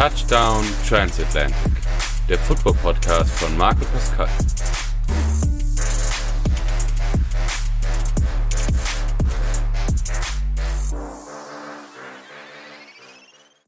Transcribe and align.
Touchdown 0.00 0.64
Transatlantic, 0.88 1.72
der 2.26 2.38
Football 2.38 2.72
Podcast 2.72 3.30
von 3.38 3.54
Marco 3.58 3.84
Pascal. 3.84 4.30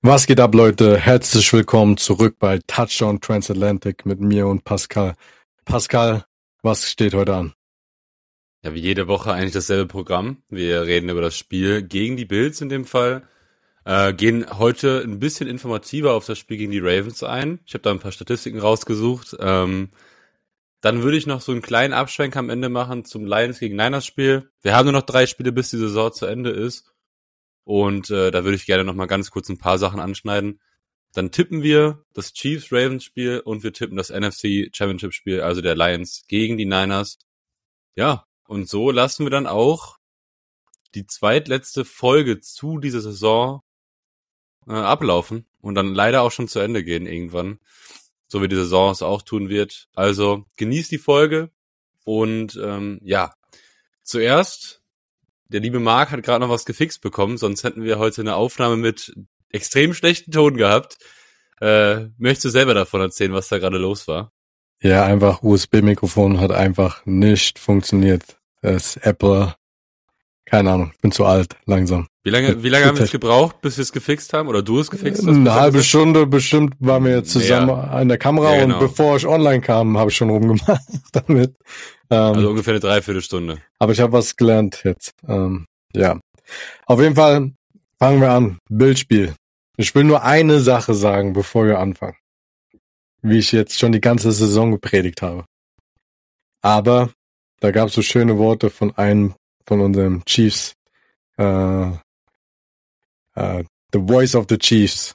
Was 0.01 0.27
geht 0.27 0.41
ab, 0.41 0.55
Leute? 0.55 0.97
Herzlich 0.97 1.53
willkommen 1.53 1.99
zurück 1.99 2.37
bei 2.39 2.61
Touchdown 2.67 3.21
Transatlantic 3.21 4.07
mit 4.07 4.21
mir 4.21 4.47
und 4.47 4.65
Pascal. 4.65 5.17
Pascal, 5.67 6.25
was 6.63 6.91
steht 6.91 7.13
heute 7.13 7.35
an? 7.35 7.53
Ja, 8.65 8.73
wie 8.73 8.81
jede 8.81 9.07
Woche 9.07 9.35
eigentlich 9.35 9.53
dasselbe 9.53 9.85
Programm. 9.85 10.39
Wir 10.49 10.87
reden 10.87 11.11
über 11.11 11.21
das 11.21 11.37
Spiel 11.37 11.83
gegen 11.83 12.17
die 12.17 12.25
Bills 12.25 12.63
in 12.63 12.71
dem 12.71 12.87
Fall. 12.87 13.29
Äh, 13.85 14.13
gehen 14.15 14.47
heute 14.59 15.03
ein 15.03 15.19
bisschen 15.19 15.49
informativer 15.49 16.13
auf 16.13 16.27
das 16.27 16.39
Spiel 16.39 16.57
gegen 16.57 16.71
die 16.71 16.79
Ravens 16.79 17.23
ein. 17.23 17.61
Ich 17.67 17.75
habe 17.75 17.83
da 17.83 17.91
ein 17.91 17.99
paar 17.99 18.13
Statistiken 18.13 18.61
rausgesucht. 18.61 19.37
Ähm, 19.41 19.91
dann 20.81 21.03
würde 21.03 21.17
ich 21.17 21.27
noch 21.27 21.41
so 21.41 21.53
einen 21.53 21.63
kleinen 21.63 21.93
Abschwenk 21.93 22.37
am 22.37 22.51
Ende 22.51 22.69
machen 22.69 23.05
zum 23.05 23.25
Lions 23.25 23.59
gegen 23.59 23.77
Niners 23.77 24.07
Spiel. 24.07 24.51
Wir 24.63 24.77
haben 24.77 24.87
nur 24.87 24.93
noch 24.93 25.07
drei 25.07 25.27
Spiele, 25.27 25.53
bis 25.53 25.71
die 25.71 25.79
Saison 25.79 26.13
zu 26.13 26.27
Ende 26.27 26.51
ist. 26.51 26.93
Und 27.65 28.11
äh, 28.11 28.31
da 28.31 28.45
würde 28.45 28.57
ich 28.57 28.67
gerne 28.67 28.85
noch 28.85 28.95
mal 28.95 29.07
ganz 29.07 29.31
kurz 29.31 29.49
ein 29.49 29.59
paar 29.59 29.79
Sachen 29.79 30.01
anschneiden. 30.01 30.61
Dann 31.13 31.31
tippen 31.31 31.63
wir 31.63 32.05
das 32.15 32.33
Chiefs-Ravens-Spiel 32.33 33.41
und 33.41 33.63
wir 33.63 33.73
tippen 33.73 33.97
das 33.97 34.11
NFC 34.11 34.71
Championship-Spiel, 34.73 35.43
also 35.43 35.61
der 35.61 35.77
Lions 35.77 36.25
gegen 36.27 36.57
die 36.57 36.65
Niners. 36.65 37.19
Ja, 37.95 38.27
und 38.47 38.69
so 38.69 38.91
lassen 38.91 39.25
wir 39.27 39.31
dann 39.31 39.47
auch 39.47 39.99
die 40.95 41.07
zweitletzte 41.07 41.85
Folge 41.85 42.41
zu 42.41 42.79
dieser 42.79 43.03
Saison 43.03 43.63
äh, 44.69 44.73
ablaufen 44.73 45.47
und 45.61 45.75
dann 45.75 45.95
leider 45.95 46.23
auch 46.23 46.33
schon 46.33 46.49
zu 46.49 46.61
Ende 46.61 46.85
gehen 46.85 47.07
irgendwann. 47.07 47.59
So 48.29 48.43
wie 48.43 48.49
die 48.49 48.57
Saison 48.57 48.91
es 48.91 49.03
auch 49.03 49.23
tun 49.23 49.49
wird. 49.49 49.89
Also 49.95 50.45
genießt 50.57 50.91
die 50.91 50.99
Folge 50.99 51.51
und 52.05 52.59
ähm, 52.63 52.99
ja, 53.03 53.35
zuerst 54.03 54.83
der 55.53 55.61
liebe 55.61 55.81
Marc 55.81 56.11
hat 56.11 56.23
gerade 56.23 56.45
noch 56.45 56.53
was 56.53 56.65
gefixt 56.65 57.03
bekommen, 57.03 57.37
sonst 57.37 57.63
hätten 57.63 57.85
wir 57.85 57.99
heute 57.99 58.23
eine 58.23 58.37
Aufnahme 58.37 58.77
mit 58.77 59.15
extrem 59.51 59.93
schlechten 59.93 60.33
Ton 60.33 60.57
gehabt. 60.57 60.99
Äh, 61.61 62.09
möchtest 62.17 62.47
du 62.47 62.49
selber 62.49 62.75
davon 62.75 63.03
erzählen, 63.03 63.35
was 63.35 63.49
da 63.49 63.59
gerade 63.59 63.79
los 63.79 64.09
war? 64.09 64.33
Ja, 64.81 65.05
einfach 65.05 65.43
USB-Mikrofon 65.43 66.41
hat 66.41 66.51
einfach 66.51 67.07
nicht 67.07 67.59
funktioniert. 67.59 68.41
Das 68.63 68.97
Apple, 68.97 69.55
keine 70.45 70.71
Ahnung, 70.73 70.93
bin 71.01 71.13
zu 71.13 71.25
alt, 71.25 71.57
langsam. 71.67 72.09
Wie 72.25 72.31
lange, 72.31 72.63
wie 72.63 72.69
lange 72.69 72.87
haben 72.87 72.97
wir 72.97 73.05
es 73.05 73.11
gebraucht, 73.11 73.61
bis 73.63 73.79
wir 73.79 73.83
es 73.83 73.93
gefixt 73.93 74.33
haben? 74.33 74.49
Oder 74.49 74.63
du 74.63 74.79
es 74.79 74.91
gefixt 74.91 75.27
hast? 75.27 75.35
Eine 75.35 75.55
halbe 75.55 75.83
Stunde 75.83 76.27
bestimmt 76.27 76.75
waren 76.79 77.05
wir 77.05 77.17
jetzt 77.17 77.31
zusammen 77.31 77.69
ja. 77.69 77.75
an 77.75 78.09
der 78.09 78.19
Kamera 78.19 78.55
ja, 78.55 78.61
genau. 78.61 78.79
und 78.79 78.81
bevor 78.81 79.17
ich 79.17 79.27
online 79.27 79.61
kam, 79.61 79.99
habe 79.99 80.11
ich 80.11 80.17
schon 80.17 80.31
rumgemacht 80.31 80.83
damit. 81.13 81.57
Ähm, 82.11 82.35
also 82.35 82.51
ungefähr 82.51 82.75
eine 82.75 82.81
Dreiviertelstunde. 82.81 83.59
Aber 83.79 83.93
ich 83.93 84.01
habe 84.01 84.13
was 84.13 84.37
gelernt 84.37 84.83
jetzt. 84.85 85.13
Ähm, 85.27 85.67
ja. 85.95 86.21
Auf 86.87 87.01
jeden 87.01 87.17
Fall 87.17 87.53
fangen 87.99 88.21
wir 88.21 88.31
an. 88.31 88.59
Bildspiel. 88.69 89.35
Ich 89.77 89.95
will 89.95 90.05
nur 90.05 90.23
eine 90.23 90.61
Sache 90.61 90.95
sagen, 90.95 91.33
bevor 91.33 91.67
wir 91.67 91.79
anfangen. 91.79 92.17
Wie 93.23 93.39
ich 93.39 93.53
jetzt 93.53 93.79
schon 93.79 93.93
die 93.93 94.01
ganze 94.01 94.31
Saison 94.33 94.71
gepredigt 94.71 95.23
habe. 95.23 95.45
Aber 96.61 97.11
da 97.61 97.71
gab 97.71 97.89
es 97.89 97.95
so 97.95 98.03
schöne 98.03 98.39
Worte 98.39 98.71
von 98.71 98.97
einem 98.97 99.35
von 99.73 99.81
unserem 99.81 100.23
Chiefs. 100.27 100.75
Äh, 101.39 101.93
uh, 103.37 103.63
the 103.93 103.99
voice 103.99 104.35
of 104.35 104.47
the 104.49 104.59
Chiefs. 104.59 105.15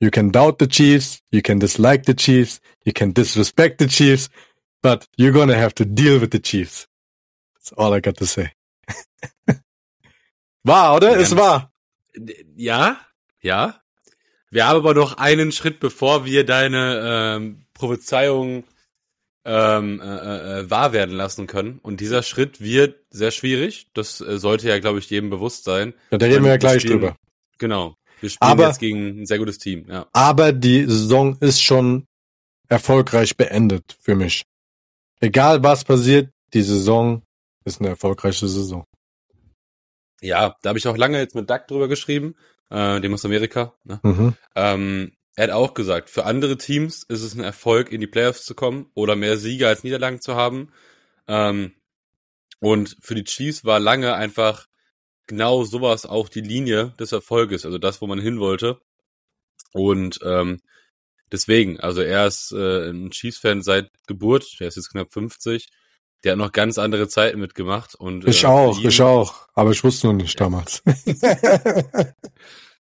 You 0.00 0.10
can 0.10 0.30
doubt 0.30 0.58
the 0.58 0.66
Chiefs, 0.66 1.20
you 1.30 1.42
can 1.42 1.58
dislike 1.58 2.04
the 2.06 2.14
Chiefs, 2.14 2.60
you 2.84 2.92
can 2.92 3.12
disrespect 3.12 3.78
the 3.78 3.86
Chiefs, 3.86 4.30
but 4.80 5.06
you're 5.18 5.32
gonna 5.32 5.56
have 5.56 5.74
to 5.74 5.84
deal 5.84 6.18
with 6.20 6.30
the 6.30 6.38
Chiefs. 6.38 6.86
That's 7.54 7.72
all 7.72 7.92
I 7.92 8.00
got 8.00 8.16
to 8.18 8.26
say. 8.26 8.52
war, 10.64 10.96
oder? 10.96 11.10
Ja, 11.10 11.18
es 11.18 11.36
war. 11.36 11.72
Ja, 12.56 13.00
ja. 13.42 13.82
Wir 14.50 14.66
haben 14.66 14.78
aber 14.78 14.94
noch 14.94 15.18
einen 15.18 15.52
Schritt, 15.52 15.78
bevor 15.78 16.24
wir 16.24 16.46
deine 16.46 17.36
ähm, 17.36 17.66
Prophezeiung 17.74 18.64
ähm, 19.48 20.00
äh, 20.00 20.60
äh, 20.60 20.70
wahr 20.70 20.92
werden 20.92 21.16
lassen 21.16 21.46
können. 21.46 21.78
Und 21.82 22.00
dieser 22.00 22.22
Schritt 22.22 22.60
wird 22.60 22.96
sehr 23.10 23.30
schwierig. 23.30 23.88
Das 23.94 24.20
äh, 24.20 24.38
sollte 24.38 24.68
ja, 24.68 24.78
glaube 24.78 24.98
ich, 24.98 25.08
jedem 25.08 25.30
bewusst 25.30 25.64
sein. 25.64 25.94
Ja, 26.10 26.18
da 26.18 26.26
reden 26.26 26.44
wir 26.44 26.50
ja 26.50 26.56
gleich 26.58 26.82
spielen, 26.82 27.00
drüber. 27.00 27.16
Genau. 27.58 27.96
Wir 28.20 28.28
spielen 28.28 28.50
aber, 28.50 28.66
jetzt 28.66 28.80
gegen 28.80 29.22
ein 29.22 29.26
sehr 29.26 29.38
gutes 29.38 29.58
Team. 29.58 29.86
Ja. 29.88 30.06
Aber 30.12 30.52
die 30.52 30.84
Saison 30.84 31.36
ist 31.40 31.62
schon 31.62 32.06
erfolgreich 32.68 33.36
beendet 33.36 33.96
für 34.00 34.14
mich. 34.14 34.42
Egal 35.20 35.62
was 35.62 35.84
passiert, 35.84 36.30
die 36.52 36.62
Saison 36.62 37.22
ist 37.64 37.80
eine 37.80 37.90
erfolgreiche 37.90 38.48
Saison. 38.48 38.84
Ja, 40.20 40.56
da 40.62 40.70
habe 40.70 40.78
ich 40.78 40.86
auch 40.86 40.96
lange 40.96 41.18
jetzt 41.18 41.34
mit 41.34 41.48
Doug 41.48 41.60
drüber 41.68 41.88
geschrieben, 41.88 42.34
äh, 42.70 43.00
dem 43.00 43.14
aus 43.14 43.24
Amerika. 43.24 43.72
Ne? 43.84 44.00
Mhm. 44.02 44.34
Ähm, 44.54 45.12
er 45.38 45.44
hat 45.44 45.50
auch 45.52 45.72
gesagt, 45.72 46.10
für 46.10 46.24
andere 46.24 46.58
Teams 46.58 47.04
ist 47.04 47.22
es 47.22 47.36
ein 47.36 47.44
Erfolg, 47.44 47.92
in 47.92 48.00
die 48.00 48.08
Playoffs 48.08 48.44
zu 48.44 48.56
kommen 48.56 48.90
oder 48.94 49.14
mehr 49.14 49.36
Siege 49.36 49.68
als 49.68 49.84
Niederlagen 49.84 50.20
zu 50.20 50.34
haben. 50.34 50.72
Ähm, 51.28 51.74
und 52.58 52.96
für 53.00 53.14
die 53.14 53.22
Chiefs 53.22 53.64
war 53.64 53.78
lange 53.78 54.14
einfach 54.14 54.66
genau 55.28 55.62
sowas 55.62 56.06
auch 56.06 56.28
die 56.28 56.40
Linie 56.40 56.92
des 56.98 57.12
Erfolges, 57.12 57.64
also 57.64 57.78
das, 57.78 58.00
wo 58.00 58.08
man 58.08 58.18
hin 58.18 58.40
wollte. 58.40 58.80
Und 59.72 60.18
ähm, 60.24 60.60
deswegen, 61.30 61.78
also 61.78 62.02
er 62.02 62.26
ist 62.26 62.50
äh, 62.50 62.90
ein 62.90 63.12
Chiefs-Fan 63.12 63.62
seit 63.62 63.92
Geburt, 64.08 64.58
der 64.58 64.66
ist 64.66 64.74
jetzt 64.74 64.90
knapp 64.90 65.12
50. 65.12 65.68
Der 66.24 66.32
hat 66.32 66.38
noch 66.38 66.50
ganz 66.50 66.78
andere 66.78 67.06
Zeiten 67.06 67.38
mitgemacht 67.38 67.94
und 67.94 68.26
ich 68.26 68.42
äh, 68.42 68.48
auch, 68.48 68.82
ich 68.82 69.00
auch, 69.00 69.46
aber 69.54 69.70
ich 69.70 69.84
wusste 69.84 70.08
noch 70.08 70.14
nicht 70.14 70.40
damals. 70.40 70.82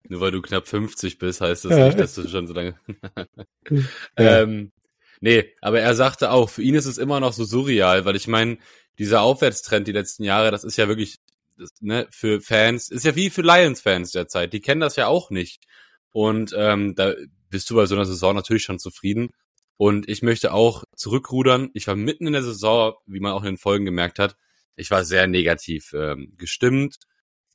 Nur 0.09 0.21
weil 0.21 0.33
du 0.33 0.43
knapp 0.43 0.69
50 0.69 1.19
bist, 1.19 1.41
heißt 1.41 1.65
das 1.65 1.73
ja. 1.73 1.87
nicht, 1.87 1.99
dass 1.99 2.15
du 2.15 2.29
schon 2.29 2.47
so 2.47 2.55
lange. 2.55 2.79
ja. 3.71 4.43
ähm, 4.43 4.73
nee, 5.21 5.53
aber 5.61 5.81
er 5.81 5.95
sagte 5.95 6.31
auch, 6.31 6.51
für 6.51 6.63
ihn 6.63 6.75
ist 6.75 6.87
es 6.87 6.99
immer 6.99 7.21
noch 7.21 7.33
so 7.33 7.45
surreal, 7.45 8.05
weil 8.05 8.17
ich 8.17 8.27
meine, 8.27 8.59
dieser 8.99 9.23
Aufwärtstrend 9.23 9.89
die 9.89 9.93
letzten 9.93 10.25
Jahre, 10.25 10.51
das 10.51 10.65
ist 10.65 10.77
ja 10.77 10.89
wirklich, 10.89 11.19
das, 11.57 11.71
ne, 11.81 12.07
für 12.11 12.41
Fans, 12.41 12.91
ist 12.91 13.05
ja 13.05 13.17
wie 13.17 13.31
für 13.31 13.43
Lions-Fans 13.43 14.13
derzeit, 14.13 14.53
die 14.53 14.61
kennen 14.61 14.81
das 14.81 14.97
ja 14.97 15.07
auch 15.07 15.31
nicht. 15.31 15.65
Und 16.13 16.55
ähm, 16.57 16.95
da 16.95 17.15
bist 17.49 17.71
du 17.71 17.75
bei 17.75 17.87
so 17.87 17.95
einer 17.95 18.05
Saison 18.05 18.35
natürlich 18.35 18.63
schon 18.63 18.79
zufrieden. 18.79 19.31
Und 19.77 20.09
ich 20.09 20.23
möchte 20.23 20.53
auch 20.53 20.85
zurückrudern. 20.95 21.71
Ich 21.75 21.89
war 21.89 21.97
mitten 21.97 22.29
in 22.29 22.33
der 22.33 22.45
Saison, 22.45 22.95
wie 23.07 23.19
man 23.19 23.33
auch 23.33 23.43
in 23.43 23.55
den 23.55 23.59
Folgen 23.59 23.85
gemerkt 23.85 24.21
hat, 24.21 24.37
ich 24.77 24.91
war 24.91 25.05
sehr 25.05 25.27
negativ 25.27 25.93
ähm, 25.93 26.35
gestimmt. 26.37 26.97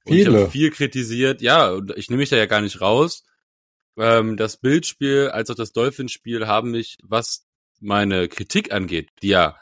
Und 0.05 0.13
Viele. 0.13 0.29
ich 0.29 0.35
habe 0.35 0.51
viel 0.51 0.71
kritisiert. 0.71 1.41
Ja, 1.41 1.71
und 1.71 1.95
ich 1.97 2.09
nehme 2.09 2.21
mich 2.21 2.29
da 2.29 2.37
ja 2.37 2.45
gar 2.45 2.61
nicht 2.61 2.81
raus. 2.81 3.23
Ähm, 3.97 4.37
das 4.37 4.57
Bildspiel 4.57 5.29
als 5.29 5.49
auch 5.49 5.55
das 5.55 5.71
Dolphinspiel 5.71 6.47
haben 6.47 6.71
mich, 6.71 6.97
was 7.03 7.45
meine 7.79 8.27
Kritik 8.27 8.71
angeht, 8.71 9.09
die 9.21 9.29
ja 9.29 9.57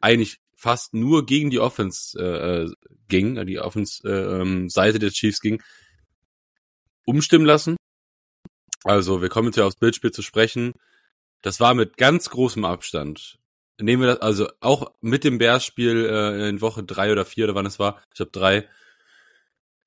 eigentlich 0.00 0.40
fast 0.54 0.92
nur 0.94 1.24
gegen 1.24 1.50
die 1.50 1.60
Offense 1.60 2.18
äh, 2.18 2.64
äh 2.64 2.72
ging, 3.08 3.44
die 3.44 3.58
Offense-Seite 3.58 4.08
äh, 4.08 5.00
ähm, 5.00 5.00
des 5.00 5.14
Chiefs 5.14 5.40
ging, 5.40 5.60
umstimmen 7.04 7.44
lassen. 7.44 7.76
Also 8.84 9.20
wir 9.20 9.28
kommen 9.28 9.48
jetzt 9.48 9.56
ja 9.56 9.66
aufs 9.66 9.76
Bildspiel 9.76 10.12
zu 10.12 10.22
sprechen. 10.22 10.72
Das 11.42 11.58
war 11.58 11.74
mit 11.74 11.96
ganz 11.96 12.30
großem 12.30 12.64
Abstand. 12.64 13.38
Nehmen 13.80 14.02
wir 14.02 14.14
das, 14.14 14.20
also 14.20 14.48
auch 14.60 14.92
mit 15.00 15.24
dem 15.24 15.38
Bears-Spiel 15.38 16.06
äh, 16.06 16.48
in 16.48 16.60
Woche 16.60 16.84
drei 16.84 17.10
oder 17.10 17.24
vier 17.24 17.46
oder 17.46 17.54
wann 17.54 17.66
es 17.66 17.78
war, 17.78 18.00
ich 18.14 18.20
habe 18.20 18.30
drei. 18.30 18.68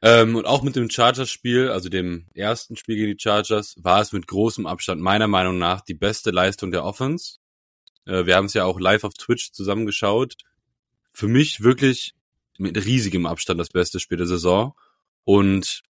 Ähm, 0.06 0.36
und 0.36 0.46
auch 0.46 0.64
mit 0.64 0.76
dem 0.76 0.90
Chargers-Spiel, 0.90 1.70
also 1.70 1.88
dem 1.88 2.28
ersten 2.34 2.76
Spiel 2.76 2.98
gegen 2.98 3.18
die 3.18 3.24
Chargers, 3.24 3.76
war 3.78 4.02
es 4.02 4.12
mit 4.12 4.28
großem 4.28 4.68
Abstand 4.68 5.02
meiner 5.02 5.30
Meinung 5.30 5.58
nach 5.58 5.80
die 5.80 5.94
beste 5.94 6.32
Leistung 6.32 6.72
der 6.72 6.84
Offense. 6.84 7.38
Äh, 8.06 8.26
wir 8.26 8.36
haben 8.36 8.48
es 8.48 8.54
ja 8.54 8.66
auch 8.66 8.82
live 8.82 9.06
auf 9.06 9.14
Twitch 9.14 9.54
zusammengeschaut. 9.54 10.36
Für 11.14 11.30
mich 11.30 11.64
wirklich 11.64 12.16
mit 12.58 12.76
riesigem 12.84 13.26
Abstand 13.26 13.62
das 13.62 13.70
beste 13.70 14.02
Spiel 14.02 14.18
der 14.18 14.28
Saison. 14.28 14.76
Und 15.24 15.84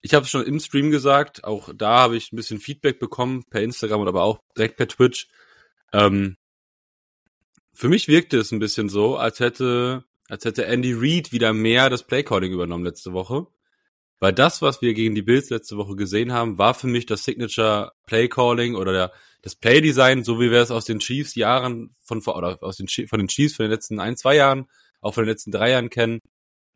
ich 0.00 0.14
habe 0.14 0.24
es 0.24 0.30
schon 0.30 0.46
im 0.46 0.58
Stream 0.58 0.90
gesagt, 0.90 1.44
auch 1.44 1.68
da 1.76 1.98
habe 1.98 2.16
ich 2.16 2.32
ein 2.32 2.36
bisschen 2.36 2.60
Feedback 2.60 2.98
bekommen 2.98 3.44
per 3.50 3.60
Instagram 3.60 4.00
und 4.00 4.08
aber 4.08 4.22
auch 4.22 4.40
direkt 4.56 4.78
per 4.78 4.88
Twitch. 4.88 5.28
Ähm, 5.92 6.38
für 7.74 7.90
mich 7.90 8.08
wirkte 8.08 8.38
es 8.38 8.52
ein 8.52 8.58
bisschen 8.58 8.88
so, 8.88 9.18
als 9.18 9.40
hätte, 9.40 10.04
als 10.28 10.44
hätte 10.44 10.66
Andy 10.66 10.92
Reid 10.92 11.32
wieder 11.32 11.52
mehr 11.52 11.90
das 11.90 12.06
Playcalling 12.06 12.52
übernommen 12.52 12.84
letzte 12.84 13.12
Woche. 13.12 13.46
Weil 14.20 14.32
das, 14.32 14.62
was 14.62 14.80
wir 14.80 14.94
gegen 14.94 15.14
die 15.14 15.22
Bills 15.22 15.50
letzte 15.50 15.76
Woche 15.76 15.96
gesehen 15.96 16.32
haben, 16.32 16.56
war 16.56 16.74
für 16.74 16.86
mich 16.86 17.04
das 17.04 17.24
Signature 17.24 17.92
Playcalling 18.06 18.74
oder 18.74 18.92
der, 18.92 19.12
das 19.42 19.54
Playdesign, 19.54 20.24
so 20.24 20.40
wie 20.40 20.50
wir 20.50 20.60
es 20.60 20.70
aus 20.70 20.84
den 20.84 21.00
Chiefs 21.00 21.34
Jahren 21.34 21.94
von 22.00 22.22
vor, 22.22 22.36
oder 22.36 22.62
aus 22.62 22.76
den, 22.76 22.88
von 22.88 23.18
den 23.18 23.28
Chiefs 23.28 23.56
von 23.56 23.64
den 23.64 23.70
letzten 23.70 24.00
ein, 24.00 24.16
zwei 24.16 24.36
Jahren, 24.36 24.66
auch 25.00 25.14
von 25.14 25.24
den 25.24 25.30
letzten 25.30 25.50
drei 25.50 25.70
Jahren 25.70 25.90
kennen. 25.90 26.20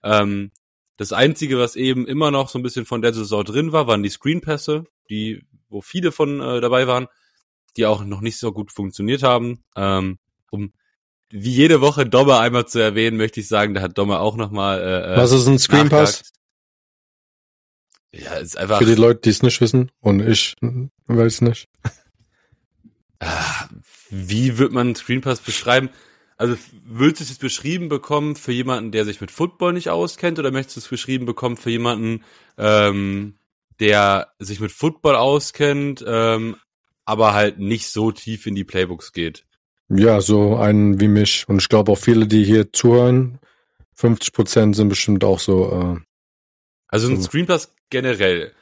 Ähm, 0.02 0.50
das 0.96 1.12
Einzige, 1.12 1.58
was 1.58 1.76
eben 1.76 2.06
immer 2.06 2.30
noch 2.30 2.48
so 2.48 2.58
ein 2.58 2.62
bisschen 2.62 2.84
von 2.84 3.02
der 3.02 3.14
Saison 3.14 3.44
drin 3.44 3.72
war, 3.72 3.86
waren 3.86 4.02
die 4.02 4.10
Screenpässe. 4.10 4.84
Die 5.08 5.46
wo 5.68 5.80
viele 5.80 6.12
von 6.12 6.40
äh, 6.40 6.60
dabei 6.60 6.86
waren, 6.86 7.08
die 7.76 7.86
auch 7.86 8.04
noch 8.04 8.20
nicht 8.20 8.38
so 8.38 8.52
gut 8.52 8.72
funktioniert 8.72 9.22
haben. 9.22 9.64
Ähm, 9.76 10.18
wie 11.30 11.52
jede 11.52 11.80
Woche 11.80 12.06
Dommer 12.06 12.40
einmal 12.40 12.66
zu 12.66 12.78
erwähnen, 12.78 13.16
möchte 13.16 13.40
ich 13.40 13.48
sagen, 13.48 13.74
da 13.74 13.82
hat 13.82 13.98
Dommer 13.98 14.20
auch 14.20 14.36
nochmal. 14.36 14.80
Äh, 14.80 15.14
äh, 15.14 15.16
Was 15.16 15.32
ist 15.32 15.46
ein 15.46 15.58
Screen 15.58 15.88
Pass? 15.88 16.32
Ja, 18.12 18.34
ist 18.34 18.56
einfach. 18.56 18.78
Für 18.78 18.86
die 18.86 18.94
Leute, 18.94 19.20
die 19.24 19.30
es 19.30 19.42
nicht 19.42 19.60
wissen 19.60 19.90
und 20.00 20.26
ich 20.26 20.54
weiß 21.06 21.42
nicht. 21.42 21.68
Ah, 23.20 23.68
wie 24.10 24.58
wird 24.58 24.72
man 24.72 24.88
einen 24.88 24.96
Screen 24.96 25.20
Pass 25.20 25.40
beschreiben? 25.40 25.90
Also 26.36 26.56
würdest 26.84 27.28
du 27.28 27.32
es 27.32 27.38
beschrieben 27.38 27.88
bekommen 27.88 28.36
für 28.36 28.52
jemanden, 28.52 28.92
der 28.92 29.04
sich 29.04 29.20
mit 29.20 29.32
Football 29.32 29.72
nicht 29.72 29.90
auskennt, 29.90 30.38
oder 30.38 30.52
möchtest 30.52 30.76
du 30.76 30.80
es 30.80 30.88
beschrieben 30.88 31.26
bekommen 31.26 31.56
für 31.56 31.70
jemanden, 31.70 32.22
ähm, 32.56 33.34
der 33.80 34.28
sich 34.38 34.60
mit 34.60 34.70
Football 34.70 35.16
auskennt, 35.16 36.04
ähm, 36.06 36.56
aber 37.04 37.34
halt 37.34 37.58
nicht 37.58 37.88
so 37.88 38.12
tief 38.12 38.46
in 38.46 38.54
die 38.54 38.64
Playbooks 38.64 39.12
geht? 39.12 39.47
Ja, 39.88 40.20
so 40.20 40.56
einen 40.56 41.00
wie 41.00 41.08
mich. 41.08 41.48
Und 41.48 41.62
ich 41.62 41.68
glaube 41.68 41.92
auch 41.92 41.98
viele, 41.98 42.26
die 42.26 42.44
hier 42.44 42.72
zuhören, 42.72 43.38
50 43.94 44.32
Prozent 44.32 44.76
sind 44.76 44.88
bestimmt 44.88 45.24
auch 45.24 45.40
so. 45.40 45.72
Äh, 45.72 46.00
also 46.88 47.08
ein 47.08 47.16
so. 47.16 47.22
Screenpass 47.22 47.74
generell 47.90 48.52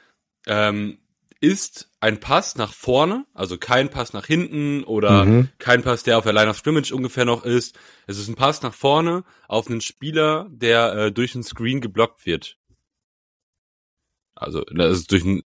ähm, 0.45 0.99
ist 1.39 1.91
ein 1.99 2.19
Pass 2.19 2.55
nach 2.55 2.73
vorne, 2.73 3.25
also 3.33 3.57
kein 3.57 3.89
Pass 3.89 4.13
nach 4.13 4.25
hinten 4.25 4.83
oder 4.83 5.25
mhm. 5.25 5.49
kein 5.59 5.83
Pass, 5.83 6.03
der 6.03 6.17
auf 6.17 6.23
der 6.23 6.33
Line 6.33 6.49
of 6.49 6.57
Scrimmage 6.57 6.91
ungefähr 6.93 7.25
noch 7.25 7.43
ist. 7.43 7.77
Es 8.07 8.17
ist 8.17 8.27
ein 8.27 8.35
Pass 8.35 8.61
nach 8.61 8.73
vorne 8.73 9.23
auf 9.47 9.67
einen 9.67 9.81
Spieler, 9.81 10.47
der 10.49 10.93
äh, 10.93 11.11
durch 11.11 11.35
einen 11.35 11.43
Screen 11.43 11.81
geblockt 11.81 12.25
wird. 12.25 12.57
Also 14.33 14.61
das 14.61 14.99
ist 14.99 15.11
durch 15.11 15.23
ein, 15.23 15.41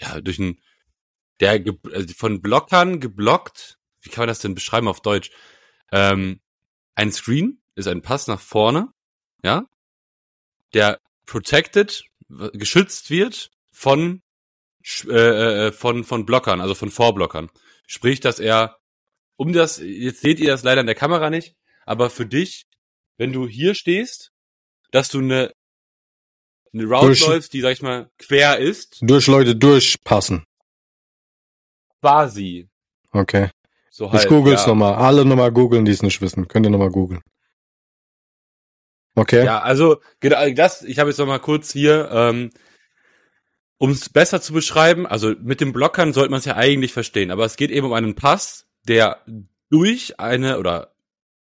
ja, 0.00 0.20
durch 0.20 0.38
ein, 0.38 0.60
der 1.40 1.60
ge 1.60 1.74
also 1.92 2.14
von 2.14 2.42
Blockern 2.42 3.00
geblockt. 3.00 3.77
Wie 4.00 4.10
kann 4.10 4.22
man 4.22 4.28
das 4.28 4.40
denn 4.40 4.54
beschreiben 4.54 4.88
auf 4.88 5.00
Deutsch? 5.00 5.30
Ähm, 5.92 6.40
ein 6.94 7.12
Screen 7.12 7.60
ist 7.74 7.88
ein 7.88 8.02
Pass 8.02 8.26
nach 8.26 8.40
vorne, 8.40 8.92
ja, 9.42 9.66
der 10.74 11.00
protected, 11.26 12.04
geschützt 12.28 13.10
wird 13.10 13.50
von 13.72 14.22
äh, 15.06 15.66
äh, 15.66 15.72
von, 15.72 16.04
von 16.04 16.24
Blockern, 16.24 16.60
also 16.60 16.74
von 16.74 16.90
Vorblockern. 16.90 17.50
Sprich, 17.86 18.20
dass 18.20 18.38
er 18.38 18.78
um 19.36 19.52
das, 19.52 19.78
jetzt 19.78 20.20
seht 20.20 20.40
ihr 20.40 20.48
das 20.48 20.62
leider 20.62 20.80
in 20.80 20.86
der 20.86 20.96
Kamera 20.96 21.30
nicht, 21.30 21.56
aber 21.84 22.10
für 22.10 22.26
dich, 22.26 22.66
wenn 23.18 23.32
du 23.32 23.46
hier 23.46 23.74
stehst, 23.74 24.32
dass 24.90 25.10
du 25.10 25.18
eine, 25.18 25.52
eine 26.72 26.84
Route 26.84 27.06
durch, 27.06 27.26
läufst, 27.26 27.52
die, 27.52 27.60
sag 27.60 27.72
ich 27.72 27.82
mal, 27.82 28.10
quer 28.18 28.58
ist. 28.58 28.98
Durch 29.00 29.26
Leute 29.26 29.54
durchpassen. 29.56 30.44
Quasi. 32.00 32.68
Okay. 33.10 33.50
So 33.98 34.12
halt, 34.12 34.22
ich 34.22 34.28
google's 34.28 34.62
ja. 34.62 34.68
nochmal. 34.68 34.94
Alle 34.94 35.24
nochmal 35.24 35.50
googeln, 35.50 35.84
die 35.84 35.90
es 35.90 36.04
nicht 36.04 36.20
wissen. 36.20 36.46
Könnt 36.46 36.64
ihr 36.64 36.70
nochmal 36.70 36.92
googeln. 36.92 37.20
Okay. 39.16 39.44
Ja, 39.44 39.58
also 39.60 40.00
genau 40.20 40.48
das, 40.50 40.84
ich 40.84 41.00
habe 41.00 41.10
jetzt 41.10 41.18
nochmal 41.18 41.40
kurz 41.40 41.72
hier 41.72 42.08
ähm, 42.12 42.52
um 43.76 43.90
es 43.90 44.08
besser 44.08 44.40
zu 44.40 44.52
beschreiben, 44.52 45.04
also 45.04 45.34
mit 45.42 45.60
den 45.60 45.72
Blockern 45.72 46.12
sollte 46.12 46.30
man 46.30 46.38
es 46.38 46.44
ja 46.44 46.54
eigentlich 46.54 46.92
verstehen, 46.92 47.32
aber 47.32 47.44
es 47.44 47.56
geht 47.56 47.72
eben 47.72 47.88
um 47.88 47.92
einen 47.92 48.14
Pass, 48.14 48.66
der 48.86 49.18
durch 49.68 50.20
eine 50.20 50.60
oder 50.60 50.92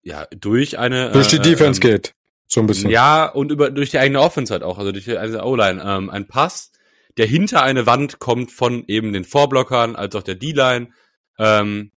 ja, 0.04 0.28
durch 0.30 0.78
eine 0.78 1.10
durch 1.10 1.26
die 1.26 1.38
äh, 1.38 1.42
Defense 1.42 1.80
ähm, 1.82 1.90
geht. 1.90 2.14
So 2.46 2.60
ein 2.60 2.68
bisschen. 2.68 2.88
Ja, 2.88 3.26
und 3.26 3.50
über 3.50 3.72
durch 3.72 3.90
die 3.90 3.98
eigene 3.98 4.20
Offense 4.20 4.52
halt 4.52 4.62
auch, 4.62 4.78
also 4.78 4.92
durch 4.92 5.06
die 5.06 5.18
eigene 5.18 5.44
O-Line. 5.44 5.82
Ähm, 5.84 6.08
ein 6.08 6.28
Pass, 6.28 6.70
der 7.16 7.26
hinter 7.26 7.64
eine 7.64 7.86
Wand 7.86 8.20
kommt 8.20 8.52
von 8.52 8.84
eben 8.86 9.12
den 9.12 9.24
Vorblockern 9.24 9.96
als 9.96 10.14
auch 10.14 10.22
der 10.22 10.36
D-Line. 10.36 10.90
Ähm, 11.36 11.90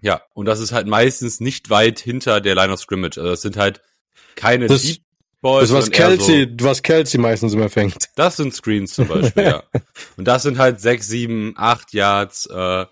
ja, 0.00 0.22
und 0.34 0.46
das 0.46 0.60
ist 0.60 0.72
halt 0.72 0.86
meistens 0.86 1.40
nicht 1.40 1.70
weit 1.70 1.98
hinter 1.98 2.40
der 2.40 2.54
Line 2.54 2.72
of 2.72 2.80
Scrimmage. 2.80 3.18
Also 3.18 3.30
das 3.30 3.42
sind 3.42 3.56
halt 3.56 3.82
keine 4.36 4.66
das, 4.66 4.82
Deep 4.82 5.02
Boys. 5.40 5.68
Das 5.68 5.72
was 5.72 5.90
Kelsey, 5.90 6.48
so, 6.58 6.66
was 6.66 6.82
Kelsey 6.82 7.20
meistens 7.20 7.54
immer 7.54 7.68
fängt. 7.68 7.96
Das 8.16 8.36
sind 8.36 8.54
Screens 8.54 8.94
zum 8.94 9.08
Beispiel, 9.08 9.44
ja. 9.44 9.62
Und 10.16 10.26
das 10.26 10.42
sind 10.42 10.58
halt 10.58 10.80
sechs, 10.80 11.08
sieben, 11.08 11.54
acht 11.56 11.92
Yards. 11.92 12.46
Äh, 12.46 12.86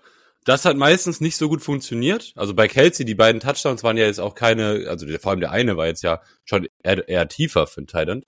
das 0.45 0.63
hat 0.63 0.77
meistens 0.77 1.19
nicht 1.19 1.35
so 1.35 1.49
gut 1.49 1.61
funktioniert. 1.61 2.31
Also 2.35 2.53
bei 2.53 2.69
Kelsey, 2.69 3.05
die 3.05 3.15
beiden 3.15 3.41
Touchdowns 3.41 3.83
waren 3.83 3.97
ja 3.97 4.05
jetzt 4.05 4.19
auch 4.19 4.33
keine, 4.33 4.85
also 4.87 5.05
vor 5.19 5.31
allem 5.31 5.41
der 5.41 5.51
eine 5.51 5.75
war 5.75 5.87
jetzt 5.87 6.03
ja 6.03 6.21
schon 6.45 6.67
eher, 6.83 7.07
eher 7.07 7.27
tiefer 7.27 7.67
für 7.67 7.79
einen 7.79 7.87
Titan. 7.87 8.23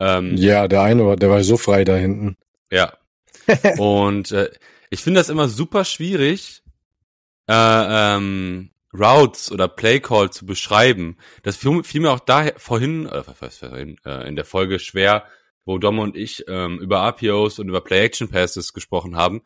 Ähm, 0.00 0.36
ja, 0.36 0.66
der 0.66 0.82
eine 0.82 1.06
war, 1.06 1.16
der 1.16 1.30
war 1.30 1.44
so 1.44 1.56
frei 1.56 1.84
da 1.84 1.94
hinten. 1.94 2.36
Ja. 2.72 2.94
Und 3.78 4.32
äh, 4.32 4.50
ich 4.90 5.00
finde 5.00 5.20
das 5.20 5.28
immer 5.28 5.48
super 5.48 5.84
schwierig, 5.84 6.59
äh, 7.50 8.16
ähm, 8.16 8.70
Routes 8.92 9.50
oder 9.50 9.68
Playcall 9.68 10.30
zu 10.30 10.46
beschreiben. 10.46 11.16
Das 11.42 11.56
fiel, 11.56 11.82
fiel 11.82 12.00
mir 12.00 12.12
auch 12.12 12.20
da 12.20 12.46
vorhin, 12.56 13.06
äh, 13.06 13.22
vorhin 13.22 13.96
äh, 14.04 14.28
in 14.28 14.36
der 14.36 14.44
Folge 14.44 14.78
schwer, 14.78 15.24
wo 15.64 15.78
Dom 15.78 15.98
und 15.98 16.16
ich 16.16 16.44
ähm, 16.48 16.78
über 16.78 16.98
RPOs 16.98 17.58
und 17.58 17.68
über 17.68 17.80
Play-Action-Passes 17.80 18.72
gesprochen 18.72 19.16
haben. 19.16 19.42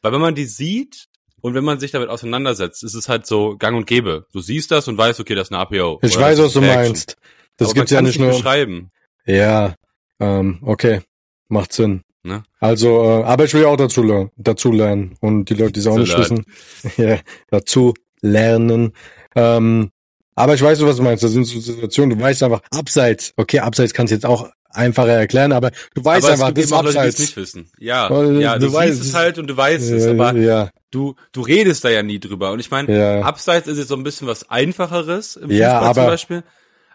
Weil 0.00 0.12
wenn 0.12 0.20
man 0.20 0.34
die 0.34 0.46
sieht 0.46 1.06
und 1.40 1.54
wenn 1.54 1.64
man 1.64 1.78
sich 1.78 1.90
damit 1.90 2.08
auseinandersetzt, 2.08 2.82
ist 2.84 2.94
es 2.94 3.08
halt 3.08 3.26
so 3.26 3.56
gang 3.56 3.76
und 3.76 3.86
gäbe. 3.86 4.26
Du 4.32 4.40
siehst 4.40 4.70
das 4.70 4.88
und 4.88 4.98
weißt, 4.98 5.20
okay, 5.20 5.34
das 5.34 5.48
ist 5.48 5.54
eine 5.54 5.62
RPO. 5.62 6.00
Ich 6.02 6.18
weiß, 6.18 6.38
was 6.38 6.52
du 6.54 6.60
meinst. 6.60 7.16
Das 7.56 7.68
Aber 7.68 7.74
gibt's 7.74 7.92
ja 7.92 8.02
nicht 8.02 8.18
nur. 8.18 8.30
Beschreiben. 8.30 8.90
Ja, 9.26 9.74
ähm, 10.18 10.58
okay, 10.62 11.02
macht 11.48 11.72
Sinn. 11.72 12.02
Ne? 12.24 12.44
Also, 12.60 13.02
äh, 13.02 13.24
aber 13.24 13.44
ich 13.44 13.54
will 13.54 13.64
auch 13.64 13.76
dazu, 13.76 14.30
dazu 14.36 14.70
lernen 14.70 15.16
und 15.20 15.50
die 15.50 15.54
Leute, 15.54 15.72
die 15.72 15.80
es 15.80 15.86
auch 15.86 15.98
nicht 15.98 16.16
wissen, 16.16 16.44
ja, 16.96 17.18
dazu 17.50 17.94
lernen. 18.20 18.92
Ähm, 19.34 19.90
aber 20.34 20.54
ich 20.54 20.62
weiß, 20.62 20.80
was 20.82 20.96
du 20.96 21.02
meinst. 21.02 21.24
Das 21.24 21.32
sind 21.32 21.44
so 21.44 21.58
Situationen, 21.60 22.16
du 22.16 22.24
weißt 22.24 22.42
einfach, 22.44 22.62
abseits, 22.70 23.32
okay, 23.36 23.58
abseits 23.58 23.92
kannst 23.92 24.12
du 24.12 24.14
jetzt 24.14 24.26
auch 24.26 24.48
einfacher 24.70 25.12
erklären, 25.12 25.52
aber 25.52 25.70
du 25.94 26.04
weißt 26.04 26.24
aber 26.24 26.32
einfach, 26.32 26.52
das 26.52 26.64
ist 26.64 26.72
abseits. 26.72 26.96
Leute, 26.96 27.22
nicht 27.22 27.36
wissen. 27.36 27.70
Ja, 27.78 28.08
Weil, 28.08 28.40
ja, 28.40 28.58
du, 28.58 28.66
du 28.66 28.72
weißt 28.72 29.00
es 29.00 29.14
halt 29.14 29.38
und 29.38 29.48
du 29.48 29.56
weißt 29.56 29.90
es, 29.90 30.06
aber 30.06 30.34
ja. 30.34 30.70
du 30.90 31.14
du 31.32 31.42
redest 31.42 31.84
da 31.84 31.90
ja 31.90 32.02
nie 32.02 32.20
drüber. 32.20 32.52
Und 32.52 32.60
ich 32.60 32.70
meine, 32.70 32.96
ja. 32.96 33.22
abseits 33.22 33.68
ist 33.68 33.78
jetzt 33.78 33.88
so 33.88 33.96
ein 33.96 34.04
bisschen 34.04 34.26
was 34.26 34.48
einfacheres 34.48 35.36
im 35.36 35.50
Fußball 35.50 35.58
ja, 35.58 35.80
aber, 35.80 35.94
zum 35.94 36.06
Beispiel. 36.06 36.44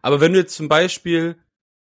Aber 0.02 0.22
wenn 0.22 0.34
du 0.34 0.40
jetzt 0.40 0.56
zum 0.56 0.70
Beispiel 0.70 1.36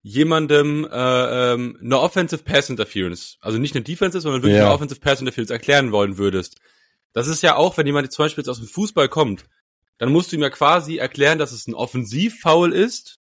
jemandem 0.01 0.87
äh, 0.89 1.53
ähm, 1.53 1.77
eine 1.81 1.99
Offensive 1.99 2.43
Pass 2.43 2.69
Interference, 2.69 3.37
also 3.41 3.57
nicht 3.57 3.75
eine 3.75 3.83
Defensive, 3.83 4.21
sondern 4.21 4.41
wirklich 4.41 4.57
ja. 4.57 4.65
eine 4.65 4.73
Offensive 4.73 4.99
Pass 4.99 5.19
Interference 5.19 5.51
erklären 5.51 5.91
wollen 5.91 6.18
würdest, 6.18 6.57
das 7.13 7.27
ist 7.27 7.44
ja 7.44 7.56
auch, 7.56 7.77
wenn 7.77 7.87
jemand 7.87 8.06
jetzt 8.06 8.15
zum 8.15 8.25
Beispiel 8.25 8.44
jetzt 8.44 8.49
aus 8.49 8.59
dem 8.59 8.68
Fußball 8.68 9.09
kommt, 9.09 9.45
dann 9.97 10.11
musst 10.11 10.31
du 10.31 10.37
ihm 10.37 10.41
ja 10.41 10.49
quasi 10.49 10.97
erklären, 10.97 11.39
dass 11.39 11.51
es 11.51 11.68
ein 11.68 11.73
Offensivfoul 11.73 12.71
ist 12.71 13.19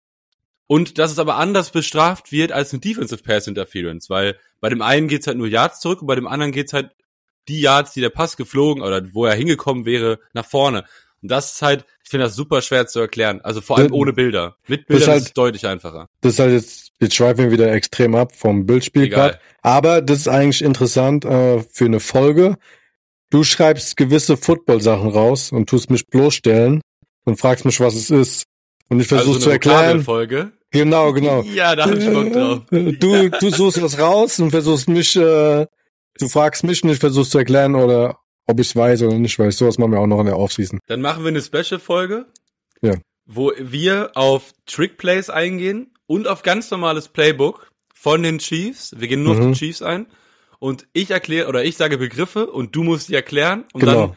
und 0.66 0.98
dass 0.98 1.12
es 1.12 1.18
aber 1.18 1.36
anders 1.36 1.70
bestraft 1.70 2.32
wird 2.32 2.50
als 2.50 2.72
eine 2.72 2.80
Defensive 2.80 3.22
Pass 3.22 3.46
Interference, 3.46 4.10
weil 4.10 4.38
bei 4.60 4.68
dem 4.68 4.82
einen 4.82 5.08
geht's 5.08 5.26
halt 5.26 5.38
nur 5.38 5.46
Yards 5.46 5.80
zurück 5.80 6.00
und 6.00 6.08
bei 6.08 6.16
dem 6.16 6.26
anderen 6.26 6.52
geht's 6.52 6.72
halt 6.72 6.90
die 7.48 7.60
Yards, 7.60 7.92
die 7.92 8.00
der 8.00 8.10
Pass 8.10 8.36
geflogen 8.36 8.82
oder 8.82 9.02
wo 9.12 9.26
er 9.26 9.34
hingekommen 9.34 9.84
wäre, 9.84 10.18
nach 10.32 10.46
vorne. 10.46 10.84
Und 11.24 11.30
das 11.30 11.54
ist 11.54 11.62
halt, 11.62 11.84
ich 12.04 12.10
finde 12.10 12.26
das 12.26 12.36
super 12.36 12.62
schwer 12.62 12.86
zu 12.86 13.00
erklären. 13.00 13.40
Also 13.42 13.60
vor 13.60 13.78
allem 13.78 13.92
ohne 13.92 14.12
Bilder. 14.12 14.56
Mit 14.68 14.86
Bildern 14.86 15.08
halt, 15.08 15.22
ist 15.22 15.28
es 15.28 15.32
deutlich 15.32 15.66
einfacher. 15.66 16.08
Das 16.20 16.34
ist 16.34 16.38
halt 16.38 16.52
jetzt, 16.52 16.92
jetzt 17.00 17.16
schweifen 17.16 17.44
wir 17.44 17.50
wieder 17.50 17.72
extrem 17.72 18.14
ab 18.14 18.36
vom 18.36 18.66
Bildspiel 18.66 19.08
gerade. 19.08 19.40
Aber 19.62 20.00
das 20.00 20.18
ist 20.18 20.28
eigentlich 20.28 20.62
interessant 20.62 21.24
äh, 21.24 21.64
für 21.72 21.86
eine 21.86 21.98
Folge, 21.98 22.56
Du 23.34 23.42
schreibst 23.42 23.96
gewisse 23.96 24.36
Football-Sachen 24.36 25.10
raus 25.10 25.50
und 25.50 25.68
tust 25.68 25.90
mich 25.90 26.06
bloßstellen 26.06 26.80
und 27.24 27.36
fragst 27.36 27.64
mich, 27.64 27.80
was 27.80 27.96
es 27.96 28.08
ist. 28.08 28.44
Und 28.88 29.00
ich 29.00 29.08
versuche 29.08 29.30
also 29.30 29.40
zu 29.40 29.50
erklären. 29.50 30.04
Folge. 30.04 30.52
Genau, 30.70 31.12
genau. 31.12 31.42
ja, 31.42 31.74
da 31.74 31.86
hab 31.86 31.96
ich 31.96 32.08
Bock 32.08 32.32
drauf. 32.32 32.60
Du, 32.70 33.30
du 33.30 33.50
suchst 33.50 33.82
was 33.82 33.98
raus 33.98 34.38
und 34.38 34.52
versuchst 34.52 34.88
mich, 34.88 35.16
äh, 35.16 35.66
du 36.16 36.28
fragst 36.28 36.62
mich 36.62 36.84
und 36.84 36.90
ich 36.90 36.98
versuchst 37.00 37.32
zu 37.32 37.38
erklären 37.38 37.74
oder 37.74 38.18
ob 38.46 38.60
ich 38.60 38.74
weiß 38.74 39.02
oder 39.02 39.18
nicht 39.18 39.38
weiß. 39.38 39.56
Sowas 39.56 39.78
machen 39.78 39.92
wir 39.92 40.00
auch 40.00 40.06
noch 40.06 40.20
in 40.20 40.26
der 40.26 40.38
Offseason. 40.38 40.78
Dann 40.86 41.00
machen 41.00 41.24
wir 41.24 41.28
eine 41.28 41.42
Special-Folge. 41.42 42.26
Ja. 42.82 42.94
Wo 43.26 43.52
wir 43.58 44.12
auf 44.14 44.52
Trick-Plays 44.66 45.30
eingehen 45.30 45.94
und 46.06 46.28
auf 46.28 46.42
ganz 46.42 46.70
normales 46.70 47.08
Playbook 47.08 47.70
von 47.94 48.22
den 48.22 48.38
Chiefs. 48.38 48.94
Wir 48.98 49.08
gehen 49.08 49.22
nur 49.22 49.34
mhm. 49.34 49.40
auf 49.40 49.46
die 49.52 49.58
Chiefs 49.58 49.82
ein 49.82 50.06
und 50.58 50.86
ich 50.92 51.10
erkläre 51.10 51.48
oder 51.48 51.64
ich 51.64 51.76
sage 51.76 51.98
Begriffe 51.98 52.50
und 52.50 52.76
du 52.76 52.82
musst 52.82 53.08
die 53.08 53.14
erklären 53.14 53.64
und 53.72 53.80
genau. 53.80 54.08
dann 54.08 54.16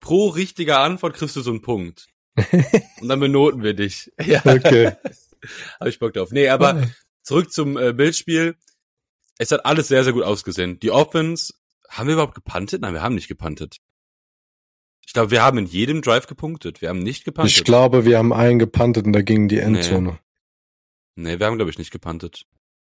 pro 0.00 0.28
richtiger 0.28 0.80
Antwort 0.80 1.14
kriegst 1.14 1.36
du 1.36 1.40
so 1.40 1.50
einen 1.50 1.62
Punkt. 1.62 2.08
und 3.00 3.08
dann 3.08 3.20
benoten 3.20 3.62
wir 3.62 3.74
dich. 3.74 4.12
Ja. 4.24 4.42
Okay. 4.44 4.92
Hab 5.80 5.88
ich 5.88 5.98
Bock 5.98 6.12
drauf. 6.12 6.30
Nee, 6.30 6.48
aber 6.48 6.82
zurück 7.22 7.52
zum 7.52 7.76
äh, 7.76 7.92
Bildspiel. 7.92 8.56
Es 9.38 9.50
hat 9.50 9.66
alles 9.66 9.88
sehr, 9.88 10.04
sehr 10.04 10.12
gut 10.12 10.22
ausgesehen. 10.22 10.78
Die 10.78 10.90
Offense, 10.90 11.54
haben 11.92 12.06
wir 12.06 12.14
überhaupt 12.14 12.34
gepuntet? 12.34 12.82
Nein, 12.82 12.94
wir 12.94 13.02
haben 13.02 13.14
nicht 13.14 13.28
gepuntet. 13.28 13.78
Ich 15.06 15.12
glaube, 15.12 15.30
wir 15.30 15.42
haben 15.42 15.58
in 15.58 15.66
jedem 15.66 16.00
Drive 16.00 16.26
gepunktet. 16.26 16.80
Wir 16.80 16.88
haben 16.88 17.00
nicht 17.00 17.24
gepuntet. 17.24 17.52
Ich 17.52 17.64
glaube, 17.64 18.04
wir 18.04 18.18
haben 18.18 18.32
einen 18.32 18.58
gepuntet 18.58 19.04
und 19.06 19.12
da 19.12 19.22
ging 19.22 19.48
die 19.48 19.58
Endzone. 19.58 20.18
Nee, 21.16 21.32
nee 21.32 21.38
wir 21.38 21.46
haben, 21.46 21.56
glaube 21.56 21.70
ich, 21.70 21.78
nicht 21.78 21.90
gepuntet. 21.90 22.44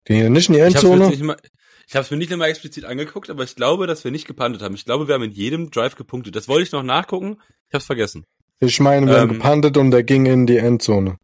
Ging 0.05 0.31
nicht 0.31 0.49
in 0.49 0.55
die 0.55 0.61
Endzone? 0.61 1.13
Ich, 1.13 1.95
habe 1.95 2.03
es 2.03 2.11
mir 2.11 2.17
nicht 2.17 2.29
nochmal 2.29 2.49
explizit 2.49 2.85
angeguckt, 2.85 3.29
aber 3.29 3.43
ich 3.43 3.55
glaube, 3.55 3.87
dass 3.87 4.03
wir 4.03 4.11
nicht 4.11 4.27
gepantet 4.27 4.61
haben. 4.61 4.75
Ich 4.75 4.85
glaube, 4.85 5.07
wir 5.07 5.15
haben 5.15 5.23
in 5.23 5.31
jedem 5.31 5.71
Drive 5.71 5.95
gepunktet. 5.95 6.35
Das 6.35 6.47
wollte 6.47 6.63
ich 6.63 6.71
noch 6.71 6.83
nachgucken. 6.83 7.37
Ich 7.67 7.73
habe 7.73 7.79
es 7.79 7.85
vergessen. 7.85 8.25
Ich 8.59 8.79
meine, 8.79 9.07
wir 9.07 9.15
ähm, 9.15 9.21
haben 9.21 9.33
gepantet 9.33 9.77
und 9.77 9.93
er 9.93 10.03
ging 10.03 10.25
in 10.25 10.45
die 10.45 10.57
Endzone. 10.57 11.17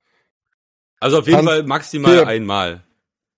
Also 1.00 1.20
auf 1.20 1.28
jeden 1.28 1.40
Punt, 1.40 1.50
Fall 1.50 1.64
maximal 1.64 2.12
hier, 2.12 2.28
einmal. 2.28 2.84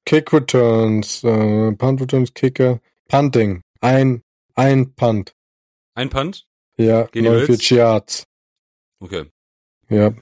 Kick 0.06 0.32
Returns, 0.32 1.24
äh, 1.24 1.72
Punt 1.74 2.02
Returns, 2.02 2.34
Kicker, 2.34 2.80
Punting. 3.08 3.62
Ein, 3.82 4.22
ein 4.58 4.94
Punt. 4.96 5.34
Ein 5.94 6.10
Punt? 6.10 6.46
Ja, 6.78 7.08
49 7.14 7.70
Yards. 7.72 8.28
Okay. 9.00 9.26
Ja. 9.90 10.14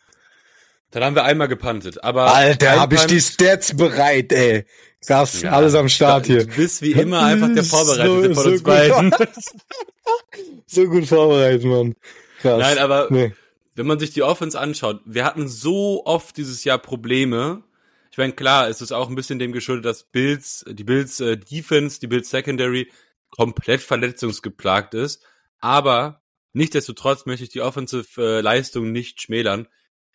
Dann 0.92 1.04
haben 1.04 1.16
wir 1.16 1.24
einmal 1.24 1.48
gepuntet. 1.48 2.04
Aber 2.04 2.34
Alter, 2.34 2.80
hab 2.80 2.94
ich 2.94 3.06
die 3.06 3.20
Stats 3.20 3.76
bereit, 3.76 4.32
ey. 4.32 4.66
Krass, 5.06 5.42
ja, 5.42 5.52
alles 5.52 5.76
am 5.76 5.90
Start 5.90 6.26
hier. 6.26 6.46
Du 6.46 6.56
bist 6.56 6.82
wie 6.82 6.94
immer 6.94 7.22
einfach 7.22 7.54
der 7.54 7.64
Vorbereitete 7.66 8.34
so, 8.34 8.42
von 8.42 8.52
uns 8.54 8.64
beiden. 8.64 9.16
so 10.66 10.86
gut 10.88 11.06
vorbereitet, 11.06 11.64
Mann. 11.66 11.96
Krass. 12.42 12.60
Nein, 12.60 12.78
aber 12.78 13.08
nee. 13.10 13.34
wenn 13.76 13.88
man 13.88 14.00
sich 14.00 14.12
die 14.12 14.24
Offense 14.24 14.60
anschaut, 14.60 15.02
wir 15.06 15.26
hatten 15.26 15.48
so 15.48 16.06
oft 16.06 16.38
dieses 16.38 16.64
Jahr 16.64 16.78
Probleme. 16.78 17.64
Ich 18.12 18.18
meine, 18.18 18.34
klar, 18.34 18.70
es 18.70 18.82
ist 18.82 18.92
auch 18.92 19.10
ein 19.10 19.16
bisschen 19.16 19.40
dem 19.40 19.52
geschuldet, 19.52 19.86
dass 19.86 20.04
Bills, 20.04 20.66
die 20.68 20.84
Bills 20.84 21.20
äh, 21.20 21.38
Defense, 21.38 22.00
die 22.00 22.08
Bills 22.08 22.30
Secondary 22.30 22.90
komplett 23.36 23.82
verletzungsgeplagt 23.82 24.94
ist. 24.94 25.24
Aber 25.60 26.22
nichtsdestotrotz 26.54 27.26
möchte 27.26 27.44
ich 27.44 27.50
die 27.50 27.62
Offensive 27.62 28.22
äh, 28.22 28.42
Leistung 28.42 28.92
nicht 28.92 29.22
schmälern. 29.22 29.68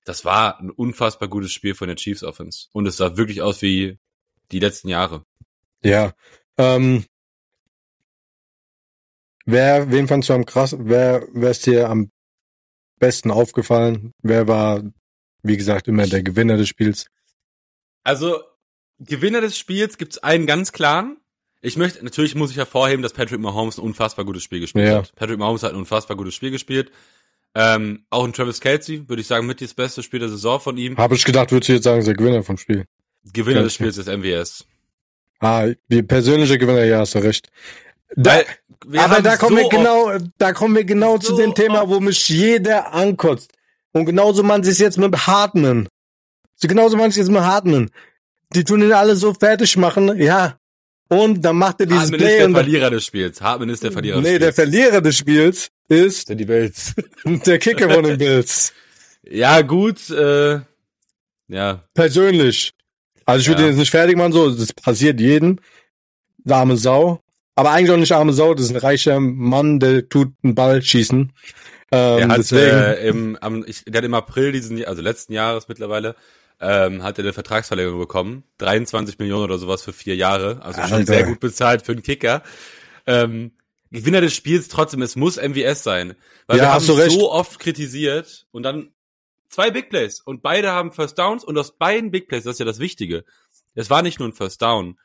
Das 0.05 0.25
war 0.25 0.59
ein 0.59 0.71
unfassbar 0.71 1.29
gutes 1.29 1.53
Spiel 1.53 1.75
von 1.75 1.89
der 1.89 1.97
Chiefs 1.97 2.25
Offense. 2.25 2.69
Und 2.73 2.87
es 2.87 2.97
sah 2.97 3.17
wirklich 3.17 3.43
aus 3.43 3.62
wie 3.62 3.99
die 4.50 4.59
letzten 4.59 4.89
Jahre. 4.89 5.25
Ja. 5.83 6.12
Ähm, 6.57 7.05
wer, 9.45 9.91
wen 9.91 10.09
fandst 10.09 10.29
du 10.29 10.33
am 10.33 10.47
krass, 10.47 10.77
wer, 10.79 11.27
wer 11.33 11.50
ist 11.50 11.67
dir 11.67 11.89
am 11.89 12.11
besten 12.99 13.31
aufgefallen? 13.31 14.12
Wer 14.23 14.49
war, 14.49 14.83
wie 15.43 15.57
gesagt, 15.57 15.89
immer 15.89 16.07
der 16.07 16.23
Gewinner 16.23 16.57
des 16.57 16.69
Spiels? 16.69 17.07
Also, 18.03 18.43
Gewinner 18.99 19.41
des 19.41 19.59
Spiels 19.59 19.99
gibt's 19.99 20.19
einen 20.19 20.47
ganz 20.47 20.73
klaren. 20.73 21.20
Ich 21.62 21.76
möchte, 21.76 22.02
natürlich 22.02 22.35
muss 22.35 22.50
ich 22.50 22.57
hervorheben, 22.57 23.02
dass 23.02 23.12
Patrick 23.12 23.40
Mahomes 23.40 23.79
ein 23.79 23.83
unfassbar 23.83 24.25
gutes 24.25 24.43
Spiel 24.43 24.61
gespielt 24.61 24.88
ja. 24.88 24.99
hat. 24.99 25.14
Patrick 25.14 25.38
Mahomes 25.38 25.62
hat 25.62 25.73
ein 25.73 25.76
unfassbar 25.76 26.17
gutes 26.17 26.35
Spiel 26.35 26.50
gespielt. 26.50 26.90
Ähm, 27.55 28.05
auch 28.11 28.25
ein 28.25 28.33
Travis 28.33 28.61
Kelsey, 28.61 29.09
würde 29.09 29.21
ich 29.21 29.26
sagen, 29.26 29.47
mit 29.47 29.61
das 29.61 29.75
beste 29.75 30.02
Spiel 30.02 30.21
der 30.21 30.29
Saison 30.29 30.61
von 30.61 30.76
ihm. 30.76 30.97
Habe 30.97 31.17
ich 31.17 31.25
gedacht, 31.25 31.50
würdest 31.52 31.69
du 31.69 31.73
jetzt 31.75 31.85
sagen, 31.85 31.99
ist 31.99 32.07
der 32.07 32.14
Gewinner 32.14 32.43
vom 32.43 32.57
Spiel. 32.57 32.87
Gewinner 33.33 33.62
des 33.62 33.75
Spiels 33.75 33.99
ist 33.99 34.07
MWS. 34.07 34.64
Ah, 35.40 35.67
die 35.88 36.02
persönliche 36.02 36.59
Gewinner, 36.59 36.85
ja, 36.85 37.00
hast 37.00 37.14
du 37.14 37.19
recht. 37.19 37.50
Da, 38.17 38.40
aber 38.97 39.23
da 39.23 39.37
kommen 39.37 39.57
so 39.57 39.62
wir 39.62 39.69
genau, 39.69 40.12
da 40.38 40.52
kommen 40.52 40.76
wir 40.76 40.85
genau 40.85 41.14
so 41.14 41.29
zu 41.29 41.37
dem 41.37 41.55
Thema, 41.55 41.88
wo 41.88 42.00
mich 42.00 42.29
jeder 42.29 42.93
ankotzt. 42.93 43.52
Und 43.93 44.07
genauso 44.07 44.43
man 44.43 44.62
sich 44.62 44.79
jetzt 44.79 44.99
mit 44.99 45.26
Hartman. 45.26 45.88
So 46.57 46.69
genauso 46.69 46.97
man 46.97 47.11
sich 47.11 47.21
jetzt 47.21 47.31
mit 47.31 47.43
Hartman. 47.43 47.90
Die 48.55 48.64
tun 48.64 48.83
ihn 48.83 48.93
alle 48.93 49.17
so 49.17 49.35
fertig 49.35 49.76
machen, 49.76 50.21
ja. 50.21 50.60
Und 51.12 51.45
dann 51.45 51.57
macht 51.57 51.81
er 51.81 51.87
dieses 51.87 52.02
Hartman 52.02 52.21
Play. 52.21 52.40
Hartman 52.40 52.40
ist 52.40 52.55
der 52.55 52.62
Verlierer 52.62 52.90
des 52.90 53.05
Spiels. 53.05 53.40
Hartman 53.40 53.69
ist 53.69 53.83
der 53.83 53.93
Verlierer 53.93 54.21
nee, 54.21 54.23
des 54.23 54.31
Spiels. 54.31 54.40
Nee, 54.40 54.47
der 54.47 54.52
Verlierer 54.52 55.00
des 55.00 55.17
Spiels 55.17 55.71
ist. 55.88 56.29
Der 56.29 56.37
die 56.37 56.45
Bills. 56.45 56.95
Der 57.47 57.59
Kicker 57.59 57.90
von 57.90 58.05
den 58.05 58.17
Bills. 58.17 58.73
Ja, 59.25 59.61
gut, 59.62 60.09
äh, 60.11 60.61
ja. 61.49 61.85
Persönlich. 61.95 62.73
Also 63.26 63.40
ich 63.40 63.49
würde 63.49 63.62
ja. 63.62 63.67
den 63.67 63.73
jetzt 63.73 63.81
nicht 63.81 63.90
fertig 63.90 64.17
machen, 64.17 64.33
so, 64.33 64.50
das 64.50 64.73
passiert 64.73 65.21
jedem. 65.21 65.59
Der 66.38 66.59
arme 66.59 66.76
Sau. 66.76 67.21
Aber 67.57 67.73
eigentlich 67.73 67.90
auch 67.90 67.97
nicht 67.97 68.12
arme 68.12 68.33
Sau, 68.33 68.55
das 68.55 68.67
ist 68.67 68.71
ein 68.71 68.76
reicher 68.76 69.19
Mann, 69.19 69.81
der 69.81 70.09
tut 70.09 70.33
einen 70.45 70.55
Ball 70.55 70.81
schießen. 70.81 71.33
Ähm, 71.93 72.19
er 72.19 72.29
hat, 72.29 72.38
deswegen, 72.38 72.76
äh, 72.76 73.09
im, 73.09 73.37
am, 73.40 73.64
ich, 73.67 73.85
der 73.85 73.99
hat 73.99 74.05
im 74.05 74.14
April 74.14 74.52
diesen, 74.52 74.85
also 74.85 75.02
letzten 75.02 75.33
Jahres 75.33 75.67
mittlerweile, 75.67 76.14
ähm, 76.61 77.02
hat 77.02 77.19
er 77.19 77.25
eine 77.25 77.33
Vertragsverlängerung 77.33 77.99
bekommen. 77.99 78.45
23 78.59 79.19
Millionen 79.19 79.45
oder 79.45 79.59
sowas 79.59 79.83
für 79.83 79.93
vier 79.93 80.17
Jahre. 80.17 80.61
Also 80.62 80.83
schon 80.83 81.07
sehr 81.07 81.25
gut 81.25 81.40
bezahlt 81.40 81.85
für 81.85 81.93
einen 81.93 82.02
Kicker. 82.02 82.43
Ähm, 83.07 83.52
Gewinner 83.90 84.21
des 84.21 84.35
Spiels 84.35 84.69
trotzdem, 84.69 85.02
es 85.02 85.17
muss 85.17 85.37
MWS 85.37 85.83
sein. 85.83 86.14
Weil 86.47 86.59
ja, 86.59 86.64
wir 86.64 86.73
haben 86.73 86.85
so 87.11 87.33
oft 87.33 87.59
kritisiert 87.59 88.47
und 88.52 88.62
dann 88.62 88.93
zwei 89.49 89.71
Big 89.71 89.90
Plays 89.90 90.21
und 90.21 90.43
beide 90.43 90.71
haben 90.71 90.93
First 90.93 91.19
Downs 91.19 91.45
und 91.45 91.59
aus 91.59 91.76
beiden 91.76 92.11
Big 92.11 92.29
Plays, 92.29 92.45
das 92.45 92.55
ist 92.55 92.61
ja 92.61 92.67
das 92.67 92.79
Wichtige. 92.79 93.25
Es 93.75 93.90
war 93.90 94.02
nicht 94.02 94.21
nur 94.21 94.29
ein 94.29 94.35
First 94.35 94.62
Down. 94.62 94.99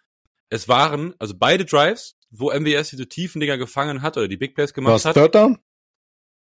Es 0.50 0.68
waren, 0.68 1.16
also 1.18 1.34
beide 1.38 1.66
Drives, 1.66 2.18
wo 2.30 2.52
MWS 2.52 2.92
diese 2.92 3.08
tiefen 3.08 3.40
Dinger 3.40 3.58
gefangen 3.58 4.02
hat 4.02 4.18
oder 4.18 4.28
die 4.28 4.38
Big 4.38 4.56
Plays 4.56 4.74
gemacht 4.74 4.94
Was, 4.94 5.06
hat. 5.06 5.16
Third 5.16 5.34
Down? 5.34 5.58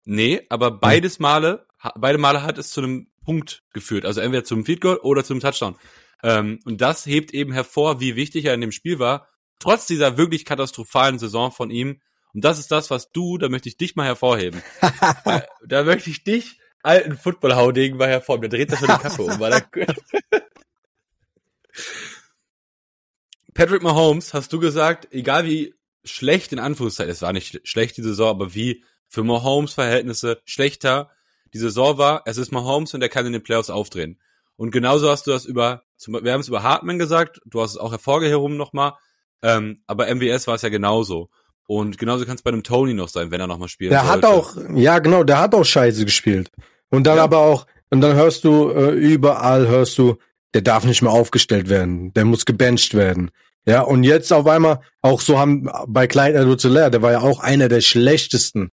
Nee, 0.06 0.46
aber 0.50 0.72
beides 0.72 1.20
Male, 1.20 1.68
beide 1.96 2.18
Male 2.18 2.44
hat 2.44 2.58
es 2.58 2.72
zu 2.72 2.82
einem 2.82 3.08
Punkt 3.30 3.62
geführt. 3.74 4.06
Also 4.06 4.22
entweder 4.22 4.44
zum 4.44 4.66
Field 4.66 4.82
Goal 4.82 4.98
oder 4.98 5.24
zum 5.24 5.40
Touchdown. 5.40 5.76
Ähm, 6.24 6.60
und 6.66 6.82
das 6.82 7.06
hebt 7.06 7.32
eben 7.32 7.54
hervor, 7.54 8.00
wie 8.00 8.16
wichtig 8.16 8.46
er 8.46 8.56
in 8.56 8.62
dem 8.62 8.72
Spiel 8.72 8.98
war, 8.98 9.28
trotz 9.60 9.86
dieser 9.86 10.18
wirklich 10.18 10.46
katastrophalen 10.46 11.20
Saison 11.20 11.52
von 11.52 11.70
ihm. 11.70 12.02
Und 12.34 12.44
das 12.44 12.58
ist 12.58 12.72
das, 12.72 12.90
was 12.90 13.12
du, 13.12 13.38
da 13.38 13.48
möchte 13.48 13.70
ich 13.70 13.78
dich 13.78 13.96
mal 13.96 14.08
hervorheben. 14.08 14.64
da, 15.26 15.46
da 15.68 15.84
möchte 15.84 16.10
ich 16.10 16.24
dich 16.24 16.60
alten 16.82 17.16
Football-Haudegen 17.16 18.00
mal 18.00 18.10
hervor. 18.10 18.40
Der 18.40 18.50
dreht 18.50 18.72
das 18.72 18.80
schon 18.80 18.88
die 18.88 18.98
Kappe 18.98 19.22
um. 19.22 19.40
Weil 19.40 19.54
er 19.54 19.62
Patrick 23.54 23.84
Mahomes, 23.84 24.34
hast 24.34 24.52
du 24.52 24.60
gesagt, 24.60 25.10
egal 25.12 25.46
wie 25.46 25.76
schlecht 26.04 26.52
in 26.52 26.58
Anführungszeichen, 26.58 27.12
es 27.12 27.22
war 27.22 27.32
nicht 27.34 27.62
schlecht 27.64 27.96
die 27.98 28.02
Saison, 28.02 28.30
aber 28.30 28.56
wie 28.56 28.84
für 29.08 29.24
Mahomes 29.24 29.76
Verhältnisse 29.76 30.42
schlechter 30.46 31.12
die 31.54 31.60
Saison 31.60 31.98
war, 31.98 32.24
es 32.26 32.38
ist 32.38 32.52
Mahomes 32.52 32.94
und 32.94 33.02
er 33.02 33.10
kann 33.10 33.26
in 33.26 33.34
den 33.34 33.44
Playoffs 33.44 33.70
aufdrehen. 33.70 34.20
Und 34.56 34.72
genauso 34.72 35.10
hast 35.10 35.26
du 35.28 35.32
das 35.32 35.46
über, 35.46 35.84
wir 36.06 36.34
haben 36.34 36.42
es 36.42 36.48
über 36.48 36.64
Hartman 36.64 37.00
gesagt, 37.00 37.40
du 37.46 37.62
hast 37.62 37.72
es 37.72 37.78
auch 37.78 37.92
hervorgehoben 37.92 38.58
nochmal, 38.58 38.94
ähm, 39.42 39.84
aber 39.88 40.14
MWS 40.14 40.48
war 40.48 40.56
es 40.56 40.62
ja 40.62 40.70
genauso. 40.70 41.30
Und 41.66 41.98
genauso 41.98 42.26
kann 42.26 42.36
es 42.36 42.42
bei 42.42 42.50
einem 42.50 42.64
Tony 42.64 42.94
noch 42.94 43.10
sein, 43.10 43.32
wenn 43.32 43.40
er 43.40 43.48
nochmal 43.48 43.70
spielt. 43.70 43.92
Der 43.92 44.04
sollte. 44.04 44.14
hat 44.14 44.26
auch, 44.26 44.58
ja 44.74 45.00
genau, 45.00 45.24
der 45.24 45.40
hat 45.40 45.54
auch 45.54 45.64
Scheiße 45.64 46.04
gespielt. 46.04 46.52
Und 46.90 47.06
dann 47.06 47.18
ja. 47.18 47.24
aber 47.24 47.38
auch, 47.38 47.68
und 47.90 48.02
dann 48.02 48.16
hörst 48.16 48.44
du, 48.44 48.72
äh, 48.72 48.92
überall 48.92 49.68
hörst 49.68 49.98
du, 49.98 50.18
der 50.54 50.62
darf 50.62 50.84
nicht 50.84 51.02
mehr 51.02 51.12
aufgestellt 51.12 51.70
werden, 51.70 52.12
der 52.14 52.26
muss 52.26 52.46
gebencht 52.46 52.96
werden. 52.96 53.32
Ja, 53.66 53.82
und 53.82 54.04
jetzt 54.04 54.34
auf 54.34 54.48
einmal, 54.48 54.80
auch 55.02 55.22
so 55.22 55.38
haben 55.38 55.70
bei 55.88 56.08
Clyde 56.08 56.40
edwards 56.40 56.64
der 56.64 57.02
war 57.02 57.12
ja 57.12 57.22
auch 57.22 57.40
einer 57.40 57.70
der 57.70 57.82
schlechtesten, 57.82 58.72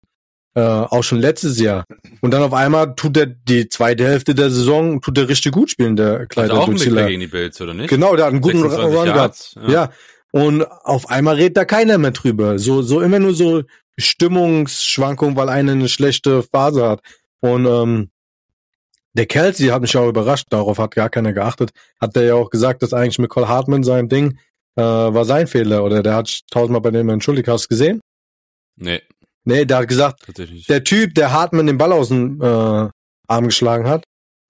äh, 0.56 0.60
auch 0.60 1.04
schon 1.04 1.18
letztes 1.18 1.60
Jahr. 1.60 1.84
Und 2.22 2.32
dann 2.32 2.42
auf 2.42 2.54
einmal 2.54 2.94
tut 2.96 3.16
er 3.18 3.26
die 3.26 3.68
zweite 3.68 4.06
Hälfte 4.06 4.34
der 4.34 4.50
Saison, 4.50 5.02
tut 5.02 5.18
er 5.18 5.28
richtig 5.28 5.52
gut 5.52 5.70
spielen, 5.70 5.96
der 5.96 6.26
Clyde 6.26 6.54
also 6.54 6.72
edwards 6.72 7.06
gegen 7.06 7.20
die 7.20 7.26
Bills, 7.26 7.60
oder 7.60 7.74
nicht? 7.74 7.90
Genau, 7.90 8.16
der 8.16 8.24
hat 8.24 8.32
einen 8.32 8.40
guten 8.40 8.62
Run 8.62 9.04
gehabt. 9.04 9.54
Ja. 9.56 9.70
ja, 9.70 9.90
und 10.30 10.64
auf 10.64 11.10
einmal 11.10 11.34
redet 11.34 11.58
da 11.58 11.66
keiner 11.66 11.98
mehr 11.98 12.12
drüber. 12.12 12.58
So, 12.58 12.80
so 12.80 13.02
immer 13.02 13.18
nur 13.18 13.34
so 13.34 13.64
Stimmungsschwankungen, 13.98 15.36
weil 15.36 15.50
einer 15.50 15.72
eine 15.72 15.90
schlechte 15.90 16.42
Phase 16.42 16.88
hat. 16.88 17.00
Und 17.40 17.66
ähm, 17.66 18.08
der 19.12 19.26
Kelsey 19.26 19.68
hat 19.68 19.82
mich 19.82 19.94
auch 19.96 20.08
überrascht, 20.08 20.46
darauf 20.48 20.78
hat 20.78 20.94
gar 20.94 21.10
keiner 21.10 21.34
geachtet. 21.34 21.70
Hat 22.00 22.16
der 22.16 22.22
ja 22.24 22.34
auch 22.34 22.48
gesagt, 22.48 22.82
dass 22.82 22.94
eigentlich 22.94 23.18
mit 23.18 23.28
Cole 23.28 23.48
Hartman 23.48 23.82
sein 23.82 24.08
Ding 24.08 24.38
äh, 24.76 24.82
war 24.82 25.26
sein 25.26 25.46
Fehler 25.46 25.84
oder 25.84 26.02
der 26.02 26.14
hat 26.14 26.40
tausendmal 26.50 26.80
bei 26.80 26.90
dem 26.90 27.10
entschuldigt. 27.10 27.48
Hast 27.48 27.64
du 27.64 27.68
gesehen? 27.68 28.00
Nee. 28.76 29.02
Nee, 29.46 29.64
der 29.64 29.78
hat 29.78 29.88
gesagt, 29.88 30.26
der 30.68 30.84
Typ, 30.84 31.14
der 31.14 31.32
Hartman 31.32 31.68
den 31.68 31.78
Ball 31.78 31.92
aus 31.92 32.08
dem 32.08 32.40
äh, 32.42 32.88
Arm 33.28 33.44
geschlagen 33.44 33.88
hat, 33.88 34.04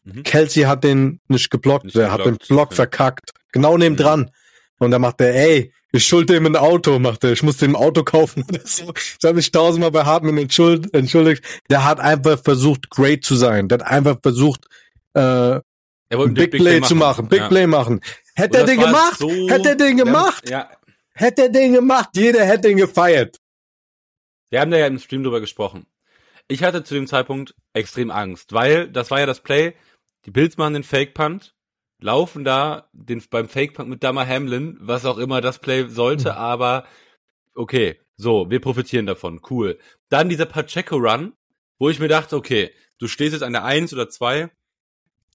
mhm. 0.04 0.22
Kelsey 0.22 0.64
hat 0.64 0.84
den 0.84 1.20
nicht 1.28 1.50
geblockt, 1.50 1.84
nicht 1.84 1.96
der 1.96 2.08
geblockt. 2.08 2.26
hat 2.26 2.40
den 2.40 2.48
Block 2.48 2.72
verkackt. 2.72 3.32
Genau 3.52 3.76
neben 3.76 3.94
mhm. 3.94 3.98
dran. 3.98 4.30
Und 4.78 4.90
da 4.90 4.98
macht 4.98 5.20
er, 5.20 5.34
ey, 5.34 5.72
ich 5.92 6.06
schuld 6.06 6.30
dem 6.30 6.46
ein 6.46 6.56
Auto, 6.56 6.98
macht 6.98 7.24
er. 7.24 7.32
Ich 7.32 7.42
muss 7.42 7.58
dem 7.58 7.76
Auto 7.76 8.04
kaufen 8.04 8.42
oder 8.48 8.60
so. 8.64 8.92
Ich 8.96 9.18
habe 9.22 9.34
mich 9.34 9.50
tausendmal 9.52 9.90
bei 9.90 10.04
Hartman 10.04 10.38
entschuldigt, 10.38 10.94
entschuldigt. 10.94 11.44
Der 11.68 11.84
hat 11.84 12.00
einfach 12.00 12.42
versucht, 12.42 12.88
great 12.88 13.22
zu 13.22 13.36
sein. 13.36 13.68
Der 13.68 13.78
hat 13.80 13.86
einfach 13.86 14.16
versucht, 14.22 14.66
äh, 15.12 15.60
Big, 16.08 16.34
Big, 16.34 16.50
Play, 16.52 16.78
Play 16.78 16.80
zu 16.82 16.94
machen, 16.94 17.28
Big 17.28 17.40
ja. 17.40 17.48
Play 17.48 17.66
machen. 17.66 18.00
Hätte 18.34 18.58
er 18.58 18.64
den 18.64 18.80
gemacht, 18.80 19.18
so, 19.18 19.28
hätte 19.28 19.70
er 19.70 19.76
den 19.76 19.96
gemacht, 19.96 20.48
ja. 20.48 20.70
hätte 21.12 21.42
er 21.42 21.48
den 21.48 21.72
gemacht, 21.72 22.10
jeder 22.14 22.44
hätte 22.44 22.68
ihn 22.68 22.76
gefeiert. 22.76 23.38
Wir 24.50 24.60
haben 24.60 24.70
da 24.70 24.78
ja 24.78 24.86
im 24.86 24.98
Stream 24.98 25.22
drüber 25.22 25.40
gesprochen. 25.40 25.86
Ich 26.48 26.62
hatte 26.62 26.84
zu 26.84 26.94
dem 26.94 27.06
Zeitpunkt 27.06 27.54
extrem 27.72 28.10
Angst, 28.10 28.52
weil 28.52 28.88
das 28.88 29.10
war 29.10 29.20
ja 29.20 29.26
das 29.26 29.40
Play, 29.40 29.74
die 30.24 30.30
Bills 30.30 30.56
machen 30.56 30.74
den 30.74 30.84
Fake 30.84 31.14
Punt, 31.14 31.54
laufen 31.98 32.44
da 32.44 32.88
den, 32.92 33.22
beim 33.30 33.48
Fake 33.48 33.74
Punt 33.74 33.88
mit 33.88 34.04
Dama 34.04 34.24
Hamlin, 34.26 34.76
was 34.80 35.04
auch 35.04 35.18
immer 35.18 35.40
das 35.40 35.58
Play 35.58 35.88
sollte, 35.88 36.30
mhm. 36.30 36.36
aber 36.36 36.86
okay, 37.54 37.98
so, 38.16 38.48
wir 38.50 38.60
profitieren 38.60 39.06
davon, 39.06 39.40
cool. 39.50 39.78
Dann 40.08 40.28
dieser 40.28 40.46
Pacheco 40.46 40.96
Run, 40.96 41.34
wo 41.78 41.90
ich 41.90 41.98
mir 41.98 42.08
dachte, 42.08 42.36
okay, 42.36 42.70
du 42.98 43.08
stehst 43.08 43.32
jetzt 43.32 43.42
an 43.42 43.52
der 43.52 43.64
1 43.64 43.92
oder 43.92 44.08
2, 44.08 44.50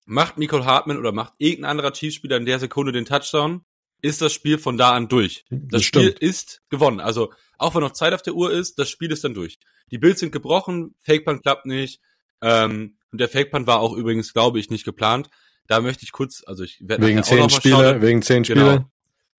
macht 0.05 0.37
Nicole 0.37 0.65
Hartman 0.65 0.97
oder 0.97 1.11
macht 1.11 1.33
irgendein 1.37 1.71
anderer 1.71 1.93
Chiefs-Spieler 1.93 2.37
in 2.37 2.45
der 2.45 2.59
Sekunde 2.59 2.91
den 2.91 3.05
Touchdown, 3.05 3.63
ist 4.01 4.21
das 4.21 4.33
Spiel 4.33 4.57
von 4.57 4.77
da 4.77 4.91
an 4.93 5.07
durch. 5.07 5.45
Das, 5.49 5.59
Das 5.71 5.83
Spiel 5.83 6.01
stimmt. 6.11 6.19
ist 6.19 6.61
gewonnen. 6.69 6.99
Also 6.99 7.31
auch 7.57 7.75
wenn 7.75 7.81
noch 7.81 7.93
Zeit 7.93 8.13
auf 8.13 8.21
der 8.21 8.33
Uhr 8.33 8.51
ist, 8.51 8.79
das 8.79 8.89
Spiel 8.89 9.11
ist 9.11 9.23
dann 9.23 9.33
durch. 9.33 9.59
Die 9.91 9.97
Bills 9.97 10.19
sind 10.19 10.31
gebrochen, 10.31 10.95
Fake 10.99 11.25
Punt 11.25 11.43
klappt 11.43 11.65
nicht. 11.65 11.99
Ähm, 12.41 12.97
und 13.11 13.19
der 13.21 13.29
Fake 13.29 13.51
Punt 13.51 13.67
war 13.67 13.79
auch 13.79 13.93
übrigens, 13.93 14.33
glaube 14.33 14.59
ich, 14.59 14.69
nicht 14.69 14.85
geplant. 14.85 15.29
Da 15.67 15.79
möchte 15.81 16.03
ich 16.03 16.11
kurz, 16.11 16.43
also 16.45 16.63
ich 16.63 16.79
werde 16.81 17.05
Wegen 17.05 17.23
zehn 17.23 17.49
Spiele, 17.49 18.01
wegen 18.01 18.21
zehn 18.21 18.43
Genau. 18.43 18.61
Spiele. 18.71 18.85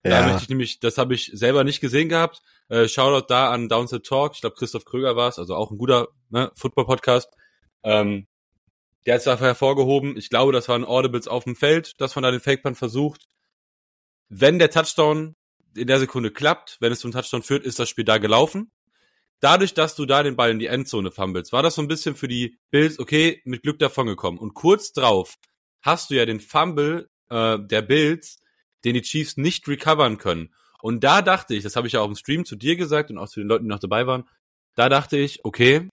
Da 0.03 0.09
Ja, 0.09 0.27
möchte 0.27 0.43
ich 0.43 0.49
nämlich, 0.49 0.79
das 0.79 0.97
habe 0.97 1.13
ich 1.13 1.31
selber 1.33 1.63
nicht 1.63 1.79
gesehen 1.81 2.09
gehabt. 2.09 2.41
Äh, 2.69 2.87
Shoutout 2.87 3.27
da 3.29 3.51
an 3.51 3.69
Downset 3.69 4.05
Talk. 4.05 4.33
Ich 4.35 4.41
glaube, 4.41 4.55
Christoph 4.55 4.85
Kröger 4.85 5.15
war 5.15 5.29
es, 5.29 5.39
also 5.39 5.55
auch 5.55 5.71
ein 5.71 5.77
guter 5.77 6.07
ne, 6.29 6.51
Football-Podcast. 6.55 7.29
Ähm, 7.83 8.27
der 9.05 9.15
hat 9.15 9.19
es 9.19 9.25
dafür 9.25 9.47
hervorgehoben. 9.47 10.15
Ich 10.17 10.29
glaube, 10.29 10.53
das 10.53 10.69
waren 10.69 10.85
Audibles 10.85 11.27
auf 11.27 11.43
dem 11.43 11.55
Feld, 11.55 11.99
dass 11.99 12.15
man 12.15 12.23
da 12.23 12.31
den 12.31 12.39
Fake 12.39 12.63
Punt 12.63 12.77
versucht. 12.77 13.25
Wenn 14.35 14.57
der 14.57 14.71
Touchdown 14.71 15.35
in 15.75 15.85
der 15.85 15.99
Sekunde 15.99 16.31
klappt, 16.31 16.77
wenn 16.79 16.91
es 16.91 16.99
zum 16.99 17.11
Touchdown 17.11 17.43
führt, 17.43 17.63
ist 17.63 17.77
das 17.77 17.87
Spiel 17.87 18.03
da 18.03 18.17
gelaufen. 18.17 18.71
Dadurch, 19.39 19.75
dass 19.75 19.95
du 19.95 20.07
da 20.07 20.23
den 20.23 20.35
Ball 20.35 20.49
in 20.49 20.57
die 20.57 20.65
Endzone 20.65 21.11
fummelst, 21.11 21.51
war 21.51 21.61
das 21.61 21.75
so 21.75 21.83
ein 21.83 21.87
bisschen 21.87 22.15
für 22.15 22.27
die 22.27 22.57
Bills, 22.71 22.97
okay, 22.97 23.41
mit 23.45 23.61
Glück 23.61 23.77
davongekommen. 23.77 24.39
Und 24.39 24.55
kurz 24.55 24.91
drauf 24.91 25.35
hast 25.83 26.09
du 26.09 26.15
ja 26.15 26.25
den 26.25 26.39
Fumble 26.39 27.09
äh, 27.29 27.59
der 27.59 27.83
Bills, 27.83 28.39
den 28.83 28.95
die 28.95 29.03
Chiefs 29.03 29.37
nicht 29.37 29.67
recovern 29.67 30.17
können. 30.17 30.51
Und 30.81 31.03
da 31.03 31.21
dachte 31.21 31.53
ich, 31.53 31.61
das 31.61 31.75
habe 31.75 31.85
ich 31.85 31.93
ja 31.93 32.01
auch 32.01 32.07
im 32.07 32.15
Stream 32.15 32.43
zu 32.43 32.55
dir 32.55 32.75
gesagt 32.75 33.11
und 33.11 33.19
auch 33.19 33.29
zu 33.29 33.39
den 33.39 33.49
Leuten, 33.49 33.65
die 33.65 33.69
noch 33.69 33.79
dabei 33.79 34.07
waren, 34.07 34.27
da 34.73 34.89
dachte 34.89 35.17
ich, 35.17 35.45
okay, 35.45 35.89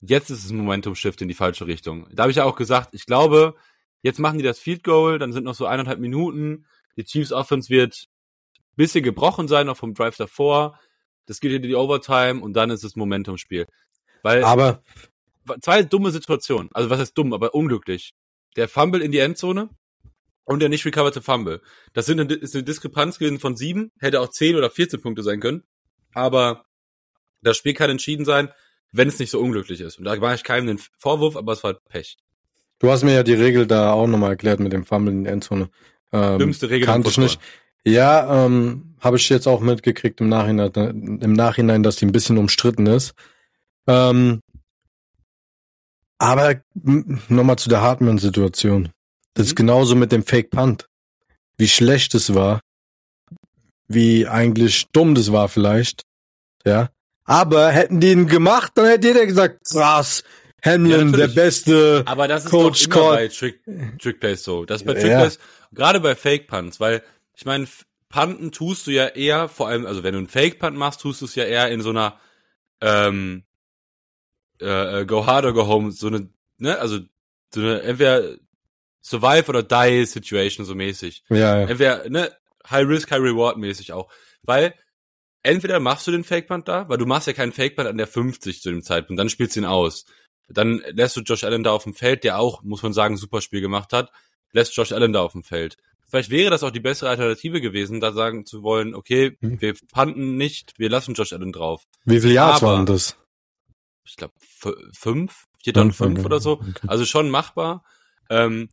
jetzt 0.00 0.30
ist 0.30 0.42
es 0.42 0.50
ein 0.50 0.56
Momentum-Shift 0.56 1.20
in 1.20 1.28
die 1.28 1.34
falsche 1.34 1.66
Richtung. 1.66 2.06
Da 2.12 2.22
habe 2.22 2.30
ich 2.30 2.38
ja 2.38 2.44
auch 2.44 2.56
gesagt, 2.56 2.94
ich 2.94 3.04
glaube, 3.04 3.56
jetzt 4.00 4.20
machen 4.20 4.38
die 4.38 4.44
das 4.44 4.58
Field 4.58 4.84
Goal, 4.84 5.18
dann 5.18 5.34
sind 5.34 5.44
noch 5.44 5.54
so 5.54 5.66
eineinhalb 5.66 6.00
Minuten, 6.00 6.64
die 6.96 7.04
Chiefs 7.04 7.32
Offense 7.32 7.70
wird 7.70 8.06
bisschen 8.76 9.04
gebrochen 9.04 9.48
sein, 9.48 9.68
auch 9.68 9.76
vom 9.76 9.94
Drive 9.94 10.16
davor. 10.16 10.78
Das 11.26 11.40
geht 11.40 11.52
in 11.52 11.62
die 11.62 11.74
Overtime 11.74 12.40
und 12.40 12.54
dann 12.54 12.70
ist 12.70 12.84
es 12.84 12.96
Momentum-Spiel. 12.96 13.66
Weil 14.22 14.44
aber 14.44 14.82
zwei 15.60 15.82
dumme 15.82 16.10
Situationen. 16.10 16.70
Also 16.72 16.90
was 16.90 16.98
heißt 16.98 17.16
dumm, 17.16 17.32
aber 17.32 17.54
unglücklich. 17.54 18.14
Der 18.56 18.68
Fumble 18.68 19.02
in 19.02 19.12
die 19.12 19.18
Endzone 19.18 19.70
und 20.44 20.60
der 20.60 20.68
nicht 20.68 20.84
recoverte 20.84 21.22
Fumble. 21.22 21.60
Das 21.92 22.06
sind 22.06 22.20
eine, 22.20 22.34
ist 22.34 22.54
eine 22.54 22.64
Diskrepanz 22.64 23.18
gewesen 23.18 23.40
von 23.40 23.56
sieben, 23.56 23.92
hätte 23.98 24.20
auch 24.20 24.28
zehn 24.28 24.56
oder 24.56 24.70
14 24.70 25.00
Punkte 25.00 25.22
sein 25.22 25.40
können. 25.40 25.64
Aber 26.12 26.64
das 27.42 27.56
Spiel 27.56 27.74
kann 27.74 27.90
entschieden 27.90 28.24
sein, 28.24 28.50
wenn 28.92 29.08
es 29.08 29.18
nicht 29.18 29.30
so 29.30 29.40
unglücklich 29.40 29.80
ist. 29.80 29.98
Und 29.98 30.04
da 30.04 30.14
mache 30.16 30.36
ich 30.36 30.44
keinem 30.44 30.66
den 30.66 30.78
Vorwurf, 30.98 31.36
aber 31.36 31.52
es 31.52 31.64
war 31.64 31.74
Pech. 31.88 32.16
du 32.78 32.90
hast 32.90 33.02
mir 33.02 33.14
ja 33.14 33.22
die 33.22 33.34
Regel 33.34 33.66
da 33.66 33.92
auch 33.92 34.06
nochmal 34.06 34.30
erklärt 34.30 34.60
mit 34.60 34.72
dem 34.72 34.84
Fumble 34.84 35.12
in 35.12 35.24
der 35.24 35.32
Endzone. 35.32 35.70
Ähm, 36.14 36.38
Dümmste 36.38 36.70
Regel 36.70 36.86
kannte 36.86 37.10
ich 37.10 37.18
nicht. 37.18 37.40
Ja, 37.84 38.46
ähm, 38.46 38.94
habe 39.00 39.16
ich 39.18 39.28
jetzt 39.28 39.46
auch 39.46 39.60
mitgekriegt 39.60 40.20
im 40.20 40.28
Nachhinein, 40.28 40.70
im 41.20 41.32
Nachhinein, 41.34 41.82
dass 41.82 41.96
die 41.96 42.06
ein 42.06 42.12
bisschen 42.12 42.38
umstritten 42.38 42.86
ist. 42.86 43.14
Ähm, 43.86 44.40
aber 46.18 46.62
nochmal 47.28 47.56
zu 47.58 47.68
der 47.68 47.82
Hartmann-Situation. 47.82 48.90
Das 49.34 49.46
ist 49.46 49.52
Mhm. 49.52 49.56
genauso 49.56 49.96
mit 49.96 50.12
dem 50.12 50.22
Fake 50.22 50.50
Punt. 50.50 50.88
Wie 51.58 51.68
schlecht 51.68 52.14
es 52.14 52.34
war. 52.34 52.60
Wie 53.88 54.26
eigentlich 54.26 54.86
dumm 54.92 55.14
das 55.14 55.32
war 55.32 55.48
vielleicht. 55.48 56.02
Ja. 56.64 56.88
Aber 57.24 57.70
hätten 57.70 58.00
die 58.00 58.12
ihn 58.12 58.26
gemacht, 58.28 58.72
dann 58.76 58.86
hätte 58.86 59.08
jeder 59.08 59.26
gesagt, 59.26 59.66
krass, 59.68 60.24
Ja, 60.64 60.72
Hamlin, 60.72 60.90
der 60.90 61.04
natürlich. 61.20 61.34
beste. 61.34 62.02
Aber 62.06 62.28
das 62.28 62.44
ist 62.44 62.50
Coach 62.50 62.88
doch 62.88 62.96
immer 62.96 63.06
Call. 63.08 63.16
bei 63.16 63.28
Trick, 63.28 63.60
Trick 64.00 64.20
Plays 64.20 64.44
so. 64.44 64.64
Das 64.64 64.80
ist 64.80 64.86
bei 64.86 64.94
Ja. 64.94 65.00
Trick 65.00 65.12
Plays, 65.12 65.38
gerade 65.72 66.00
bei 66.00 66.14
Fake 66.14 66.46
Punts, 66.46 66.80
weil 66.80 67.02
ich 67.36 67.44
meine, 67.44 67.66
Punten 68.08 68.52
tust 68.52 68.86
du 68.86 68.92
ja 68.92 69.06
eher, 69.08 69.48
vor 69.48 69.68
allem, 69.68 69.86
also 69.86 70.02
wenn 70.04 70.12
du 70.12 70.18
einen 70.18 70.28
Fake 70.28 70.58
Punt 70.60 70.76
machst, 70.76 71.00
tust 71.00 71.20
du 71.20 71.24
es 71.24 71.34
ja 71.34 71.44
eher 71.44 71.68
in 71.70 71.80
so 71.82 71.90
einer 71.90 72.18
ähm, 72.80 73.42
äh, 74.60 75.00
äh, 75.00 75.04
Go 75.06 75.26
hard 75.26 75.44
or 75.44 75.52
go 75.52 75.66
home, 75.66 75.90
so 75.90 76.06
eine, 76.06 76.28
ne, 76.58 76.78
also 76.78 77.00
so 77.52 77.60
eine 77.60 77.82
entweder 77.82 78.36
Survive 79.02 79.48
oder 79.48 79.62
Die 79.62 80.04
Situation 80.06 80.64
so 80.64 80.74
mäßig. 80.74 81.24
Ja, 81.28 81.60
ja. 81.60 81.66
Entweder, 81.68 82.08
ne, 82.08 82.32
High 82.70 82.86
Risk, 82.88 83.10
High 83.10 83.20
Reward 83.20 83.58
mäßig 83.58 83.92
auch. 83.92 84.10
Weil 84.42 84.74
entweder 85.42 85.80
machst 85.80 86.06
du 86.06 86.10
den 86.12 86.24
Fake 86.24 86.46
Punt 86.48 86.68
da, 86.68 86.88
weil 86.88 86.98
du 86.98 87.06
machst 87.06 87.26
ja 87.26 87.32
keinen 87.32 87.52
Fake 87.52 87.76
Punt 87.76 87.88
an 87.88 87.98
der 87.98 88.06
50 88.06 88.62
zu 88.62 88.70
dem 88.70 88.82
Zeitpunkt, 88.82 89.18
dann 89.20 89.28
spielst 89.28 89.56
du 89.56 89.60
ihn 89.60 89.66
aus. 89.66 90.06
Dann 90.48 90.82
lässt 90.90 91.16
du 91.16 91.20
Josh 91.20 91.44
Allen 91.44 91.62
da 91.64 91.72
auf 91.72 91.84
dem 91.84 91.94
Feld, 91.94 92.24
der 92.24 92.38
auch, 92.38 92.62
muss 92.62 92.82
man 92.82 92.92
sagen, 92.92 93.14
ein 93.14 93.18
super 93.18 93.40
Spiel 93.40 93.60
gemacht 93.60 93.92
hat, 93.92 94.12
lässt 94.52 94.76
Josh 94.76 94.92
Allen 94.92 95.12
da 95.12 95.22
auf 95.22 95.32
dem 95.32 95.42
Feld. 95.42 95.76
Vielleicht 96.06 96.30
wäre 96.30 96.50
das 96.50 96.62
auch 96.62 96.70
die 96.70 96.80
bessere 96.80 97.08
Alternative 97.08 97.60
gewesen, 97.60 98.00
da 98.00 98.12
sagen 98.12 98.46
zu 98.46 98.62
wollen, 98.62 98.94
okay, 98.94 99.36
Hm. 99.40 99.60
wir 99.60 99.74
punten 99.92 100.36
nicht, 100.36 100.74
wir 100.78 100.90
lassen 100.90 101.14
Josh 101.14 101.32
Allen 101.32 101.52
drauf. 101.52 101.84
Wie 102.04 102.20
viele 102.20 102.34
Yards 102.34 102.62
waren 102.62 102.86
das? 102.86 103.16
Ich 104.04 104.16
glaube, 104.16 104.34
fünf, 104.92 105.44
vier 105.62 105.72
dann 105.72 105.92
fünf 105.92 106.18
okay. 106.18 106.26
oder 106.26 106.40
so. 106.40 106.52
Okay. 106.52 106.72
Also 106.86 107.04
schon 107.04 107.30
machbar. 107.30 107.84
Ähm, 108.28 108.68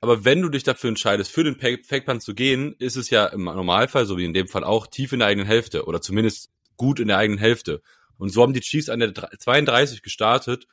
aber 0.00 0.24
wenn 0.24 0.40
du 0.40 0.48
dich 0.48 0.62
dafür 0.62 0.88
entscheidest, 0.88 1.30
für 1.30 1.44
den 1.44 1.56
Fake 1.56 2.06
Punt 2.06 2.22
zu 2.22 2.34
gehen, 2.34 2.74
ist 2.78 2.96
es 2.96 3.10
ja 3.10 3.26
im 3.26 3.44
Normalfall, 3.44 4.06
so 4.06 4.16
wie 4.16 4.24
in 4.24 4.32
dem 4.32 4.48
Fall 4.48 4.64
auch, 4.64 4.86
tief 4.86 5.12
in 5.12 5.18
der 5.18 5.28
eigenen 5.28 5.46
Hälfte 5.46 5.84
oder 5.84 6.00
zumindest 6.00 6.50
gut 6.76 7.00
in 7.00 7.08
der 7.08 7.18
eigenen 7.18 7.38
Hälfte. 7.38 7.82
Und 8.16 8.30
so 8.30 8.42
haben 8.42 8.54
die 8.54 8.60
Chiefs 8.60 8.88
an 8.88 9.00
der 9.00 9.12
32 9.12 10.02
gestartet. 10.02 10.66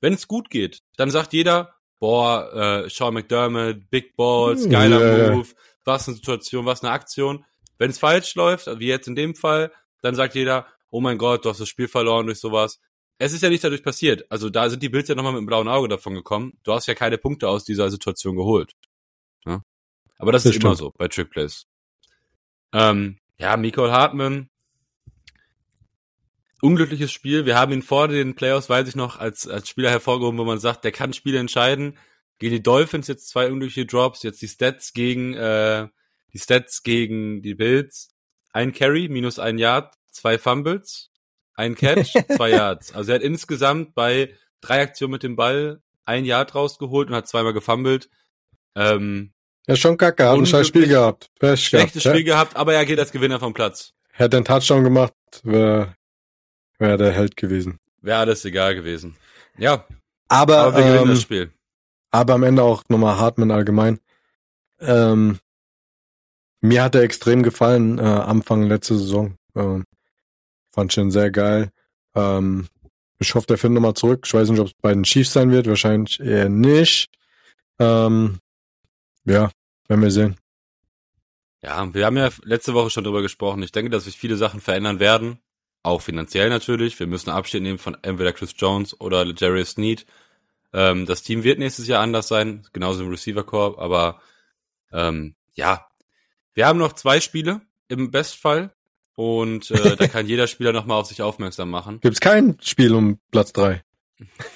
Wenn 0.00 0.14
es 0.14 0.28
gut 0.28 0.50
geht, 0.50 0.80
dann 0.96 1.10
sagt 1.10 1.32
jeder, 1.32 1.74
boah, 1.98 2.84
äh, 2.84 2.90
Sean 2.90 3.14
McDermott, 3.14 3.88
Big 3.90 4.16
Balls, 4.16 4.64
Hm, 4.64 4.70
geiler 4.70 5.18
ja. 5.28 5.32
Move, 5.34 5.48
was 5.84 6.08
eine 6.08 6.16
Situation, 6.16 6.66
was 6.66 6.82
eine 6.82 6.92
Aktion. 6.92 7.44
Wenn 7.78 7.90
es 7.90 7.98
falsch 7.98 8.34
läuft, 8.34 8.66
wie 8.78 8.86
jetzt 8.86 9.08
in 9.08 9.14
dem 9.16 9.34
Fall, 9.34 9.72
dann 10.02 10.14
sagt 10.14 10.34
jeder, 10.34 10.66
oh 10.90 11.00
mein 11.00 11.18
Gott, 11.18 11.44
du 11.44 11.48
hast 11.50 11.60
das 11.60 11.68
Spiel 11.68 11.88
verloren 11.88 12.26
durch 12.26 12.38
sowas. 12.38 12.80
Es 13.18 13.32
ist 13.32 13.42
ja 13.42 13.48
nicht 13.48 13.64
dadurch 13.64 13.82
passiert. 13.82 14.24
Also 14.30 14.50
da 14.50 14.68
sind 14.68 14.82
die 14.82 14.88
Bills 14.88 15.08
ja 15.08 15.14
nochmal 15.14 15.32
mit 15.32 15.40
dem 15.40 15.46
blauen 15.46 15.68
Auge 15.68 15.88
davon 15.88 16.14
gekommen. 16.14 16.58
Du 16.64 16.72
hast 16.72 16.86
ja 16.86 16.94
keine 16.94 17.16
Punkte 17.18 17.48
aus 17.48 17.64
dieser 17.64 17.90
Situation 17.90 18.36
geholt. 18.36 18.72
Ja? 19.46 19.62
Aber 20.18 20.32
das, 20.32 20.42
Das 20.42 20.54
ist 20.54 20.62
immer 20.62 20.74
stimmt. 20.74 20.92
so 20.92 20.92
bei 20.98 21.08
Trick 21.08 21.30
Plays. 21.30 21.66
Ähm, 22.72 23.18
ja, 23.38 23.56
Michael 23.56 23.90
Hartman. 23.90 24.50
Unglückliches 26.64 27.12
Spiel. 27.12 27.44
Wir 27.44 27.58
haben 27.58 27.72
ihn 27.72 27.82
vor 27.82 28.08
den 28.08 28.34
Playoffs, 28.34 28.70
weiß 28.70 28.88
ich 28.88 28.96
noch, 28.96 29.18
als, 29.18 29.46
als 29.46 29.68
Spieler 29.68 29.90
hervorgehoben, 29.90 30.38
wo 30.38 30.44
man 30.44 30.58
sagt, 30.58 30.82
der 30.84 30.92
kann 30.92 31.12
Spiele 31.12 31.38
entscheiden. 31.38 31.98
Gegen 32.38 32.54
die 32.54 32.62
Dolphins 32.62 33.06
jetzt 33.06 33.28
zwei 33.28 33.50
unglückliche 33.50 33.84
Drops, 33.84 34.22
jetzt 34.22 34.40
die 34.40 34.48
Stats 34.48 34.94
gegen, 34.94 35.34
äh, 35.34 35.88
die 36.32 36.38
Stats 36.38 36.82
gegen 36.82 37.42
die 37.42 37.54
Bills. 37.54 38.14
Ein 38.54 38.72
Carry, 38.72 39.10
minus 39.10 39.38
ein 39.38 39.58
Yard, 39.58 39.92
zwei 40.10 40.38
Fumbles, 40.38 41.10
ein 41.52 41.74
Catch, 41.74 42.14
zwei 42.34 42.52
Yards. 42.52 42.94
Also 42.94 43.12
er 43.12 43.16
hat 43.16 43.22
insgesamt 43.22 43.94
bei 43.94 44.34
drei 44.62 44.80
Aktionen 44.80 45.12
mit 45.12 45.22
dem 45.22 45.36
Ball 45.36 45.82
ein 46.06 46.24
Yard 46.24 46.54
rausgeholt 46.54 47.10
und 47.10 47.14
hat 47.14 47.28
zweimal 47.28 47.52
gefummelt. 47.52 48.08
Ähm, 48.74 49.34
Ja, 49.66 49.76
schon 49.76 49.98
kacke, 49.98 50.26
hat 50.26 50.38
ein 50.38 50.46
scheiß 50.46 50.66
Spiel 50.66 50.88
gehabt. 50.88 51.28
Pech 51.38 51.62
schlechtes 51.62 52.04
gehabt. 52.04 52.16
Spiel 52.16 52.24
gehabt, 52.24 52.56
aber 52.56 52.72
er 52.72 52.86
geht 52.86 52.98
als 52.98 53.12
Gewinner 53.12 53.38
vom 53.38 53.52
Platz. 53.52 53.92
Hätte 54.12 54.38
einen 54.38 54.46
Touchdown 54.46 54.82
gemacht, 54.82 55.12
wäre 55.42 55.94
wär 56.78 56.96
der 56.96 57.12
Held 57.12 57.36
gewesen. 57.36 57.78
Wäre 58.00 58.18
alles 58.18 58.44
egal 58.44 58.74
gewesen. 58.74 59.16
Ja, 59.56 59.86
Aber, 60.28 60.58
aber 60.58 60.76
wir 60.76 60.84
gewinnen 60.84 61.02
ähm, 61.04 61.08
das 61.08 61.22
Spiel. 61.22 61.52
aber 62.10 62.34
am 62.34 62.42
Ende 62.42 62.62
auch 62.62 62.82
nochmal 62.88 63.18
Hartmann 63.18 63.50
allgemein. 63.50 64.00
Ähm, 64.80 65.38
mir 66.60 66.82
hat 66.82 66.94
er 66.94 67.02
extrem 67.02 67.42
gefallen, 67.42 67.98
äh, 67.98 68.02
Anfang 68.02 68.64
letzte 68.64 68.96
Saison. 68.98 69.36
Ähm, 69.54 69.84
fand 70.72 70.92
schon 70.92 71.10
sehr 71.10 71.30
geil. 71.30 71.70
Ähm, 72.14 72.66
ich 73.20 73.34
hoffe, 73.34 73.46
der 73.46 73.58
findet 73.58 73.76
nochmal 73.76 73.94
zurück. 73.94 74.24
Ich 74.26 74.34
weiß 74.34 74.50
nicht, 74.50 74.60
ob 74.60 74.66
es 74.66 74.74
bei 74.82 74.92
den 74.92 75.04
Chiefs 75.04 75.32
sein 75.32 75.50
wird. 75.50 75.66
Wahrscheinlich 75.68 76.18
eher 76.20 76.48
nicht. 76.48 77.08
Ähm, 77.78 78.38
ja, 79.24 79.50
werden 79.88 80.02
wir 80.02 80.10
sehen. 80.10 80.36
Ja, 81.62 81.94
wir 81.94 82.04
haben 82.04 82.16
ja 82.16 82.28
letzte 82.42 82.74
Woche 82.74 82.90
schon 82.90 83.04
drüber 83.04 83.22
gesprochen. 83.22 83.62
Ich 83.62 83.72
denke, 83.72 83.90
dass 83.90 84.04
sich 84.04 84.16
viele 84.18 84.36
Sachen 84.36 84.60
verändern 84.60 85.00
werden. 85.00 85.38
Auch 85.84 86.00
finanziell 86.00 86.48
natürlich. 86.48 86.98
Wir 86.98 87.06
müssen 87.06 87.30
Abschied 87.30 87.62
nehmen 87.62 87.78
von 87.78 87.96
entweder 88.02 88.32
Chris 88.32 88.54
Jones 88.56 88.98
oder 89.00 89.24
Jerry 89.36 89.64
Sneed. 89.64 90.06
Ähm, 90.72 91.06
das 91.06 91.22
Team 91.22 91.44
wird 91.44 91.58
nächstes 91.58 91.86
Jahr 91.86 92.02
anders 92.02 92.26
sein, 92.26 92.66
genauso 92.72 93.04
im 93.04 93.10
Receiver 93.10 93.44
Corps, 93.44 93.78
aber 93.78 94.20
ähm, 94.92 95.34
ja, 95.54 95.86
wir 96.54 96.66
haben 96.66 96.78
noch 96.78 96.94
zwei 96.94 97.20
Spiele 97.20 97.60
im 97.88 98.10
Bestfall 98.10 98.72
und 99.14 99.70
äh, 99.70 99.96
da 99.98 100.08
kann 100.08 100.26
jeder 100.26 100.46
Spieler 100.46 100.72
nochmal 100.72 100.98
auf 101.00 101.06
sich 101.06 101.20
aufmerksam 101.22 101.70
machen. 101.70 102.00
Gibt's 102.00 102.20
kein 102.20 102.56
Spiel 102.62 102.94
um 102.94 103.20
Platz 103.30 103.52
drei? 103.52 103.84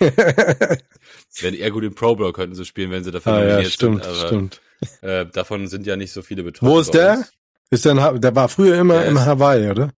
Wenn 1.41 1.55
eher 1.55 1.71
gut 1.71 1.85
im 1.85 1.95
Pro 1.95 2.17
Bowl 2.17 2.33
könnten 2.33 2.55
sie 2.55 2.65
spielen, 2.65 2.91
wenn 2.91 3.05
sie 3.05 3.11
dafür 3.11 3.33
ah, 3.33 3.41
ja, 3.41 3.49
nominiert 3.51 3.73
stimmt, 3.73 4.03
sind. 4.03 4.17
Aber 4.17 4.27
stimmt. 4.27 4.61
Äh, 5.03 5.27
davon 5.27 5.69
sind 5.69 5.87
ja 5.87 5.97
nicht 5.97 6.13
so 6.13 6.23
viele 6.23 6.43
betroffen. 6.43 6.73
Wo 6.73 6.79
ist 6.79 6.95
der? 6.95 7.27
Ist 7.71 7.85
der, 7.85 7.93
in 7.93 8.01
Ha- 8.01 8.13
der 8.19 8.35
war 8.35 8.49
früher 8.49 8.79
immer 8.79 8.95
Der 8.95 9.07
im 9.07 9.21
Hawaii, 9.21 9.69
oder? 9.71 9.93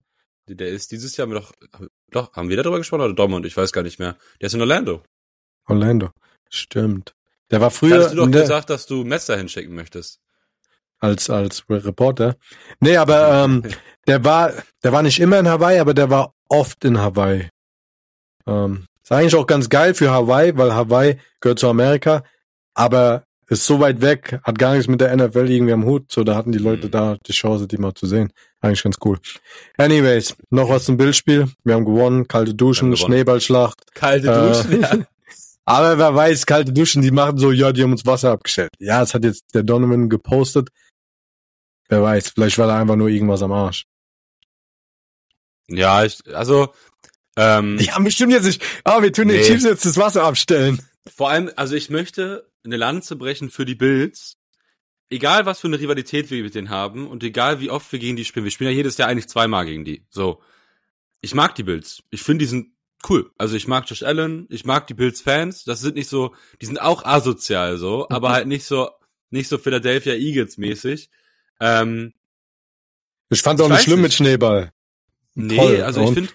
Der 0.55 0.69
ist 0.69 0.91
dieses 0.91 1.15
Jahr 1.17 1.27
haben 1.27 1.33
wir 1.33 1.39
doch, 1.41 1.53
doch, 2.11 2.33
haben 2.33 2.49
wir 2.49 2.57
darüber 2.57 2.77
gesprochen 2.77 3.01
oder 3.01 3.13
Dortmund? 3.13 3.45
Ich 3.45 3.55
weiß 3.57 3.71
gar 3.71 3.83
nicht 3.83 3.99
mehr. 3.99 4.17
Der 4.39 4.47
ist 4.47 4.53
in 4.53 4.61
Orlando. 4.61 5.03
Orlando. 5.67 6.09
Stimmt. 6.49 7.13
Der 7.51 7.61
war 7.61 7.69
Da 7.69 7.75
früher. 7.75 7.95
hattest 7.95 8.13
du 8.13 8.17
doch 8.25 8.31
gesagt, 8.31 8.69
dass 8.69 8.85
du 8.85 9.03
Messer 9.03 9.37
hinschicken 9.37 9.73
möchtest. 9.75 10.19
als 10.99 11.29
als 11.29 11.63
Reporter. 11.69 12.35
Nee, 12.79 12.97
aber 12.97 13.31
ähm, 13.45 13.63
der 14.07 14.23
war 14.23 14.53
der 14.83 14.91
war 14.91 15.01
nicht 15.03 15.19
immer 15.19 15.39
in 15.39 15.47
Hawaii, 15.47 15.79
aber 15.79 15.93
der 15.93 16.09
war 16.09 16.33
oft 16.49 16.83
in 16.85 16.97
Hawaii. 16.99 17.49
Ähm, 18.47 18.85
ist 19.03 19.11
eigentlich 19.11 19.35
auch 19.35 19.47
ganz 19.47 19.69
geil 19.69 19.93
für 19.93 20.11
Hawaii, 20.11 20.55
weil 20.57 20.73
Hawaii 20.73 21.19
gehört 21.39 21.59
zu 21.59 21.67
Amerika, 21.69 22.23
aber 22.73 23.23
ist 23.51 23.65
so 23.65 23.81
weit 23.81 23.99
weg, 23.99 24.39
hat 24.43 24.57
gar 24.57 24.73
nichts 24.73 24.87
mit 24.87 25.01
der 25.01 25.13
NFL 25.13 25.51
irgendwie 25.51 25.73
am 25.73 25.83
Hut. 25.83 26.09
So, 26.09 26.23
da 26.23 26.35
hatten 26.35 26.53
die 26.53 26.57
Leute 26.57 26.87
mhm. 26.87 26.91
da 26.91 27.17
die 27.27 27.33
Chance, 27.33 27.67
die 27.67 27.77
mal 27.77 27.93
zu 27.93 28.07
sehen. 28.07 28.31
Eigentlich 28.61 28.81
ganz 28.81 28.95
cool. 29.03 29.19
Anyways, 29.77 30.37
noch 30.49 30.69
was 30.69 30.85
zum 30.85 30.95
Bildspiel. 30.95 31.51
Wir 31.65 31.75
haben 31.75 31.83
gewonnen, 31.83 32.29
kalte 32.29 32.55
Duschen. 32.55 32.95
Schneeballschlacht. 32.95 33.93
Kalte 33.93 34.27
Duschen, 34.27 34.83
äh, 34.83 34.87
ja. 34.87 35.05
Aber 35.65 35.97
wer 35.97 36.15
weiß, 36.15 36.45
kalte 36.45 36.71
Duschen, 36.71 37.01
die 37.01 37.11
machen 37.11 37.37
so, 37.37 37.51
ja, 37.51 37.73
die 37.73 37.83
haben 37.83 37.91
uns 37.91 38.05
Wasser 38.05 38.31
abgestellt. 38.31 38.71
Ja, 38.79 39.01
das 39.01 39.13
hat 39.13 39.25
jetzt 39.25 39.53
der 39.53 39.63
Donovan 39.63 40.07
gepostet. 40.07 40.69
Wer 41.89 42.01
weiß, 42.01 42.29
vielleicht 42.29 42.57
war 42.57 42.67
da 42.67 42.79
einfach 42.79 42.95
nur 42.95 43.09
irgendwas 43.09 43.43
am 43.43 43.51
Arsch. 43.51 43.83
Ja, 45.67 46.05
ich, 46.05 46.19
also, 46.33 46.73
ähm, 47.35 47.77
Die 47.77 47.91
haben 47.91 48.05
bestimmt 48.05 48.31
jetzt 48.31 48.45
nicht, 48.45 48.63
ah, 48.85 49.01
wir 49.01 49.11
tun 49.11 49.27
nee. 49.27 49.37
den 49.37 49.43
Chiefs 49.43 49.65
jetzt 49.65 49.85
das 49.85 49.97
Wasser 49.97 50.23
abstellen. 50.23 50.81
Vor 51.13 51.29
allem, 51.29 51.51
also 51.57 51.75
ich 51.75 51.89
möchte 51.89 52.49
eine 52.63 52.77
Lanze 52.77 53.15
brechen 53.15 53.49
für 53.49 53.65
die 53.65 53.75
Bills. 53.75 54.37
Egal, 55.09 55.45
was 55.45 55.59
für 55.59 55.67
eine 55.67 55.79
Rivalität 55.79 56.31
wir 56.31 56.43
mit 56.43 56.55
denen 56.55 56.69
haben 56.69 57.07
und 57.07 57.23
egal, 57.23 57.59
wie 57.59 57.69
oft 57.69 57.91
wir 57.91 57.99
gegen 57.99 58.15
die 58.15 58.25
spielen. 58.25 58.45
Wir 58.45 58.51
spielen 58.51 58.71
ja 58.71 58.75
jedes 58.77 58.97
Jahr 58.97 59.09
eigentlich 59.09 59.27
zweimal 59.27 59.65
gegen 59.65 59.83
die. 59.83 60.05
So. 60.09 60.41
Ich 61.19 61.33
mag 61.33 61.53
die 61.55 61.63
Bills. 61.63 62.03
Ich 62.09 62.23
finde, 62.23 62.43
die 62.43 62.49
sind 62.49 62.71
cool. 63.09 63.31
Also 63.37 63.55
ich 63.55 63.67
mag 63.67 63.89
Josh 63.89 64.03
Allen, 64.03 64.47
ich 64.49 64.65
mag 64.65 64.87
die 64.87 64.93
Bills 64.93 65.21
Fans. 65.21 65.65
Das 65.65 65.81
sind 65.81 65.95
nicht 65.95 66.09
so, 66.09 66.33
die 66.61 66.65
sind 66.65 66.79
auch 66.79 67.03
asozial 67.03 67.77
so, 67.77 68.07
aber 68.09 68.31
halt 68.31 68.47
nicht 68.47 68.63
so, 68.65 68.89
nicht 69.29 69.47
so 69.47 69.57
Philadelphia 69.57 70.13
Eagles 70.13 70.57
mäßig. 70.57 71.09
Ähm, 71.59 72.13
ich 73.29 73.41
fand 73.41 73.61
auch 73.61 73.69
nicht 73.69 73.83
schlimm 73.83 74.01
nicht. 74.01 74.03
mit 74.03 74.13
Schneeball. 74.13 74.71
Nee, 75.35 75.55
Toll. 75.55 75.81
also 75.81 76.03
ich 76.03 76.11
finde, 76.11 76.31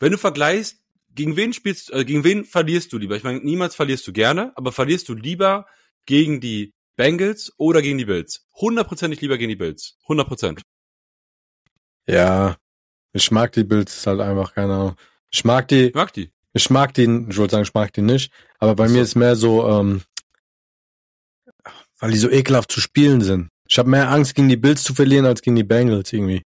wenn 0.00 0.12
du 0.12 0.18
vergleichst, 0.18 0.78
gegen 1.18 1.36
wen 1.36 1.52
spielst, 1.52 1.92
äh, 1.92 2.04
gegen 2.04 2.22
wen 2.22 2.44
verlierst 2.44 2.92
du 2.92 2.96
lieber? 2.96 3.16
Ich 3.16 3.24
meine, 3.24 3.40
niemals 3.40 3.74
verlierst 3.74 4.06
du 4.06 4.12
gerne, 4.12 4.52
aber 4.54 4.70
verlierst 4.70 5.08
du 5.08 5.14
lieber 5.14 5.66
gegen 6.06 6.40
die 6.40 6.74
Bengals 6.96 7.52
oder 7.58 7.82
gegen 7.82 7.98
die 7.98 8.04
Bills? 8.04 8.46
Hundertprozentig 8.54 9.20
lieber 9.20 9.36
gegen 9.36 9.50
die 9.50 9.56
Bills. 9.56 9.98
Hundertprozent. 10.06 10.62
Ja, 12.06 12.56
ich 13.12 13.30
mag 13.32 13.50
die 13.52 13.64
Bills 13.64 14.06
halt 14.06 14.20
einfach, 14.20 14.54
keine 14.54 14.74
Ahnung. 14.74 14.96
Ich 15.30 15.44
mag 15.44 15.66
die. 15.66 15.88
Ich 15.88 15.94
mag 15.94 16.12
die. 16.12 16.30
Ich 16.52 16.70
mag 16.70 16.94
die, 16.94 17.02
ich 17.02 17.36
wollte 17.36 17.50
sagen, 17.50 17.64
ich 17.64 17.74
mag 17.74 17.92
die 17.92 18.02
nicht, 18.02 18.32
aber 18.58 18.76
bei 18.76 18.86
so. 18.86 18.94
mir 18.94 19.02
ist 19.02 19.16
mehr 19.16 19.34
so, 19.36 19.68
ähm, 19.68 20.02
weil 21.98 22.12
die 22.12 22.16
so 22.16 22.30
ekelhaft 22.30 22.70
zu 22.70 22.80
spielen 22.80 23.20
sind. 23.22 23.48
Ich 23.68 23.76
habe 23.78 23.90
mehr 23.90 24.08
Angst, 24.10 24.36
gegen 24.36 24.48
die 24.48 24.56
Bills 24.56 24.84
zu 24.84 24.94
verlieren, 24.94 25.26
als 25.26 25.42
gegen 25.42 25.56
die 25.56 25.64
Bengals 25.64 26.12
irgendwie. 26.12 26.42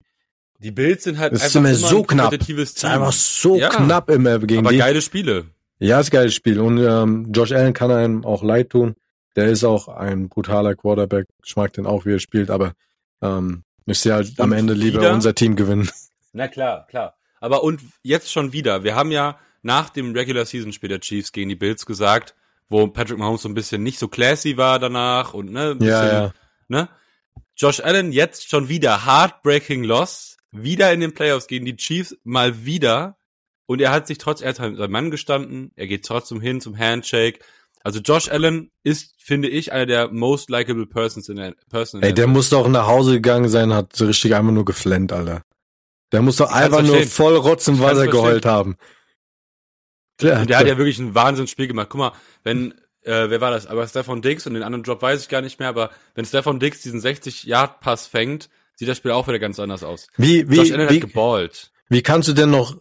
Die 0.62 0.70
Bills 0.70 1.04
sind 1.04 1.18
halt 1.18 1.32
das 1.32 1.42
einfach 1.42 1.70
ist 1.70 1.80
immer 1.80 1.88
so 1.88 1.98
ein 2.00 2.06
knapp. 2.06 2.38
Das 2.38 2.48
ist 2.48 2.84
einfach 2.84 3.12
so 3.12 3.56
ja, 3.56 3.70
knapp 3.70 4.10
immer 4.10 4.38
gegen 4.40 4.60
aber 4.60 4.72
die. 4.72 4.78
geile 4.78 5.00
Spiele. 5.00 5.46
Ja, 5.78 5.98
ist 5.98 6.10
geiles 6.10 6.34
Spiel. 6.34 6.60
Und 6.60 6.78
ähm, 6.78 7.32
Josh 7.32 7.52
Allen 7.52 7.72
kann 7.72 7.90
einem 7.90 8.24
auch 8.24 8.42
leid 8.42 8.70
tun. 8.70 8.94
Der 9.36 9.46
ist 9.46 9.64
auch 9.64 9.88
ein 9.88 10.28
brutaler 10.28 10.74
Quarterback. 10.74 11.26
Ich 11.44 11.56
mag 11.56 11.72
den 11.72 11.86
auch, 11.86 12.04
wie 12.04 12.12
er 12.12 12.18
spielt, 12.18 12.50
aber 12.50 12.74
ähm, 13.22 13.64
ich 13.86 13.98
sehe 13.98 14.12
halt 14.12 14.28
und 14.28 14.40
am 14.40 14.52
Ende 14.52 14.74
lieber 14.74 15.00
wieder? 15.00 15.14
unser 15.14 15.34
Team 15.34 15.56
gewinnen. 15.56 15.90
Na 16.32 16.48
klar, 16.48 16.86
klar. 16.88 17.14
Aber 17.40 17.62
und 17.62 17.80
jetzt 18.02 18.30
schon 18.30 18.52
wieder. 18.52 18.84
Wir 18.84 18.94
haben 18.94 19.10
ja 19.10 19.38
nach 19.62 19.88
dem 19.88 20.12
Regular 20.12 20.44
Season 20.44 20.72
Spiel 20.72 20.90
der 20.90 21.00
Chiefs 21.00 21.32
gegen 21.32 21.48
die 21.48 21.56
Bills 21.56 21.86
gesagt, 21.86 22.34
wo 22.68 22.86
Patrick 22.86 23.18
Mahomes 23.18 23.42
so 23.42 23.48
ein 23.48 23.54
bisschen 23.54 23.82
nicht 23.82 23.98
so 23.98 24.08
classy 24.08 24.58
war 24.58 24.78
danach 24.78 25.32
und 25.32 25.50
ne, 25.50 25.70
ein 25.70 25.78
bisschen, 25.78 25.94
ja, 25.94 26.22
ja. 26.24 26.32
ne? 26.68 26.88
Josh 27.56 27.80
Allen 27.80 28.12
jetzt 28.12 28.48
schon 28.48 28.68
wieder 28.68 29.04
heartbreaking 29.04 29.84
loss, 29.84 30.36
wieder 30.52 30.92
in 30.92 31.00
den 31.00 31.14
Playoffs 31.14 31.46
gegen 31.46 31.64
die 31.64 31.76
Chiefs, 31.76 32.16
mal 32.24 32.64
wieder. 32.64 33.16
Und 33.66 33.80
er 33.80 33.92
hat 33.92 34.06
sich 34.06 34.18
trotz, 34.18 34.40
er 34.40 34.50
hat 34.50 34.60
halt 34.60 34.76
sein 34.76 34.90
Mann 34.90 35.10
gestanden, 35.10 35.70
er 35.76 35.86
geht 35.86 36.04
trotzdem 36.04 36.40
hin 36.40 36.60
zum 36.60 36.76
Handshake. 36.76 37.38
Also 37.82 38.00
Josh 38.00 38.28
Allen 38.28 38.70
ist, 38.82 39.14
finde 39.18 39.48
ich, 39.48 39.72
einer 39.72 39.86
der 39.86 40.10
most 40.10 40.50
likable 40.50 40.86
persons 40.86 41.28
in 41.28 41.36
der 41.36 41.54
Person. 41.70 42.02
Ey, 42.02 42.12
der 42.12 42.26
muss 42.26 42.50
doch 42.50 42.68
nach 42.68 42.86
Hause 42.86 43.12
gegangen 43.12 43.48
sein, 43.48 43.72
hat 43.72 43.94
so 43.96 44.06
richtig 44.06 44.34
einfach 44.34 44.52
nur 44.52 44.64
geflennt, 44.64 45.12
Alter. 45.12 45.42
Der 46.12 46.22
muss 46.22 46.36
doch 46.36 46.50
einfach 46.50 46.82
nur 46.82 47.02
voll 47.04 47.36
Rotz 47.36 47.68
im 47.68 47.80
Wasser 47.80 48.08
geheult 48.08 48.44
haben. 48.44 48.76
Der, 50.20 50.44
der 50.44 50.58
hat 50.58 50.66
ja 50.66 50.76
wirklich 50.76 50.98
ein 50.98 51.14
Wahnsinnsspiel 51.14 51.68
gemacht. 51.68 51.88
Guck 51.90 51.98
mal, 51.98 52.12
wenn, 52.42 52.72
äh, 53.02 53.30
wer 53.30 53.40
war 53.40 53.50
das? 53.50 53.66
Aber 53.66 53.86
Stefan 53.86 54.20
Dix 54.20 54.46
und 54.46 54.54
den 54.54 54.62
anderen 54.62 54.82
Job 54.82 55.00
weiß 55.00 55.22
ich 55.22 55.28
gar 55.28 55.40
nicht 55.40 55.58
mehr, 55.58 55.68
aber 55.68 55.90
wenn 56.14 56.24
Stefan 56.24 56.60
Dix 56.60 56.82
diesen 56.82 57.00
60-Yard-Pass 57.00 58.06
fängt, 58.06 58.50
sieht 58.80 58.88
das 58.88 58.96
Spiel 58.96 59.10
auch 59.10 59.28
wieder 59.28 59.38
ganz 59.38 59.60
anders 59.60 59.84
aus. 59.84 60.08
Wie, 60.16 60.48
wie, 60.48 60.56
Josh 60.56 60.72
Allen 60.72 60.88
wie, 60.88 60.94
hat 60.94 61.00
geballt. 61.02 61.70
Wie 61.90 62.00
kannst 62.00 62.28
du 62.28 62.32
denn 62.32 62.48
noch 62.48 62.76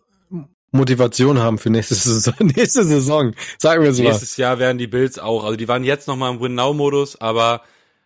Motivation 0.71 1.39
haben 1.39 1.57
für 1.57 1.69
nächste 1.69 1.95
Saison? 1.95 2.33
nächste 2.39 2.85
Saison, 2.85 3.35
sagen 3.57 3.83
wir 3.83 3.91
so 3.91 4.01
Nächstes 4.01 4.37
mal. 4.37 4.43
Jahr 4.43 4.59
werden 4.59 4.77
die 4.77 4.87
Bills 4.87 5.19
auch, 5.19 5.43
also 5.43 5.57
die 5.57 5.67
waren 5.67 5.83
jetzt 5.83 6.07
noch 6.07 6.15
mal 6.15 6.31
im 6.31 6.39
Win-Now-Modus, 6.39 7.19
aber 7.19 7.63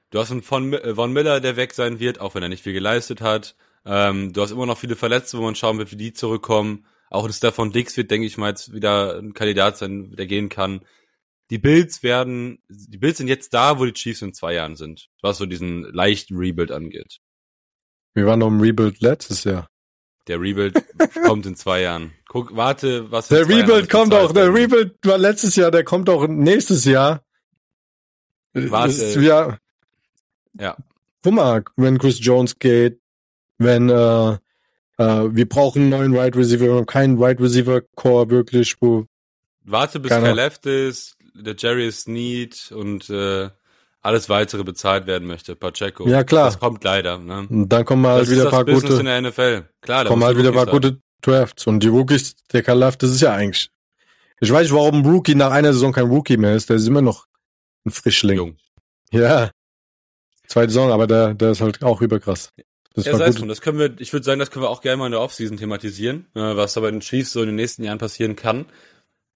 du 0.10 0.18
hast 0.18 0.32
einen 0.32 0.42
Von, 0.42 0.74
äh, 0.74 0.96
Von 0.96 1.14
Miller, 1.14 1.40
der 1.40 1.56
weg 1.56 1.76
sein 1.76 2.00
wird, 2.00 2.20
auch 2.20 2.34
wenn 2.34 2.42
er 2.42 2.50
nicht 2.50 2.64
viel 2.64 2.74
geleistet 2.74 3.22
hat. 3.22 3.56
Ähm, 3.86 4.34
du 4.34 4.42
hast 4.42 4.50
immer 4.50 4.66
noch 4.66 4.80
viele 4.80 4.96
Verletzte, 4.96 5.38
wo 5.38 5.44
man 5.44 5.54
schauen 5.54 5.78
wird, 5.78 5.92
wie 5.92 5.98
die 5.98 6.14
zurückkommen. 6.14 6.88
Auch 7.12 7.28
das 7.28 7.38
Stefan 7.38 7.72
Dix 7.72 7.96
wird, 7.96 8.10
denke 8.10 8.26
ich 8.26 8.40
mal, 8.40 8.50
jetzt 8.50 8.74
wieder 8.74 9.20
ein 9.20 9.36
Kandidat 9.36 9.78
sein, 9.78 10.16
der 10.16 10.26
gehen 10.26 10.50
kann. 10.50 10.82
Die 11.52 11.60
Bills 11.60 12.02
werden, 12.02 12.58
die 12.70 12.98
Bills 12.98 13.20
sind 13.20 13.28
jetzt 13.28 13.54
da, 13.54 13.78
wo 13.78 13.86
die 13.86 13.94
Chiefs 13.94 14.24
in 14.24 14.34
zwei 14.34 14.56
Jahren 14.56 14.78
sind, 14.78 15.10
was 15.22 15.38
so 15.38 15.46
diesen 15.46 15.84
leichten 15.84 16.38
Rebuild 16.38 16.72
angeht. 16.72 17.20
Wir 18.14 18.26
waren 18.26 18.40
noch 18.40 18.48
im 18.48 18.62
Rebuild 18.62 19.02
letztes 19.02 19.44
Jahr. 19.44 19.70
Der 20.28 20.40
Rebuild 20.40 20.82
kommt 21.26 21.46
in 21.46 21.56
zwei 21.56 21.82
Jahren. 21.82 22.14
Guck, 22.28 22.56
warte, 22.56 23.12
was. 23.12 23.28
Der 23.28 23.48
Rebuild 23.48 23.90
kommt 23.90 24.14
auch. 24.14 24.32
Der 24.32 24.54
Rebuild 24.54 24.96
war 25.04 25.18
letztes 25.18 25.56
Jahr. 25.56 25.72
Der 25.72 25.84
kommt 25.84 26.10
auch 26.10 26.28
nächstes 26.28 26.86
Jahr. 26.86 27.24
Warte. 28.54 29.20
Ja. 29.22 29.58
Ja. 30.54 30.78
Guck 31.24 31.34
mal, 31.34 31.64
wenn 31.76 31.98
Chris 31.98 32.24
Jones 32.24 32.60
geht, 32.60 33.00
wenn 33.58 33.90
äh, 33.90 34.34
äh, 34.34 34.38
wir 34.98 35.50
brauchen 35.50 35.84
einen 35.84 35.90
neuen 35.90 36.12
Wide 36.14 36.20
right 36.20 36.36
Receiver, 36.36 36.66
wir 36.66 36.76
haben 36.76 36.86
keinen 36.86 37.18
Wide 37.18 37.26
right 37.26 37.42
Receiver 37.42 37.82
Core 37.96 38.30
wirklich, 38.30 38.76
wo. 38.80 39.06
Warte, 39.64 40.00
bis 40.00 40.10
keiner... 40.10 40.36
Left 40.36 40.66
ist, 40.66 41.16
der 41.34 41.56
Jerry 41.58 41.88
ist 41.88 42.08
Need 42.08 42.72
und 42.72 43.10
äh, 43.10 43.50
alles 44.04 44.30
weitere 44.30 44.64
bezahlt 44.64 45.08
werden 45.08 45.28
möchte, 45.28 45.56
Pacheco. 45.56 46.08
Ja, 46.08 46.24
klar. 46.24 46.46
Das 46.46 46.60
kommt 46.60 46.84
leider. 46.84 47.18
Ne? 47.18 47.48
Und 47.50 47.70
dann 47.70 47.86
kommen 47.86 48.06
halt 48.06 48.24
das 48.24 48.30
wieder 48.30 48.46
ein 48.46 48.52
paar 48.52 48.66
Business 48.66 48.98
gute. 48.98 49.00
in 49.00 49.06
der 49.06 49.22
NFL. 49.22 49.70
Klar, 49.82 50.04
da 50.04 50.10
kommen 50.10 50.24
halt 50.24 50.38
wieder 50.38 50.50
ein 50.50 50.56
paar 50.56 50.68
gute 50.68 51.00
Drafts. 51.22 51.66
Und 51.66 51.80
die 51.80 51.88
Rookies, 51.88 52.36
der 52.52 52.64
Kalaf, 52.64 52.98
das 52.98 53.12
ist 53.12 53.22
ja 53.22 53.34
eigentlich. 53.34 53.70
Ich 54.42 54.52
weiß 54.52 54.64
nicht, 54.64 54.74
warum 54.74 54.96
ein 54.96 55.06
Rookie 55.06 55.36
nach 55.36 55.52
einer 55.52 55.72
Saison 55.72 55.94
kein 55.94 56.08
Rookie 56.08 56.36
mehr 56.36 56.54
ist. 56.54 56.70
Der 56.70 56.76
ist 56.76 56.86
immer 56.86 57.02
noch 57.02 57.28
ein 57.86 57.92
Frischling. 57.92 58.38
Jung. 58.38 58.58
Ja. 59.12 59.52
Zweite 60.48 60.74
Saison, 60.74 60.92
aber 60.92 61.08
der, 61.08 61.34
der 61.34 61.52
ist 61.52 61.62
halt 61.62 61.82
auch 61.82 62.02
überkrass. 62.02 62.52
Das 62.94 63.06
ja, 63.06 63.16
sei 63.18 63.28
es 63.28 63.36
drum. 63.36 63.48
Das 63.48 63.62
können 63.62 63.80
wir, 63.80 63.96
ich 64.00 64.12
würde 64.12 64.26
sagen, 64.26 64.40
das 64.40 64.52
können 64.52 64.66
wir 64.66 64.70
auch 64.70 64.82
gerne 64.82 64.98
mal 64.98 65.06
in 65.06 65.14
der 65.14 65.22
Offseason 65.22 65.58
thematisieren, 65.58 66.28
äh, 66.36 66.40
was 66.42 66.74
da 66.74 66.82
bei 66.82 66.92
den 66.92 67.00
Chiefs 67.00 67.32
so 67.32 67.40
in 67.40 67.48
den 67.48 67.56
nächsten 67.56 67.84
Jahren 67.84 67.98
passieren 67.98 68.36
kann. 68.36 68.66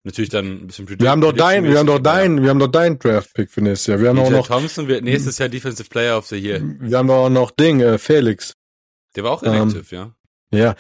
Natürlich 0.08 0.30
dann 0.30 0.46
ein 0.46 0.68
bisschen 0.68 0.88
Wir 1.02 1.12
haben 1.12 1.20
doch 1.20 1.34
dein, 1.34 1.66
wir 1.66 1.80
haben 1.80 1.86
doch 1.86 2.00
dein, 2.00 2.42
wir 2.42 2.50
haben 2.50 2.60
doch 2.60 2.72
dein 2.72 2.98
Draft 2.98 3.34
Pick 3.34 3.52
für 3.52 3.60
nächstes 3.60 3.88
Jahr. 3.88 4.00
Wir 4.00 4.08
haben 4.08 4.16
DJ 4.16 4.22
auch 4.22 4.32
noch 4.32 4.48
Thompson 4.48 4.88
wird 4.88 5.04
nächstes 5.04 5.38
Jahr 5.38 5.50
Defensive 5.50 5.90
Player 5.90 6.18
of 6.18 6.28
the 6.28 6.38
Year. 6.38 6.62
Wir 6.80 6.98
haben 6.98 7.10
doch 7.10 7.26
auch 7.26 7.30
noch 7.30 7.52
Ding, 7.52 7.82
äh, 7.82 7.98
Felix. 7.98 8.54
Der 9.18 9.26
war 9.26 9.32
auch 9.32 9.44
inactive, 9.44 9.84
ähm, 9.94 10.14
ja. 10.52 10.58
Ja. 10.58 10.76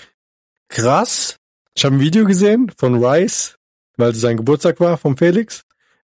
Krass. 0.70 1.36
Ich 1.76 1.84
habe 1.84 1.96
ein 1.96 2.00
Video 2.00 2.24
gesehen 2.24 2.72
von 2.78 3.04
Rice, 3.04 3.58
weil 3.98 4.12
es 4.12 4.22
sein 4.22 4.38
Geburtstag 4.38 4.80
war 4.80 4.98
vom 4.98 5.18
Felix. 5.18 5.66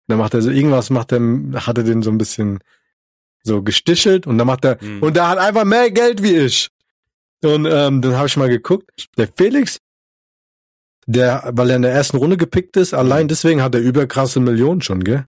Da 0.09 0.17
macht 0.17 0.33
er 0.33 0.41
so 0.41 0.49
irgendwas, 0.51 0.89
macht 0.89 1.13
er, 1.13 1.21
hat 1.67 1.77
er 1.77 1.85
den 1.85 2.01
so 2.01 2.11
ein 2.11 2.17
bisschen 2.17 2.61
so 3.43 3.63
gestichelt 3.63 4.27
und 4.27 4.39
dann 4.39 4.47
macht 4.47 4.65
er 4.65 4.81
hm. 4.81 5.03
und 5.03 5.15
der 5.15 5.29
hat 5.29 5.37
einfach 5.37 5.65
mehr 5.65 5.91
Geld 5.91 6.23
wie 6.23 6.37
ich. 6.37 6.71
Und 7.45 7.67
ähm, 7.67 8.01
dann 8.01 8.17
habe 8.17 8.29
ich 8.29 8.37
mal 8.39 8.49
geguckt. 8.49 8.91
Der 9.19 9.29
Felix 9.29 9.79
der, 11.13 11.51
weil 11.53 11.71
er 11.71 11.77
in 11.77 11.83
der 11.83 11.93
ersten 11.93 12.17
Runde 12.17 12.37
gepickt 12.37 12.77
ist, 12.77 12.95
allein 12.95 13.29
deswegen 13.29 13.63
hat 13.63 13.75
er 13.75 13.81
überkrasse 13.81 14.41
Millionen 14.41 14.83
schon, 14.83 15.03
gell? 15.05 15.25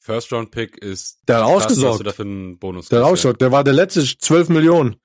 First 0.00 0.32
Round 0.32 0.52
Pick 0.52 0.78
ist. 0.78 1.18
Der 1.26 1.38
hat 1.38 1.44
ausgesorgt. 1.44 2.20
Einen 2.20 2.58
Bonus 2.58 2.88
der 2.88 3.00
hat 3.00 3.06
ausgesorgt. 3.06 3.40
Der 3.40 3.50
war 3.50 3.64
der 3.64 3.74
letzte 3.74 4.04
12 4.04 4.50
Millionen. 4.50 4.96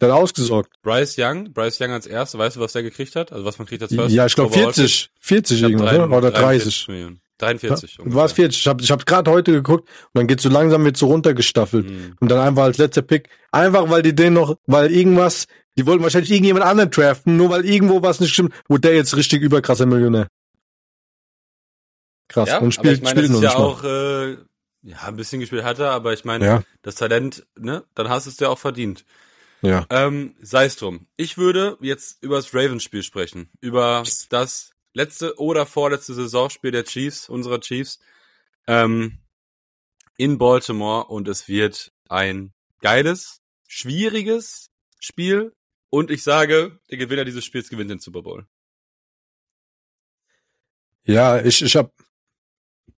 Der 0.00 0.12
hat 0.12 0.20
ausgesorgt. 0.20 0.72
Bryce 0.82 1.16
Young, 1.18 1.52
Bryce 1.52 1.80
Young 1.80 1.92
als 1.92 2.06
erster, 2.06 2.38
weißt 2.38 2.56
du, 2.56 2.60
was 2.60 2.72
der 2.72 2.82
gekriegt 2.82 3.14
hat? 3.14 3.32
Also 3.32 3.44
was 3.44 3.58
man 3.58 3.68
kriegt 3.68 3.82
als 3.82 3.94
First 3.94 4.14
Ja, 4.14 4.26
ich 4.26 4.34
glaube 4.34 4.52
40, 4.52 5.10
40 5.20 5.62
irgendwas, 5.62 5.90
drei, 5.90 6.04
oder 6.04 6.30
30. 6.32 6.88
Millionen. 6.88 7.20
43. 7.38 7.98
Ja, 7.98 8.14
war 8.14 8.26
es 8.26 8.32
40. 8.32 8.60
Ich 8.60 8.66
habe 8.66 8.82
ich 8.82 8.90
hab 8.90 9.06
gerade 9.06 9.30
heute 9.30 9.52
geguckt 9.52 9.88
und 9.88 10.18
dann 10.18 10.26
geht 10.26 10.40
so 10.40 10.48
langsam 10.48 10.84
wird 10.84 10.96
so 10.96 11.06
runtergestaffelt. 11.06 11.88
Mhm. 11.88 12.16
Und 12.18 12.28
dann 12.28 12.40
einfach 12.40 12.64
als 12.64 12.78
letzter 12.78 13.02
Pick, 13.02 13.28
einfach 13.52 13.88
weil 13.88 14.02
die 14.02 14.14
den 14.14 14.32
noch, 14.32 14.56
weil 14.66 14.90
irgendwas 14.90 15.46
die 15.78 15.86
wollten 15.86 16.02
wahrscheinlich 16.02 16.30
irgendjemand 16.30 16.64
anderen 16.64 16.90
draften, 16.90 17.36
nur 17.36 17.50
weil 17.50 17.64
irgendwo 17.64 18.02
was 18.02 18.20
nicht 18.20 18.32
stimmt, 18.32 18.54
wo 18.68 18.78
der 18.78 18.94
jetzt 18.94 19.16
richtig 19.16 19.42
überkrasser 19.42 19.86
Millionär. 19.86 20.28
Krass. 22.28 22.48
Ja, 22.48 22.58
und 22.58 22.72
spielt, 22.72 23.00
aber 23.00 23.10
ich 23.10 23.14
meine, 23.14 23.26
spielt 23.26 23.30
das 23.30 23.36
ist 23.36 23.42
ja 23.42 23.56
auch, 23.56 23.84
äh, 23.84 24.36
Ja, 24.82 25.02
ein 25.02 25.16
bisschen 25.16 25.40
gespielt 25.40 25.64
hat 25.64 25.78
er, 25.80 25.90
aber 25.90 26.12
ich 26.12 26.24
meine, 26.24 26.44
Ja. 26.44 26.62
das 26.82 26.94
Talent, 26.94 27.44
ne, 27.58 27.84
dann 27.94 28.08
hast 28.08 28.26
du 28.26 28.30
es 28.30 28.36
dir 28.36 28.50
auch 28.50 28.58
verdient. 28.58 29.04
Ja. 29.62 29.84
Ähm, 29.90 30.36
sei 30.40 30.66
es 30.66 30.76
drum. 30.76 31.06
Ich 31.16 31.38
würde 31.38 31.76
jetzt 31.80 32.22
über 32.22 32.36
das 32.36 32.54
Ravens-Spiel 32.54 33.02
sprechen. 33.02 33.50
Über 33.60 34.04
das 34.30 34.70
letzte 34.92 35.38
oder 35.40 35.66
vorletzte 35.66 36.14
Saisonspiel 36.14 36.70
der 36.70 36.84
Chiefs, 36.84 37.28
unserer 37.28 37.60
Chiefs, 37.60 37.98
ähm, 38.68 39.18
in 40.16 40.38
Baltimore 40.38 41.06
und 41.06 41.26
es 41.28 41.48
wird 41.48 41.92
ein 42.08 42.52
geiles, 42.80 43.40
schwieriges 43.66 44.70
Spiel 45.00 45.52
und 45.90 46.10
ich 46.10 46.22
sage, 46.22 46.78
der 46.90 46.98
Gewinner 46.98 47.24
dieses 47.24 47.44
Spiels 47.44 47.68
gewinnt 47.68 47.90
den 47.90 48.00
Super 48.00 48.22
Bowl. 48.22 48.46
Ja, 51.04 51.40
ich, 51.40 51.62
ich 51.62 51.76
hab, 51.76 51.92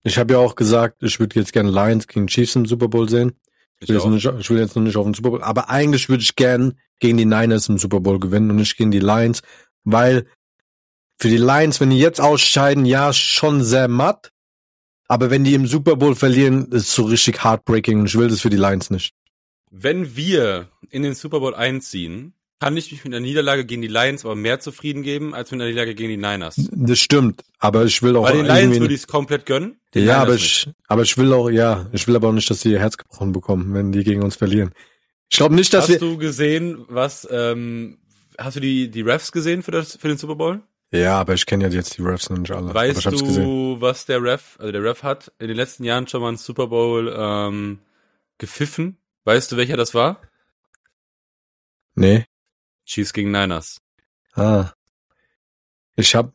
ich 0.03 0.17
hab 0.17 0.31
ja 0.31 0.37
auch 0.37 0.55
gesagt, 0.55 1.03
ich 1.03 1.19
würde 1.19 1.39
jetzt 1.39 1.51
gerne 1.51 1.69
Lions 1.69 2.07
gegen 2.07 2.27
Chiefs 2.27 2.55
im 2.55 2.65
Super 2.65 2.87
Bowl 2.87 3.09
sehen. 3.09 3.37
Ich 3.79 3.89
will, 3.89 3.95
jetzt 3.95 4.05
auch. 4.05 4.09
noch 4.09 4.15
nicht, 4.15 4.25
ich 4.39 4.49
will 4.49 4.59
jetzt 4.59 4.75
noch 4.75 4.83
nicht 4.83 4.95
auf 4.95 5.05
den 5.05 5.13
Super 5.13 5.31
Bowl, 5.31 5.43
aber 5.43 5.69
eigentlich 5.69 6.09
würde 6.09 6.23
ich 6.23 6.35
gern 6.35 6.79
gegen 6.99 7.17
die 7.17 7.25
Niners 7.25 7.69
im 7.69 7.77
Super 7.77 7.99
Bowl 7.99 8.19
gewinnen 8.19 8.49
und 8.49 8.55
nicht 8.55 8.77
gegen 8.77 8.91
die 8.91 8.99
Lions, 8.99 9.41
weil 9.83 10.27
für 11.19 11.27
die 11.29 11.37
Lions, 11.37 11.79
wenn 11.79 11.89
die 11.89 11.99
jetzt 11.99 12.21
ausscheiden, 12.21 12.85
ja, 12.85 13.13
schon 13.13 13.63
sehr 13.63 13.87
matt, 13.87 14.31
aber 15.07 15.29
wenn 15.29 15.43
die 15.43 15.53
im 15.53 15.67
Super 15.67 15.95
Bowl 15.95 16.15
verlieren, 16.15 16.71
ist 16.71 16.87
es 16.87 16.93
so 16.93 17.03
richtig 17.03 17.43
heartbreaking 17.43 17.99
und 17.99 18.05
ich 18.07 18.17
will 18.17 18.29
das 18.29 18.41
für 18.41 18.49
die 18.49 18.57
Lions 18.57 18.89
nicht. 18.89 19.13
Wenn 19.69 20.15
wir 20.15 20.69
in 20.89 21.03
den 21.03 21.13
Super 21.13 21.39
Bowl 21.39 21.53
einziehen, 21.53 22.33
kann 22.59 22.75
ich 22.75 22.91
mich 22.91 23.03
mit 23.03 23.13
einer 23.13 23.19
Niederlage 23.19 23.65
gegen 23.65 23.81
die 23.81 23.87
Lions 23.87 24.25
aber 24.25 24.35
mehr 24.35 24.59
zufrieden 24.59 25.03
geben, 25.03 25.33
als 25.33 25.51
mit 25.51 25.61
einer 25.61 25.69
Niederlage 25.69 25.95
gegen 25.95 26.09
die 26.09 26.17
Niners. 26.17 26.55
Das 26.71 26.99
stimmt, 26.99 27.43
aber 27.59 27.85
ich 27.85 28.01
will 28.01 28.15
auch 28.15 28.23
Bei 28.23 28.31
den 28.33 28.45
Lions 28.45 28.79
würde 28.79 28.93
ich 28.93 29.01
es 29.01 29.07
komplett 29.07 29.45
gönnen. 29.45 29.79
ja, 29.93 30.01
Niners 30.01 30.17
aber 30.17 30.33
nicht. 30.33 30.67
ich, 30.67 30.73
aber 30.87 31.01
ich 31.03 31.17
will 31.17 31.33
auch, 31.33 31.49
ja, 31.49 31.87
ich 31.91 32.07
will 32.07 32.15
aber 32.15 32.29
auch 32.29 32.33
nicht, 32.33 32.49
dass 32.49 32.61
die 32.61 32.71
ihr 32.71 32.79
Herz 32.79 32.97
gebrochen 32.97 33.31
bekommen, 33.31 33.73
wenn 33.73 33.91
die 33.91 34.03
gegen 34.03 34.23
uns 34.23 34.35
verlieren. 34.35 34.71
Ich 35.29 35.37
glaube 35.37 35.55
nicht, 35.55 35.73
dass 35.73 35.83
Hast 35.83 35.89
wir, 35.89 35.99
du 35.99 36.17
gesehen, 36.17 36.85
was, 36.87 37.27
ähm, 37.29 37.97
hast 38.37 38.55
du 38.55 38.59
die, 38.59 38.89
die 38.89 39.01
Refs 39.01 39.31
gesehen 39.31 39.61
für, 39.61 39.71
das, 39.71 39.95
für 39.97 40.07
den 40.07 40.17
Super 40.17 40.35
Bowl? 40.35 40.61
ja, 40.91 41.19
aber 41.19 41.33
ich 41.33 41.45
kenne 41.45 41.65
ja 41.65 41.69
jetzt 41.69 41.97
die 41.97 42.01
Refs 42.01 42.29
noch 42.29 42.37
nicht 42.37 42.51
alle. 42.51 42.73
Weißt 42.73 43.05
du, 43.05 43.77
was 43.81 44.05
der 44.05 44.23
Ref, 44.23 44.55
also 44.57 44.71
der 44.71 44.83
Ref 44.83 45.03
hat 45.03 45.31
in 45.37 45.49
den 45.49 45.57
letzten 45.57 45.83
Jahren 45.83 46.07
schon 46.07 46.21
mal 46.21 46.29
einen 46.29 46.37
Super 46.37 46.67
Bowl 46.67 47.13
ähm, 47.15 47.79
gepfiffen? 48.37 48.97
Weißt 49.25 49.51
du, 49.51 49.57
welcher 49.57 49.75
das 49.75 49.93
war? 49.93 50.21
Nee. 51.95 52.25
Chiefs 52.87 53.13
gegen 53.13 53.31
Niners. 53.31 53.79
Ah. 54.33 54.71
Ich 55.95 56.15
hab, 56.15 56.33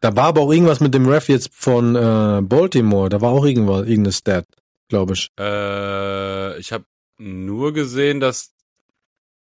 da 0.00 0.14
war 0.14 0.24
aber 0.26 0.42
auch 0.42 0.52
irgendwas 0.52 0.80
mit 0.80 0.94
dem 0.94 1.08
Ref 1.08 1.28
jetzt 1.28 1.50
von 1.52 1.96
äh, 1.96 2.40
Baltimore. 2.42 3.08
Da 3.08 3.20
war 3.20 3.30
auch 3.32 3.44
irgendwas, 3.44 3.86
irgendeine 3.86 4.12
Stat, 4.12 4.46
glaube 4.88 5.14
ich. 5.14 5.28
Äh, 5.38 6.58
ich 6.58 6.72
habe 6.72 6.84
nur 7.18 7.72
gesehen, 7.72 8.20
dass 8.20 8.52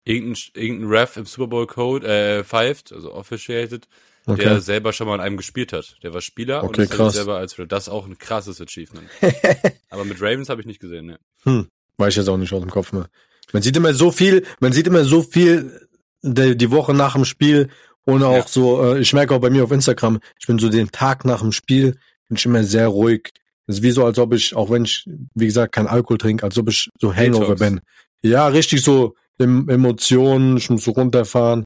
irgendein, 0.04 0.42
irgendein 0.54 0.90
Ref 0.90 1.18
im 1.18 1.26
Super 1.26 1.48
Bowl 1.48 1.68
Code 1.68 2.08
äh, 2.08 2.44
pfeift, 2.44 2.94
also 2.94 3.14
officiated, 3.14 3.88
Okay. 4.28 4.42
der 4.42 4.60
selber 4.60 4.92
schon 4.92 5.06
mal 5.08 5.14
an 5.14 5.20
einem 5.22 5.38
gespielt 5.38 5.72
hat. 5.72 5.98
Der 6.02 6.12
war 6.12 6.20
Spieler 6.20 6.64
und 6.64 6.70
Okay, 6.70 6.84
ist 6.86 6.90
krass. 6.90 7.14
selber 7.14 7.38
als 7.38 7.56
das 7.68 7.84
ist 7.84 7.90
auch 7.90 8.08
ein 8.08 8.18
krasses 8.18 8.60
Achievement. 8.60 9.08
Aber 9.92 10.04
mit 10.04 10.20
Ravens 10.20 10.50
habe 10.50 10.62
ich 10.62 10.66
nicht 10.66 10.80
gesehen, 10.80 11.06
ne. 11.06 11.20
Hm, 11.44 11.68
weiß 11.98 12.14
ich 12.14 12.18
jetzt 12.18 12.28
auch 12.28 12.38
nicht 12.38 12.52
aus 12.52 12.62
dem 12.62 12.72
Kopf 12.72 12.92
mehr. 12.92 13.08
Man 13.54 13.62
sieht 13.62 13.78
immer 13.78 13.94
so 13.94 14.12
viel, 14.12 14.44
man 14.60 14.74
sieht 14.74 14.88
immer 14.88 15.04
so 15.04 15.22
viel 15.22 15.85
die, 16.26 16.58
die 16.58 16.72
Woche 16.72 16.94
nach 16.94 17.14
dem 17.14 17.26
Spiel 17.26 17.70
und 18.06 18.24
auch 18.24 18.36
Ja. 18.38 18.48
so, 18.48 18.84
äh, 18.96 19.00
ich 19.00 19.14
merke 19.14 19.34
auch 19.36 19.40
bei 19.40 19.50
mir 19.50 19.64
auf 19.64 19.72
Instagram, 19.72 20.20
ich 20.40 20.48
bin 20.48 20.60
so 20.60 20.70
den 20.70 20.92
Tag 20.92 21.26
nach 21.26 21.42
dem 21.42 21.52
Spiel, 21.52 21.92
bin 22.28 22.38
ich 22.38 22.46
immer 22.46 22.64
sehr 22.64 22.88
ruhig. 22.88 23.32
Das 23.68 23.78
ist 23.78 23.84
wie 23.84 23.92
so, 23.92 24.06
als 24.06 24.20
ob 24.20 24.34
ich, 24.34 24.56
auch 24.56 24.70
wenn 24.70 24.86
ich, 24.86 25.06
wie 25.34 25.46
gesagt, 25.46 25.74
kein 25.74 25.88
Alkohol 25.88 26.18
trinke, 26.18 26.44
als 26.44 26.58
ob 26.58 26.70
ich 26.70 26.90
so 27.00 27.16
Hangover 27.16 27.56
Detox. 27.56 27.60
bin. 27.60 27.82
Ja, 28.22 28.48
richtig 28.48 28.82
so 28.84 29.16
em 29.40 29.68
Emotionen, 29.70 30.58
ich 30.58 30.70
muss 30.70 30.84
so 30.84 30.92
runterfahren. 30.92 31.64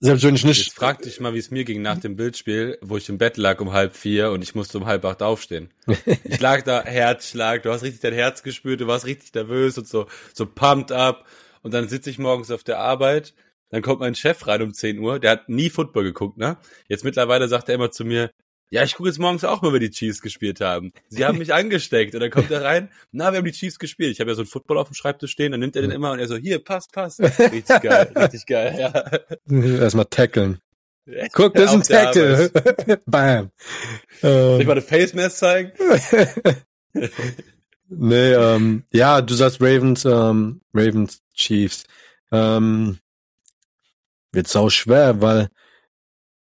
Selbst 0.00 0.22
wenn 0.24 0.34
ich 0.34 0.44
nicht, 0.44 0.66
Jetzt 0.66 0.76
frag 0.76 1.00
dich 1.02 1.18
mal, 1.20 1.32
wie 1.34 1.38
es 1.38 1.50
mir 1.50 1.64
ging 1.64 1.80
nach 1.80 1.98
dem 1.98 2.14
Bildspiel, 2.16 2.78
wo 2.82 2.96
ich 2.98 3.08
im 3.08 3.16
Bett 3.16 3.36
lag 3.38 3.60
um 3.60 3.72
halb 3.72 3.96
vier 3.96 4.30
und 4.32 4.42
ich 4.42 4.54
musste 4.54 4.76
um 4.78 4.84
halb 4.86 5.04
acht 5.04 5.22
aufstehen. 5.22 5.70
Ich 6.24 6.40
lag 6.40 6.62
da, 6.62 6.82
Herzschlag, 6.84 7.62
du 7.62 7.70
hast 7.72 7.82
richtig 7.82 8.00
dein 8.02 8.12
Herz 8.12 8.42
gespürt, 8.42 8.80
du 8.80 8.86
warst 8.86 9.06
richtig 9.06 9.32
nervös 9.34 9.78
und 9.78 9.88
so, 9.88 10.06
so 10.34 10.46
pumped 10.46 10.92
up. 10.92 11.24
Und 11.64 11.74
dann 11.74 11.88
sitze 11.88 12.10
ich 12.10 12.18
morgens 12.18 12.50
auf 12.50 12.62
der 12.62 12.78
Arbeit, 12.78 13.34
dann 13.70 13.82
kommt 13.82 13.98
mein 14.00 14.14
Chef 14.14 14.46
rein 14.46 14.62
um 14.62 14.72
10 14.74 14.98
Uhr, 15.00 15.18
der 15.18 15.32
hat 15.32 15.48
nie 15.48 15.70
Football 15.70 16.04
geguckt, 16.04 16.36
ne? 16.36 16.58
Jetzt 16.88 17.04
mittlerweile 17.04 17.48
sagt 17.48 17.68
er 17.70 17.74
immer 17.74 17.90
zu 17.90 18.04
mir, 18.04 18.30
ja, 18.70 18.82
ich 18.82 18.94
gucke 18.94 19.08
jetzt 19.08 19.18
morgens 19.18 19.44
auch 19.44 19.62
mal, 19.62 19.72
wie 19.72 19.78
die 19.78 19.90
Chiefs 19.90 20.20
gespielt 20.20 20.60
haben. 20.60 20.92
Sie 21.08 21.24
haben 21.24 21.38
mich 21.38 21.54
angesteckt. 21.54 22.14
Und 22.14 22.20
dann 22.20 22.30
kommt 22.30 22.50
er 22.50 22.62
rein, 22.62 22.90
na, 23.12 23.32
wir 23.32 23.38
haben 23.38 23.44
die 23.44 23.52
Chiefs 23.52 23.78
gespielt. 23.78 24.12
Ich 24.12 24.20
habe 24.20 24.30
ja 24.30 24.34
so 24.34 24.42
einen 24.42 24.48
Football 24.48 24.78
auf 24.78 24.88
dem 24.88 24.94
Schreibtisch 24.94 25.30
stehen, 25.30 25.52
dann 25.52 25.60
nimmt 25.60 25.74
er 25.76 25.82
den 25.82 25.90
immer 25.90 26.12
und 26.12 26.18
er 26.18 26.26
so, 26.28 26.36
hier, 26.36 26.62
passt, 26.62 26.92
passt. 26.92 27.20
Richtig 27.40 27.80
geil, 27.82 28.12
richtig 28.14 28.46
geil, 28.46 28.76
ja. 28.78 29.20
erstmal 29.80 30.06
tackeln. 30.06 30.58
Guck, 31.32 31.54
das 31.54 31.74
ist 31.74 31.90
ein 31.90 32.04
Tackle. 32.04 32.50
Bam. 33.06 33.50
Soll 34.20 34.56
ich 34.56 34.60
Ähm, 34.60 34.66
mal 34.66 34.72
eine 34.72 34.82
Face 34.82 35.14
Mask 35.14 35.36
zeigen? 35.36 35.72
nee, 37.88 38.32
ähm, 38.32 38.84
ja, 38.92 39.20
du 39.20 39.34
sagst 39.34 39.60
Ravens, 39.60 40.04
ähm, 40.04 40.60
Ravens 40.72 41.20
Chiefs. 41.34 41.84
Ähm, 42.32 42.98
wird 44.32 44.48
sau 44.48 44.68
schwer, 44.70 45.20
weil, 45.20 45.48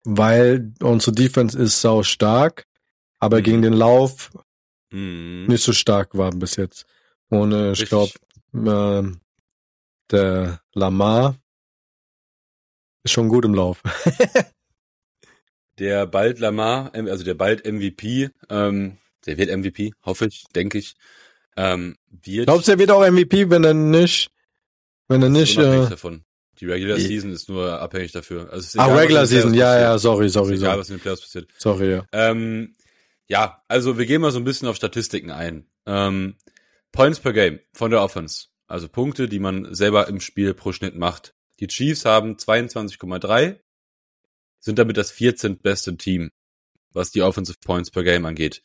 weil 0.04 0.72
unsere 0.80 1.12
Defense 1.12 1.58
ist 1.58 1.80
sau 1.80 2.02
stark, 2.02 2.66
aber 3.18 3.38
Mhm. 3.38 3.42
gegen 3.42 3.62
den 3.62 3.72
Lauf 3.74 4.30
Mhm. 4.90 5.46
nicht 5.48 5.62
so 5.64 5.72
stark 5.72 6.16
war 6.16 6.30
bis 6.30 6.56
jetzt. 6.56 6.86
Und 7.28 7.52
äh, 7.52 7.72
ich 7.72 7.86
glaube, 7.86 8.12
ähm, 8.54 9.20
der 10.10 10.60
Lamar 10.74 11.36
ist 13.02 13.12
schon 13.12 13.28
gut 13.28 13.44
im 13.44 13.54
Lauf. 13.54 13.82
Der 15.78 16.06
bald 16.06 16.38
Lamar, 16.38 16.94
also 16.94 17.22
der 17.22 17.34
bald 17.34 17.66
MVP, 17.66 18.30
ähm, 18.48 18.96
der 19.26 19.36
wird 19.36 19.50
MVP, 19.50 19.92
hoffe 20.04 20.26
ich, 20.26 20.44
denke 20.54 20.78
ich, 20.78 20.94
ähm, 21.56 21.96
wird 22.08 22.46
Glaubst 22.46 22.68
du, 22.68 22.72
er 22.72 22.78
wird 22.78 22.90
auch 22.90 23.04
MVP, 23.06 23.50
wenn 23.50 23.62
er 23.62 23.74
nicht, 23.74 24.30
wenn 25.08 25.22
er 25.22 25.28
nicht, 25.28 25.56
äh, 25.58 25.88
davon. 25.88 26.24
Die 26.58 26.66
Regular 26.66 26.98
Season 26.98 27.32
ist 27.32 27.48
nur 27.50 27.80
abhängig 27.80 28.12
dafür. 28.12 28.50
Also 28.50 28.78
ah, 28.78 28.86
Regular 28.86 29.26
Season, 29.26 29.52
ja, 29.52 29.66
passiert. 29.66 29.82
ja, 29.82 29.98
sorry, 29.98 30.28
sorry, 30.30 30.54
ist 30.54 30.60
egal, 30.60 30.70
sorry. 30.70 30.80
was 30.80 30.88
in 30.90 30.96
den 30.96 31.00
Playoffs 31.02 31.22
passiert. 31.22 31.48
Sorry, 31.58 31.90
ja. 31.90 32.06
Ähm, 32.12 32.74
ja, 33.28 33.62
also 33.68 33.98
wir 33.98 34.06
gehen 34.06 34.22
mal 34.22 34.30
so 34.30 34.38
ein 34.38 34.44
bisschen 34.44 34.66
auf 34.68 34.76
Statistiken 34.76 35.30
ein. 35.30 35.68
Ähm, 35.84 36.36
Points 36.92 37.20
per 37.20 37.32
Game 37.34 37.60
von 37.74 37.90
der 37.90 38.00
Offense. 38.02 38.46
Also 38.68 38.88
Punkte, 38.88 39.28
die 39.28 39.38
man 39.38 39.74
selber 39.74 40.08
im 40.08 40.18
Spiel 40.20 40.54
pro 40.54 40.72
Schnitt 40.72 40.96
macht. 40.96 41.34
Die 41.60 41.66
Chiefs 41.66 42.04
haben 42.06 42.36
22,3, 42.36 43.60
sind 44.60 44.78
damit 44.78 44.96
das 44.96 45.10
14. 45.10 45.58
beste 45.58 45.96
Team, 45.96 46.30
was 46.92 47.10
die 47.10 47.22
Offensive 47.22 47.58
Points 47.64 47.90
per 47.90 48.02
Game 48.02 48.24
angeht. 48.24 48.62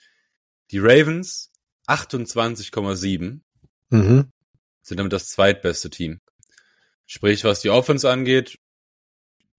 Die 0.72 0.80
Ravens 0.80 1.52
28,7 1.88 3.42
Mhm. 3.90 4.32
sind 4.82 4.98
damit 5.00 5.12
das 5.12 5.28
zweitbeste 5.28 5.90
Team. 5.90 6.22
Sprich, 7.14 7.44
was 7.44 7.60
die 7.60 7.70
Offense 7.70 8.10
angeht, 8.10 8.58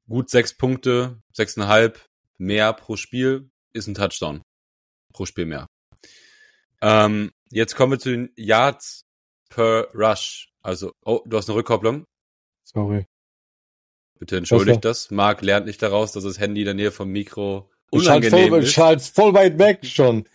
gut 0.09 0.31
sechs 0.31 0.57
Punkte, 0.57 1.21
sechseinhalb 1.35 2.03
mehr 2.39 2.73
pro 2.73 2.97
Spiel 2.97 3.51
ist 3.75 3.87
ein 3.89 3.95
Touchdown. 3.95 4.41
Pro 5.13 5.27
Spiel 5.27 5.45
mehr. 5.45 5.67
Ähm, 6.81 7.31
jetzt 7.51 7.77
kommen 7.77 7.93
wir 7.93 7.99
zu 7.99 8.09
den 8.09 8.31
Yards 8.37 9.05
per 9.51 9.89
Rush. 9.93 10.51
Also, 10.63 10.93
oh, 11.05 11.21
du 11.27 11.37
hast 11.37 11.51
eine 11.51 11.59
Rückkopplung. 11.59 12.07
Sorry. 12.65 13.05
Bitte 14.19 14.39
entschuldigt 14.39 14.87
das. 14.87 15.11
Marc 15.11 15.43
lernt 15.43 15.67
nicht 15.67 15.83
daraus, 15.83 16.13
dass 16.13 16.25
das 16.25 16.41
Handy 16.41 16.63
in 16.63 16.65
der 16.65 16.75
Nähe 16.75 16.91
vom 16.91 17.11
Mikro 17.11 17.71
Ich 17.91 18.01
unangenehm 18.01 18.49
voll, 18.49 18.63
ich 18.63 18.71
ist. 18.71 18.79
halte 18.79 19.05
voll 19.05 19.35
weit 19.35 19.59
weg 19.59 19.85
schon. 19.85 20.27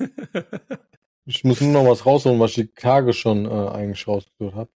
ich 1.25 1.43
muss 1.43 1.61
nur 1.61 1.71
noch 1.71 1.89
was 1.89 2.05
rausholen, 2.05 2.39
was 2.39 2.51
ich 2.51 2.67
die 2.67 2.73
Tage 2.75 3.13
schon 3.13 3.45
äh, 3.47 3.69
eigentlich 3.69 4.07
rausgesucht 4.07 4.53
habe. 4.53 4.69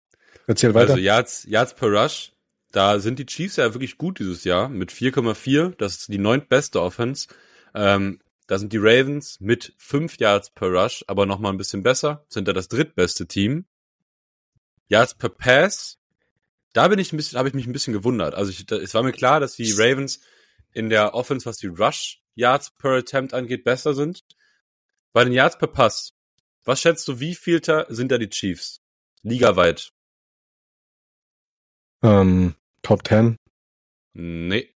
Erzähl 0.48 0.74
weiter. 0.74 0.92
Also 0.92 1.02
Yards, 1.02 1.46
Yards 1.46 1.76
per 1.76 1.90
Rush, 1.90 2.34
da 2.72 3.00
sind 3.00 3.20
die 3.20 3.26
Chiefs 3.26 3.58
ja 3.58 3.74
wirklich 3.74 3.98
gut 3.98 4.20
dieses 4.20 4.44
Jahr 4.44 4.70
mit 4.70 4.92
4,4. 4.92 5.76
Das 5.78 5.98
ist 5.98 6.08
die 6.08 6.18
neuntbeste 6.18 6.82
Offense. 6.82 7.28
Ähm, 7.74 8.20
da 8.48 8.58
sind 8.58 8.74
die 8.74 8.80
Ravens 8.80 9.40
mit 9.40 9.74
5 9.78 10.18
Yards 10.18 10.50
per 10.50 10.70
Rush, 10.70 11.06
aber 11.08 11.26
noch 11.26 11.40
mal 11.40 11.50
ein 11.50 11.58
bisschen 11.58 11.84
besser. 11.84 12.26
Sind 12.28 12.48
da 12.48 12.54
das 12.54 12.68
drittbeste 12.68 13.28
Team. 13.28 13.66
Yards 14.88 15.16
per 15.16 15.30
Pass, 15.30 16.00
da 16.74 16.88
bin 16.90 17.00
ich 17.00 17.14
ein 17.14 17.18
bisschen, 17.18 17.38
habe 17.38 17.48
ich 17.48 17.54
mich 17.54 17.66
ein 17.66 17.72
bisschen 17.72 17.94
gewundert. 17.94 18.36
Also 18.36 18.52
ich, 18.52 18.66
da, 18.66 18.76
es 18.76 18.94
war 18.94 19.04
mir 19.04 19.14
klar, 19.14 19.40
dass 19.40 19.56
die 19.56 19.72
Ravens 19.72 20.20
in 20.74 20.90
der 20.90 21.14
Offense, 21.14 21.46
was 21.46 21.58
die 21.58 21.68
Rush 21.68 22.22
Yards 22.36 22.72
per 22.72 22.92
Attempt 22.92 23.34
angeht, 23.34 23.64
besser 23.64 23.94
sind. 23.94 24.24
Bei 25.14 25.24
den 25.24 25.34
Yards 25.34 25.58
per 25.58 25.68
Pass, 25.68 26.14
was 26.64 26.82
schätzt 26.82 27.08
du, 27.08 27.20
wie 27.20 27.36
vielter 27.36 27.86
sind 27.90 28.12
da 28.12 28.18
die 28.18 28.30
Chiefs? 28.30 28.82
Ligaweit. 29.24 29.92
Ähm, 32.04 32.56
Top 32.82 33.08
10. 33.08 33.38
Nee. 34.14 34.70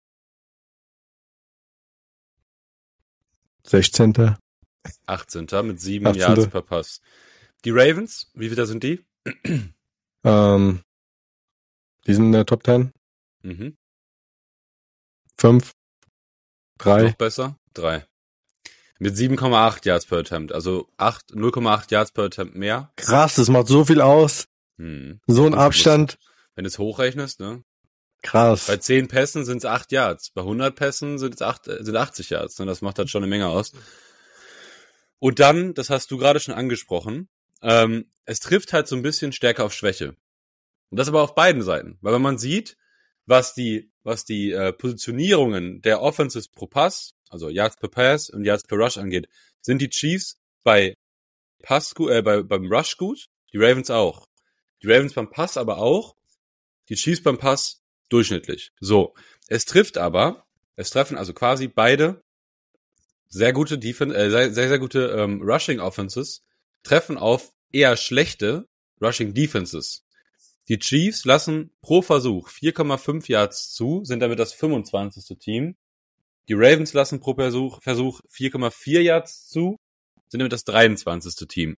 16. 3.64 4.36
18. 5.08 5.48
mit 5.64 5.82
sieben 5.82 6.08
18.. 6.08 6.20
Yards 6.22 6.48
per 6.48 6.62
Pass. 6.62 7.02
Die 7.64 7.72
Ravens, 7.72 8.30
wie 8.34 8.50
viele 8.50 8.66
sind 8.68 8.84
die? 8.84 9.04
Ähm, 10.24 10.82
die 12.08 12.14
sind 12.14 12.26
in 12.26 12.32
der 12.32 12.46
Top 12.46 12.64
10. 12.64 12.92
Mhm. 13.44 13.78
Fünf. 15.38 15.74
Drei. 16.78 17.04
Noch 17.04 17.16
besser? 17.16 17.58
Drei. 17.74 18.06
Mit 19.00 19.16
7,8 19.16 19.86
Yards 19.86 20.06
per 20.06 20.20
Attempt. 20.20 20.52
Also 20.54 20.88
8, 20.98 21.34
0,8 21.34 21.92
Yards 21.92 22.12
per 22.12 22.26
Attempt 22.26 22.56
mehr. 22.56 22.92
Krass, 22.96 23.36
das 23.36 23.50
macht 23.50 23.68
so 23.68 23.86
viel 23.86 24.02
aus. 24.02 24.48
Hm. 24.78 25.20
So 25.28 25.46
ein 25.46 25.54
Abstand. 25.54 26.18
Wenn 26.56 26.63
du 26.63 26.70
es 26.70 26.80
hochrechnest, 26.80 27.39
ne? 27.39 27.63
Krass. 28.22 28.65
Bei 28.65 28.78
10 28.78 29.08
Pässen 29.08 29.46
sind 29.46 29.58
es 29.58 29.65
8 29.65 29.91
Yards. 29.91 30.32
Bei 30.32 30.41
100 30.41 30.76
Pässen 30.76 31.20
sind 31.20 31.36
es 31.36 31.41
8, 31.41 31.68
äh, 31.68 31.84
sind 31.84 31.96
80 31.96 32.32
Yards. 32.32 32.58
Ne? 32.58 32.65
Das 32.65 32.82
macht 32.82 32.98
halt 32.98 33.10
schon 33.10 33.22
eine 33.22 33.30
Menge 33.30 33.48
aus. 33.48 33.72
Und 35.20 35.39
dann, 35.39 35.74
das 35.74 35.89
hast 35.89 36.10
du 36.10 36.18
gerade 36.18 36.39
schon 36.39 36.56
angesprochen, 36.56 37.30
ähm, 37.62 38.12
es 38.26 38.39
trifft 38.39 38.74
halt 38.74 38.88
so 38.88 38.96
ein 38.96 39.02
bisschen 39.02 39.32
stärker 39.32 39.63
auf 39.65 39.74
Schwäche. 39.74 40.15
Und 40.89 40.98
das 40.98 41.08
aber 41.08 41.22
auf 41.22 41.36
beiden 41.36 41.62
Seiten. 41.62 41.98
Weil 42.02 42.13
wenn 42.13 42.22
man 42.22 42.38
sieht, 42.38 42.78
was 43.26 43.54
die, 43.54 43.91
was 44.04 44.26
die 44.26 44.52
äh, 44.52 44.74
Positionierungen 44.74 45.82
der 45.82 46.02
Offenses 46.02 46.48
pro 46.48 46.68
Pass, 46.68 47.13
also 47.30 47.50
Yards 47.50 47.78
per 47.78 47.89
Pass 47.89 48.30
und 48.30 48.44
Yards 48.44 48.63
per 48.63 48.78
Rush 48.78 48.98
angeht, 48.98 49.28
sind 49.62 49.82
die 49.82 49.89
Chiefs 49.89 50.38
bei 50.63 50.96
Pass 51.62 51.94
äh, 52.00 52.22
bei, 52.22 52.44
beim 52.44 52.72
Rush 52.72 52.98
gut, 52.98 53.28
die 53.54 53.58
Ravens 53.58 53.89
auch. 53.89 54.28
Die 54.82 54.88
Ravens 54.88 55.13
beim 55.13 55.30
Pass 55.30 55.58
aber 55.58 55.78
auch, 55.78 56.15
die 56.89 56.95
Chiefs 56.95 57.24
beim 57.24 57.38
Pass 57.38 57.84
durchschnittlich. 58.10 58.71
So, 58.80 59.13
es 59.48 59.65
trifft 59.65 59.98
aber, 59.98 60.45
es 60.76 60.89
treffen 60.89 61.17
also 61.17 61.34
quasi 61.34 61.67
beide 61.67 62.24
sehr 63.28 63.54
gute 63.54 63.78
Defense, 63.78 64.15
äh, 64.15 64.30
sehr, 64.30 64.54
sehr, 64.54 64.67
sehr 64.69 64.80
gute 64.80 65.08
ähm, 65.17 65.41
Rushing 65.41 65.80
Offenses, 65.80 66.43
treffen 66.84 67.17
auf 67.17 67.52
eher 67.71 67.98
schlechte 67.98 68.67
Rushing 69.02 69.34
Defenses. 69.34 70.06
Die 70.67 70.80
Chiefs 70.80 71.26
lassen 71.26 71.71
pro 71.82 72.02
Versuch 72.02 72.50
4,5 72.50 73.30
Yards 73.30 73.74
zu, 73.74 74.04
sind 74.04 74.19
damit 74.19 74.39
das 74.39 74.54
25. 74.54 75.38
Team. 75.38 75.76
Die 76.48 76.54
Ravens 76.54 76.93
lassen 76.93 77.19
pro 77.19 77.36
Versuch, 77.36 77.82
Versuch 77.82 78.21
4,4 78.32 79.02
Yards 79.02 79.48
zu, 79.48 79.78
sind 80.28 80.39
damit 80.39 80.54
das 80.54 80.63
23. 80.63 81.48
Team. 81.48 81.76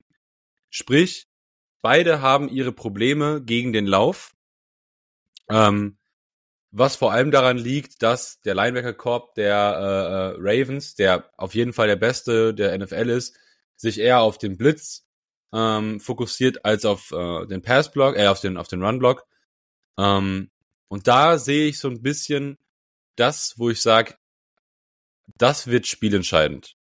Sprich, 0.69 1.27
beide 1.81 2.21
haben 2.21 2.49
ihre 2.49 2.71
Probleme 2.71 3.41
gegen 3.41 3.73
den 3.73 3.87
Lauf. 3.87 4.33
Ähm, 5.49 5.97
was 6.71 6.95
vor 6.95 7.11
allem 7.11 7.31
daran 7.31 7.57
liegt, 7.57 8.03
dass 8.03 8.41
der 8.41 8.55
Linebacker-Korb 8.55 9.35
der 9.35 9.55
äh, 9.55 10.13
äh, 10.13 10.35
Ravens, 10.37 10.95
der 10.95 11.31
auf 11.37 11.55
jeden 11.55 11.73
Fall 11.73 11.87
der 11.87 11.95
beste 11.95 12.53
der 12.53 12.77
NFL 12.77 13.09
ist, 13.09 13.37
sich 13.75 13.99
eher 13.99 14.21
auf 14.21 14.37
den 14.37 14.57
Blitz 14.57 15.05
ähm, 15.53 15.99
fokussiert 15.99 16.65
als 16.65 16.85
auf 16.85 17.11
äh, 17.11 17.45
den 17.47 17.61
Passblock, 17.61 18.17
äh, 18.17 18.27
auf 18.27 18.41
den 18.41 18.57
auf 18.57 18.67
den 18.67 18.83
Runblock. 18.83 19.25
Ähm, 19.97 20.51
und 20.89 21.07
da 21.07 21.37
sehe 21.37 21.67
ich 21.67 21.79
so 21.79 21.89
ein 21.89 22.01
bisschen 22.01 22.57
das, 23.15 23.53
wo 23.57 23.69
ich 23.69 23.81
sage, 23.81 24.15
das 25.37 25.67
wird 25.67 25.87
spielentscheidend. 25.87 26.75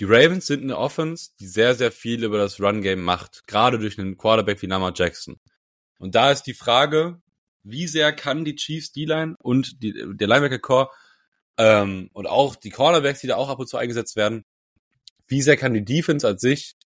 Die 0.00 0.04
Ravens 0.04 0.46
sind 0.46 0.62
eine 0.62 0.78
Offense, 0.78 1.30
die 1.38 1.46
sehr, 1.46 1.74
sehr 1.74 1.92
viel 1.92 2.24
über 2.24 2.38
das 2.38 2.60
Run-Game 2.60 3.02
macht, 3.02 3.46
gerade 3.46 3.78
durch 3.78 3.98
einen 3.98 4.16
Quarterback 4.16 4.62
wie 4.62 4.66
Lamar 4.66 4.92
Jackson. 4.94 5.38
Und 5.98 6.14
da 6.14 6.30
ist 6.30 6.44
die 6.44 6.54
Frage, 6.54 7.20
wie 7.62 7.86
sehr 7.86 8.12
kann 8.12 8.44
die 8.44 8.56
Chiefs 8.56 8.92
D-Line 8.92 9.36
und 9.38 9.82
die, 9.82 9.92
der 9.92 10.28
Linebacker-Core 10.28 10.90
ähm, 11.58 12.10
und 12.12 12.26
auch 12.26 12.56
die 12.56 12.70
Cornerbacks, 12.70 13.20
die 13.20 13.26
da 13.26 13.36
auch 13.36 13.48
ab 13.48 13.58
und 13.58 13.68
zu 13.68 13.76
eingesetzt 13.76 14.16
werden, 14.16 14.44
wie 15.26 15.42
sehr 15.42 15.56
kann 15.56 15.74
die 15.74 15.84
Defense 15.84 16.26
als 16.26 16.40
sich 16.40 16.76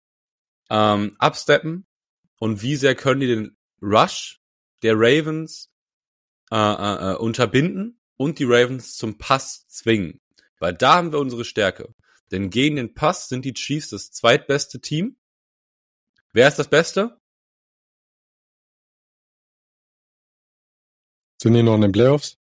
ähm, 0.70 1.16
absteppen 1.18 1.86
und 2.38 2.62
wie 2.62 2.76
sehr 2.76 2.94
können 2.94 3.20
die 3.20 3.26
den 3.26 3.56
Rush 3.80 4.40
der 4.82 4.94
Ravens 4.96 5.70
äh, 6.50 6.56
äh, 6.56 7.12
äh, 7.12 7.16
unterbinden 7.16 8.00
und 8.16 8.38
die 8.38 8.44
Ravens 8.44 8.96
zum 8.96 9.18
Pass 9.18 9.66
zwingen. 9.68 10.20
Weil 10.58 10.74
da 10.74 10.96
haben 10.96 11.12
wir 11.12 11.18
unsere 11.18 11.44
Stärke. 11.44 11.94
Denn 12.30 12.50
gegen 12.50 12.76
den 12.76 12.94
Pass 12.94 13.28
sind 13.28 13.44
die 13.44 13.54
Chiefs 13.54 13.90
das 13.90 14.10
zweitbeste 14.10 14.80
Team. 14.80 15.16
Wer 16.32 16.48
ist 16.48 16.58
das 16.58 16.68
Beste? 16.68 17.20
Sind 21.40 21.54
die 21.54 21.62
noch 21.62 21.74
in 21.74 21.82
den 21.82 21.92
Playoffs? 21.92 22.38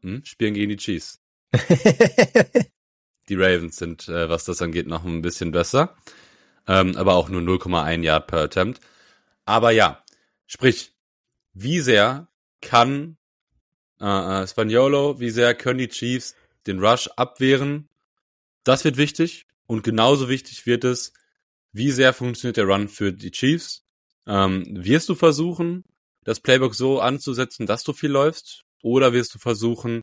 Hm, 0.00 0.24
spielen 0.24 0.54
gegen 0.54 0.70
die 0.70 0.76
Chiefs. 0.76 1.20
die 3.28 3.34
Ravens 3.34 3.76
sind, 3.76 4.08
äh, 4.08 4.28
was 4.28 4.44
das 4.44 4.62
angeht, 4.62 4.86
noch 4.86 5.04
ein 5.04 5.22
bisschen 5.22 5.50
besser. 5.50 5.96
Ähm, 6.66 6.96
aber 6.96 7.14
auch 7.14 7.28
nur 7.28 7.40
0,1 7.40 8.02
Yard 8.02 8.26
per 8.26 8.40
Attempt. 8.40 8.80
Aber 9.44 9.70
ja, 9.70 10.04
sprich, 10.46 10.92
wie 11.54 11.80
sehr 11.80 12.28
kann 12.60 13.16
äh, 14.00 14.42
äh, 14.42 14.46
Spaniolo, 14.46 15.18
wie 15.20 15.30
sehr 15.30 15.54
können 15.54 15.78
die 15.78 15.88
Chiefs 15.88 16.34
den 16.66 16.78
Rush 16.78 17.08
abwehren? 17.16 17.88
Das 18.64 18.84
wird 18.84 18.96
wichtig. 18.96 19.46
Und 19.66 19.82
genauso 19.82 20.28
wichtig 20.28 20.66
wird 20.66 20.84
es, 20.84 21.12
wie 21.72 21.90
sehr 21.90 22.12
funktioniert 22.12 22.56
der 22.56 22.66
Run 22.66 22.88
für 22.88 23.12
die 23.12 23.30
Chiefs? 23.30 23.84
Ähm, 24.26 24.64
wirst 24.68 25.08
du 25.08 25.14
versuchen, 25.14 25.84
das 26.28 26.40
Playbook 26.40 26.74
so 26.74 27.00
anzusetzen, 27.00 27.64
dass 27.64 27.84
du 27.84 27.94
viel 27.94 28.10
läufst? 28.10 28.64
Oder 28.82 29.14
wirst 29.14 29.34
du 29.34 29.38
versuchen, 29.38 30.02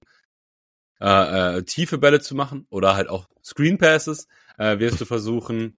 äh, 0.99 1.57
äh, 1.57 1.63
tiefe 1.63 1.99
Bälle 1.99 2.19
zu 2.19 2.33
machen? 2.33 2.65
Oder 2.71 2.95
halt 2.95 3.09
auch 3.09 3.27
Screen 3.43 3.77
Passes? 3.77 4.27
Äh, 4.57 4.79
wirst 4.79 4.99
du 4.99 5.05
versuchen, 5.05 5.77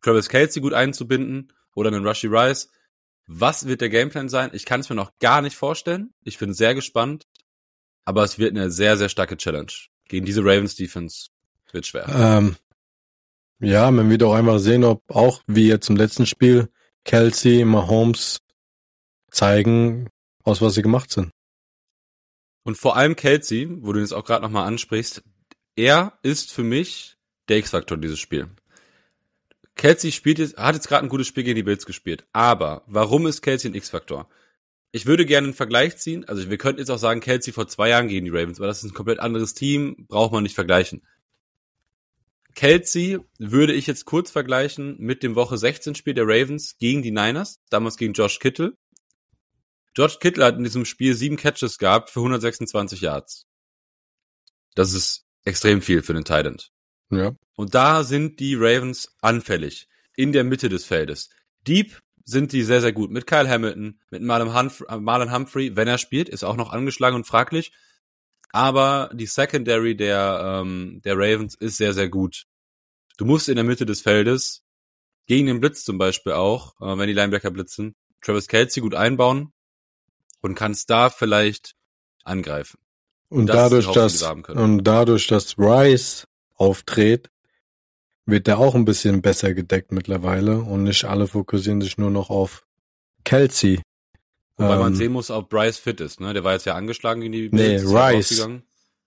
Travis 0.00 0.30
Kelsey 0.30 0.62
gut 0.62 0.72
einzubinden? 0.72 1.52
Oder 1.74 1.92
einen 1.92 2.06
Rushy 2.06 2.28
Rice? 2.28 2.70
Was 3.26 3.66
wird 3.66 3.82
der 3.82 3.90
Gameplan 3.90 4.30
sein? 4.30 4.50
Ich 4.54 4.64
kann 4.64 4.80
es 4.80 4.88
mir 4.88 4.96
noch 4.96 5.12
gar 5.18 5.42
nicht 5.42 5.56
vorstellen. 5.56 6.14
Ich 6.24 6.38
bin 6.38 6.54
sehr 6.54 6.74
gespannt. 6.74 7.26
Aber 8.06 8.24
es 8.24 8.38
wird 8.38 8.56
eine 8.56 8.70
sehr, 8.70 8.96
sehr 8.96 9.10
starke 9.10 9.36
Challenge. 9.36 9.70
Gegen 10.08 10.24
diese 10.24 10.40
Ravens 10.40 10.76
Defense 10.76 11.28
wird 11.72 11.84
schwer. 11.84 12.06
Ähm, 12.08 12.56
ja, 13.60 13.90
man 13.90 14.08
wird 14.08 14.22
auch 14.22 14.32
einfach 14.32 14.60
sehen, 14.60 14.84
ob 14.84 15.02
auch 15.08 15.42
wie 15.46 15.68
jetzt 15.68 15.90
im 15.90 15.96
letzten 15.96 16.24
Spiel 16.24 16.70
Kelsey, 17.04 17.66
Mahomes 17.66 18.40
zeigen, 19.30 20.08
aus 20.44 20.60
was 20.62 20.74
sie 20.74 20.82
gemacht 20.82 21.10
sind. 21.10 21.30
Und 22.64 22.76
vor 22.76 22.96
allem 22.96 23.16
Kelsey, 23.16 23.68
wo 23.82 23.92
du 23.92 24.00
jetzt 24.00 24.12
auch 24.12 24.24
gerade 24.24 24.42
nochmal 24.42 24.66
ansprichst, 24.66 25.22
er 25.76 26.18
ist 26.22 26.52
für 26.52 26.64
mich 26.64 27.16
der 27.48 27.58
X-Faktor 27.58 27.96
dieses 27.96 28.18
Spiel. 28.18 28.48
Kelsey 29.76 30.10
spielt 30.12 30.38
jetzt, 30.38 30.56
hat 30.56 30.74
jetzt 30.74 30.88
gerade 30.88 31.06
ein 31.06 31.08
gutes 31.08 31.28
Spiel 31.28 31.44
gegen 31.44 31.56
die 31.56 31.62
Bills 31.62 31.86
gespielt. 31.86 32.26
Aber 32.32 32.82
warum 32.86 33.26
ist 33.26 33.42
Kelsey 33.42 33.70
ein 33.70 33.74
X-Faktor? 33.74 34.28
Ich 34.90 35.06
würde 35.06 35.24
gerne 35.24 35.46
einen 35.46 35.54
Vergleich 35.54 35.98
ziehen. 35.98 36.24
Also 36.26 36.50
wir 36.50 36.58
könnten 36.58 36.80
jetzt 36.80 36.90
auch 36.90 36.98
sagen, 36.98 37.20
Kelsey 37.20 37.52
vor 37.52 37.68
zwei 37.68 37.90
Jahren 37.90 38.08
gegen 38.08 38.24
die 38.24 38.30
Ravens, 38.30 38.58
weil 38.58 38.66
das 38.66 38.82
ist 38.82 38.90
ein 38.90 38.94
komplett 38.94 39.20
anderes 39.20 39.54
Team, 39.54 40.06
braucht 40.08 40.32
man 40.32 40.42
nicht 40.42 40.54
vergleichen. 40.54 41.02
Kelsey 42.54 43.20
würde 43.38 43.72
ich 43.72 43.86
jetzt 43.86 44.04
kurz 44.04 44.32
vergleichen 44.32 44.96
mit 44.98 45.22
dem 45.22 45.36
Woche 45.36 45.56
16 45.56 45.94
Spiel 45.94 46.14
der 46.14 46.26
Ravens 46.26 46.76
gegen 46.78 47.02
die 47.02 47.12
Niners, 47.12 47.60
damals 47.70 47.96
gegen 47.96 48.14
Josh 48.14 48.40
Kittle. 48.40 48.74
George 49.94 50.16
Kittle 50.20 50.44
hat 50.44 50.56
in 50.56 50.64
diesem 50.64 50.84
Spiel 50.84 51.14
sieben 51.14 51.36
Catches 51.36 51.78
gehabt 51.78 52.10
für 52.10 52.20
126 52.20 53.00
Yards. 53.00 53.46
Das 54.74 54.92
ist 54.92 55.24
extrem 55.44 55.82
viel 55.82 56.02
für 56.02 56.14
den 56.14 56.24
Titan. 56.24 56.56
Ja. 57.10 57.34
Und 57.56 57.74
da 57.74 58.04
sind 58.04 58.38
die 58.40 58.54
Ravens 58.54 59.16
anfällig. 59.20 59.88
In 60.14 60.32
der 60.32 60.44
Mitte 60.44 60.68
des 60.68 60.84
Feldes. 60.84 61.30
Deep 61.66 62.00
sind 62.24 62.52
die 62.52 62.62
sehr, 62.62 62.80
sehr 62.80 62.92
gut. 62.92 63.10
Mit 63.10 63.26
Kyle 63.26 63.48
Hamilton, 63.48 64.00
mit 64.10 64.22
Marlon 64.22 64.54
Humphrey, 64.54 65.00
Marlon 65.00 65.32
Humphrey 65.32 65.74
wenn 65.76 65.88
er 65.88 65.98
spielt, 65.98 66.28
ist 66.28 66.44
auch 66.44 66.56
noch 66.56 66.70
angeschlagen 66.70 67.16
und 67.16 67.26
fraglich. 67.26 67.72
Aber 68.50 69.10
die 69.12 69.26
Secondary 69.26 69.96
der, 69.96 70.62
ähm, 70.62 71.00
der 71.04 71.16
Ravens 71.16 71.54
ist 71.54 71.76
sehr, 71.76 71.94
sehr 71.94 72.08
gut. 72.08 72.44
Du 73.16 73.24
musst 73.24 73.48
in 73.48 73.56
der 73.56 73.64
Mitte 73.64 73.86
des 73.86 74.02
Feldes, 74.02 74.62
gegen 75.26 75.46
den 75.46 75.60
Blitz 75.60 75.84
zum 75.84 75.98
Beispiel 75.98 76.32
auch, 76.32 76.80
äh, 76.80 76.98
wenn 76.98 77.08
die 77.08 77.14
Linebacker 77.14 77.50
blitzen, 77.50 77.94
Travis 78.22 78.48
Kelsey 78.48 78.80
gut 78.80 78.94
einbauen 78.94 79.52
und 80.40 80.54
kannst 80.54 80.90
da 80.90 81.10
vielleicht 81.10 81.74
angreifen. 82.24 82.78
Und, 83.28 83.40
und 83.40 83.46
das 83.48 83.56
dadurch, 83.56 83.92
dass, 83.92 84.22
und 84.22 84.84
dadurch, 84.84 85.26
dass 85.26 85.58
Rice 85.58 86.26
auftritt, 86.54 87.30
wird 88.26 88.46
der 88.46 88.58
auch 88.58 88.74
ein 88.74 88.84
bisschen 88.84 89.22
besser 89.22 89.54
gedeckt 89.54 89.92
mittlerweile 89.92 90.58
und 90.58 90.82
nicht 90.84 91.04
alle 91.04 91.26
fokussieren 91.26 91.80
sich 91.80 91.98
nur 91.98 92.10
noch 92.10 92.30
auf 92.30 92.66
Kelsey. 93.24 93.80
Wobei 94.56 94.74
ähm, 94.74 94.80
man 94.80 94.94
sehen 94.94 95.12
muss, 95.12 95.30
ob 95.30 95.48
Bryce 95.48 95.78
fit 95.78 96.00
ist, 96.00 96.20
ne? 96.20 96.34
Der 96.34 96.44
war 96.44 96.52
jetzt 96.54 96.66
ja 96.66 96.74
angeschlagen 96.74 97.22
in 97.22 97.32
die 97.32 97.48
Nee, 97.50 97.76
Rice. 97.76 98.50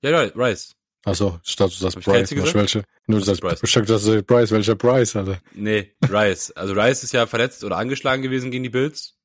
Ja, 0.02 0.20
Rice. 0.36 0.74
Achso, 1.04 1.40
ich 1.44 1.56
dachte, 1.56 1.74
du 1.74 1.78
sagst 1.78 2.00
Bryce. 2.06 2.54
Welche, 2.54 2.84
nur 3.08 3.20
du 3.20 3.26
sagst, 3.26 3.42
Bryce. 3.42 3.60
Ich 3.64 3.72
dachte, 3.72 3.88
das 3.88 4.06
ist 4.06 4.28
Bryce, 4.28 4.52
welcher 4.52 4.76
Bryce, 4.76 5.16
Alter. 5.16 5.40
Nee, 5.54 5.94
Rice. 6.08 6.52
Also 6.52 6.74
Rice 6.74 7.04
ist 7.04 7.14
ja 7.14 7.28
verletzt 7.28 7.64
oder 7.64 7.78
angeschlagen 7.78 8.22
gewesen 8.22 8.50
gegen 8.50 8.64
die 8.64 8.70
Bills. 8.70 9.16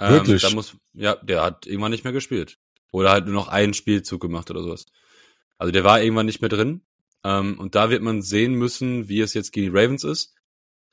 Ähm, 0.00 0.12
Wirklich? 0.12 0.42
Da 0.42 0.50
muss, 0.50 0.76
ja, 0.94 1.16
der 1.16 1.42
hat 1.42 1.66
irgendwann 1.66 1.90
nicht 1.90 2.04
mehr 2.04 2.12
gespielt. 2.12 2.58
Oder 2.92 3.10
halt 3.10 3.26
nur 3.26 3.34
noch 3.34 3.48
einen 3.48 3.74
Spielzug 3.74 4.20
gemacht 4.20 4.50
oder 4.50 4.62
sowas. 4.62 4.86
Also 5.58 5.72
der 5.72 5.84
war 5.84 6.00
irgendwann 6.02 6.26
nicht 6.26 6.40
mehr 6.40 6.48
drin. 6.48 6.82
Ähm, 7.24 7.58
und 7.58 7.74
da 7.74 7.90
wird 7.90 8.02
man 8.02 8.22
sehen 8.22 8.54
müssen, 8.54 9.08
wie 9.08 9.20
es 9.20 9.34
jetzt 9.34 9.52
gegen 9.52 9.72
die 9.72 9.78
Ravens 9.78 10.04
ist. 10.04 10.34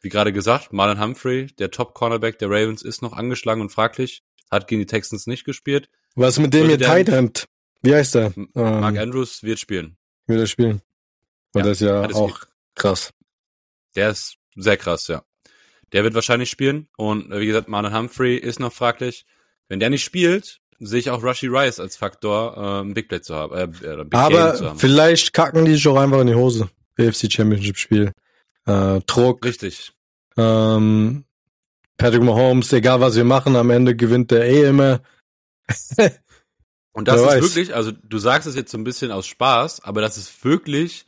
wie 0.01 0.10
gerade 0.10 0.34
gesagt, 0.34 0.74
Marlon 0.74 0.99
Humphrey, 0.99 1.47
der 1.60 1.72
Top-Cornerback 1.72 2.38
der 2.38 2.49
Ravens, 2.49 2.82
ist 2.82 3.01
noch 3.01 3.14
angeschlagen 3.14 3.62
und 3.62 3.70
fraglich. 3.70 4.24
Hat 4.51 4.68
gegen 4.68 4.82
die 4.82 4.86
Texans 4.86 5.28
nicht 5.28 5.45
gespielt. 5.45 5.89
Was 6.16 6.39
mit 6.39 6.54
dem 6.54 6.68
hier 6.68 6.78
Tight 6.78 7.10
End? 7.10 7.45
Wie 7.82 7.95
heißt 7.95 8.16
der? 8.16 8.34
Mark 8.54 8.95
ähm, 8.95 9.01
Andrews 9.01 9.43
wird 9.43 9.60
spielen. 9.60 9.97
Wird 10.28 10.39
er 10.39 10.47
spielen? 10.47 10.82
Und 11.54 11.62
ja, 11.62 11.64
das 11.64 11.82
ist 11.82 11.88
ja 11.88 12.10
auch 12.10 12.39
krass. 12.76 13.14
Der 13.95 14.10
ist 14.10 14.36
sehr 14.56 14.78
krass, 14.78 15.08
ja. 15.08 15.24
Der 15.94 16.04
wird 16.04 16.16
wahrscheinlich 16.16 16.50
spielen. 16.50 16.88
Und 16.98 17.30
wie 17.32 17.46
gesagt, 17.46 17.70
Marlon 17.70 17.96
Humphrey 17.96 18.36
ist 18.36 18.60
noch 18.60 18.74
fraglich. 18.74 19.26
Wenn 19.70 19.80
der 19.80 19.89
nicht 19.89 20.04
spielt, 20.04 20.60
sehe 20.80 21.00
ich 21.00 21.10
auch 21.10 21.24
Rushy 21.24 21.48
Rice 21.48 21.80
als 21.80 21.96
Faktor, 21.96 22.84
äh, 22.86 22.94
Big 22.94 23.08
Play 23.08 23.22
zu 23.22 23.36
haben. 23.36 23.56
Äh, 23.56 23.68
Big 23.68 24.14
Aber 24.14 24.56
zu 24.56 24.70
haben. 24.70 24.80
vielleicht 24.80 25.34
kacken 25.34 25.66
die 25.66 25.74
sich 25.74 25.88
auch 25.88 25.98
einfach 25.98 26.20
in 26.20 26.28
die 26.28 26.36
Hose. 26.36 26.70
AFC 27.00 27.32
Championship 27.32 27.78
Spiel. 27.78 28.12
Äh, 28.66 29.00
Druck. 29.08 29.46
Richtig. 29.46 29.94
Ähm, 30.38 31.26
Patrick 31.98 32.24
Mahomes, 32.24 32.74
egal 32.74 33.02
was 33.02 33.16
wir 33.16 33.24
machen, 33.24 33.56
am 33.56 33.70
Ende 33.70 33.96
gewinnt 33.96 34.32
der 34.32 34.46
eh 34.46 34.68
immer. 34.70 35.02
Und 36.91 37.08
das 37.08 37.22
Wer 37.22 37.28
ist 37.28 37.36
weiß. 37.36 37.44
wirklich, 37.44 37.76
also 37.76 37.91
du 37.91 38.18
sagst 38.20 38.48
es 38.48 38.56
jetzt 38.56 38.72
so 38.72 38.78
ein 38.78 38.84
bisschen 38.84 39.12
aus 39.12 39.26
Spaß, 39.26 39.84
aber 39.84 40.02
das 40.02 40.18
ist 40.18 40.44
wirklich 40.46 41.06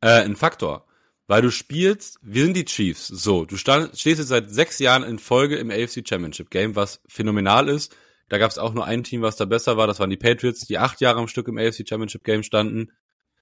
äh, 0.00 0.22
ein 0.22 0.36
Faktor. 0.36 0.86
Weil 1.32 1.40
du 1.40 1.50
spielst, 1.50 2.18
wir 2.20 2.44
sind 2.44 2.58
die 2.58 2.66
Chiefs. 2.66 3.06
So, 3.06 3.46
du 3.46 3.56
stand, 3.56 3.98
stehst 3.98 4.18
jetzt 4.18 4.28
seit 4.28 4.50
sechs 4.50 4.78
Jahren 4.78 5.02
in 5.02 5.18
Folge 5.18 5.56
im 5.56 5.70
AFC 5.70 6.06
Championship 6.06 6.50
Game, 6.50 6.76
was 6.76 7.00
phänomenal 7.08 7.70
ist. 7.70 7.96
Da 8.28 8.36
gab 8.36 8.50
es 8.50 8.58
auch 8.58 8.74
nur 8.74 8.84
ein 8.84 9.02
Team, 9.02 9.22
was 9.22 9.36
da 9.36 9.46
besser 9.46 9.78
war. 9.78 9.86
Das 9.86 9.98
waren 9.98 10.10
die 10.10 10.18
Patriots, 10.18 10.66
die 10.66 10.76
acht 10.76 11.00
Jahre 11.00 11.20
am 11.20 11.28
Stück 11.28 11.48
im 11.48 11.56
AFC 11.56 11.88
Championship 11.88 12.22
Game 12.22 12.42
standen. 12.42 12.92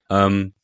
Ähm, 0.09 0.55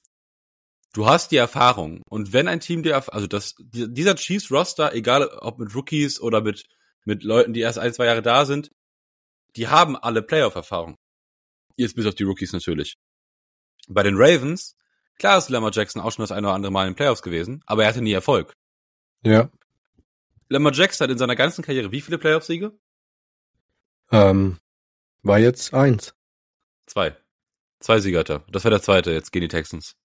du 0.92 1.08
hast 1.08 1.32
die 1.32 1.36
Erfahrung. 1.36 2.00
Und 2.08 2.32
wenn 2.32 2.46
ein 2.46 2.60
Team 2.60 2.84
dir, 2.84 3.12
also 3.12 3.26
das, 3.26 3.56
dieser 3.58 4.14
Chiefs 4.14 4.52
Roster, 4.52 4.94
egal 4.94 5.26
ob 5.26 5.58
mit 5.58 5.74
Rookies 5.74 6.20
oder 6.20 6.42
mit, 6.42 6.62
mit 7.04 7.24
Leuten, 7.24 7.54
die 7.54 7.60
erst 7.60 7.80
ein, 7.80 7.92
zwei 7.92 8.06
Jahre 8.06 8.22
da 8.22 8.44
sind, 8.44 8.70
die 9.56 9.66
haben 9.66 9.96
alle 9.96 10.22
Playoff-Erfahrung. 10.22 10.96
Jetzt 11.74 11.96
bis 11.96 12.06
auf 12.06 12.14
die 12.14 12.22
Rookies 12.22 12.52
natürlich. 12.52 12.98
Bei 13.88 14.04
den 14.04 14.14
Ravens, 14.16 14.76
klar 15.18 15.38
ist 15.38 15.48
Lamar 15.48 15.72
Jackson 15.72 16.02
auch 16.02 16.12
schon 16.12 16.22
das 16.22 16.32
eine 16.32 16.46
oder 16.46 16.54
andere 16.54 16.72
Mal 16.72 16.86
in 16.86 16.92
den 16.92 16.96
Playoffs 16.96 17.22
gewesen, 17.22 17.62
aber 17.66 17.82
er 17.82 17.88
hatte 17.88 18.02
nie 18.02 18.12
Erfolg. 18.12 18.52
Ja. 19.22 19.50
Lamar 20.48 20.72
Jackson 20.72 21.04
hat 21.04 21.12
in 21.12 21.18
seiner 21.18 21.36
ganzen 21.36 21.62
Karriere 21.62 21.92
wie 21.92 22.00
viele 22.00 22.18
Playoff-Siege? 22.18 22.72
Ähm, 24.12 24.58
war 25.22 25.38
jetzt 25.38 25.74
eins. 25.74 26.14
Zwei. 26.86 27.16
Zwei 27.80 28.00
Siege 28.00 28.18
hat 28.18 28.30
er. 28.30 28.44
Das 28.50 28.64
war 28.64 28.70
der 28.70 28.82
zweite 28.82 29.10
jetzt 29.10 29.32
gegen 29.32 29.42
die 29.42 29.48
Texans. 29.48 29.96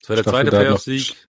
Das 0.00 0.08
war 0.08 0.16
der 0.16 0.24
zweite 0.24 0.50
Playoff-Sieg. 0.50 1.28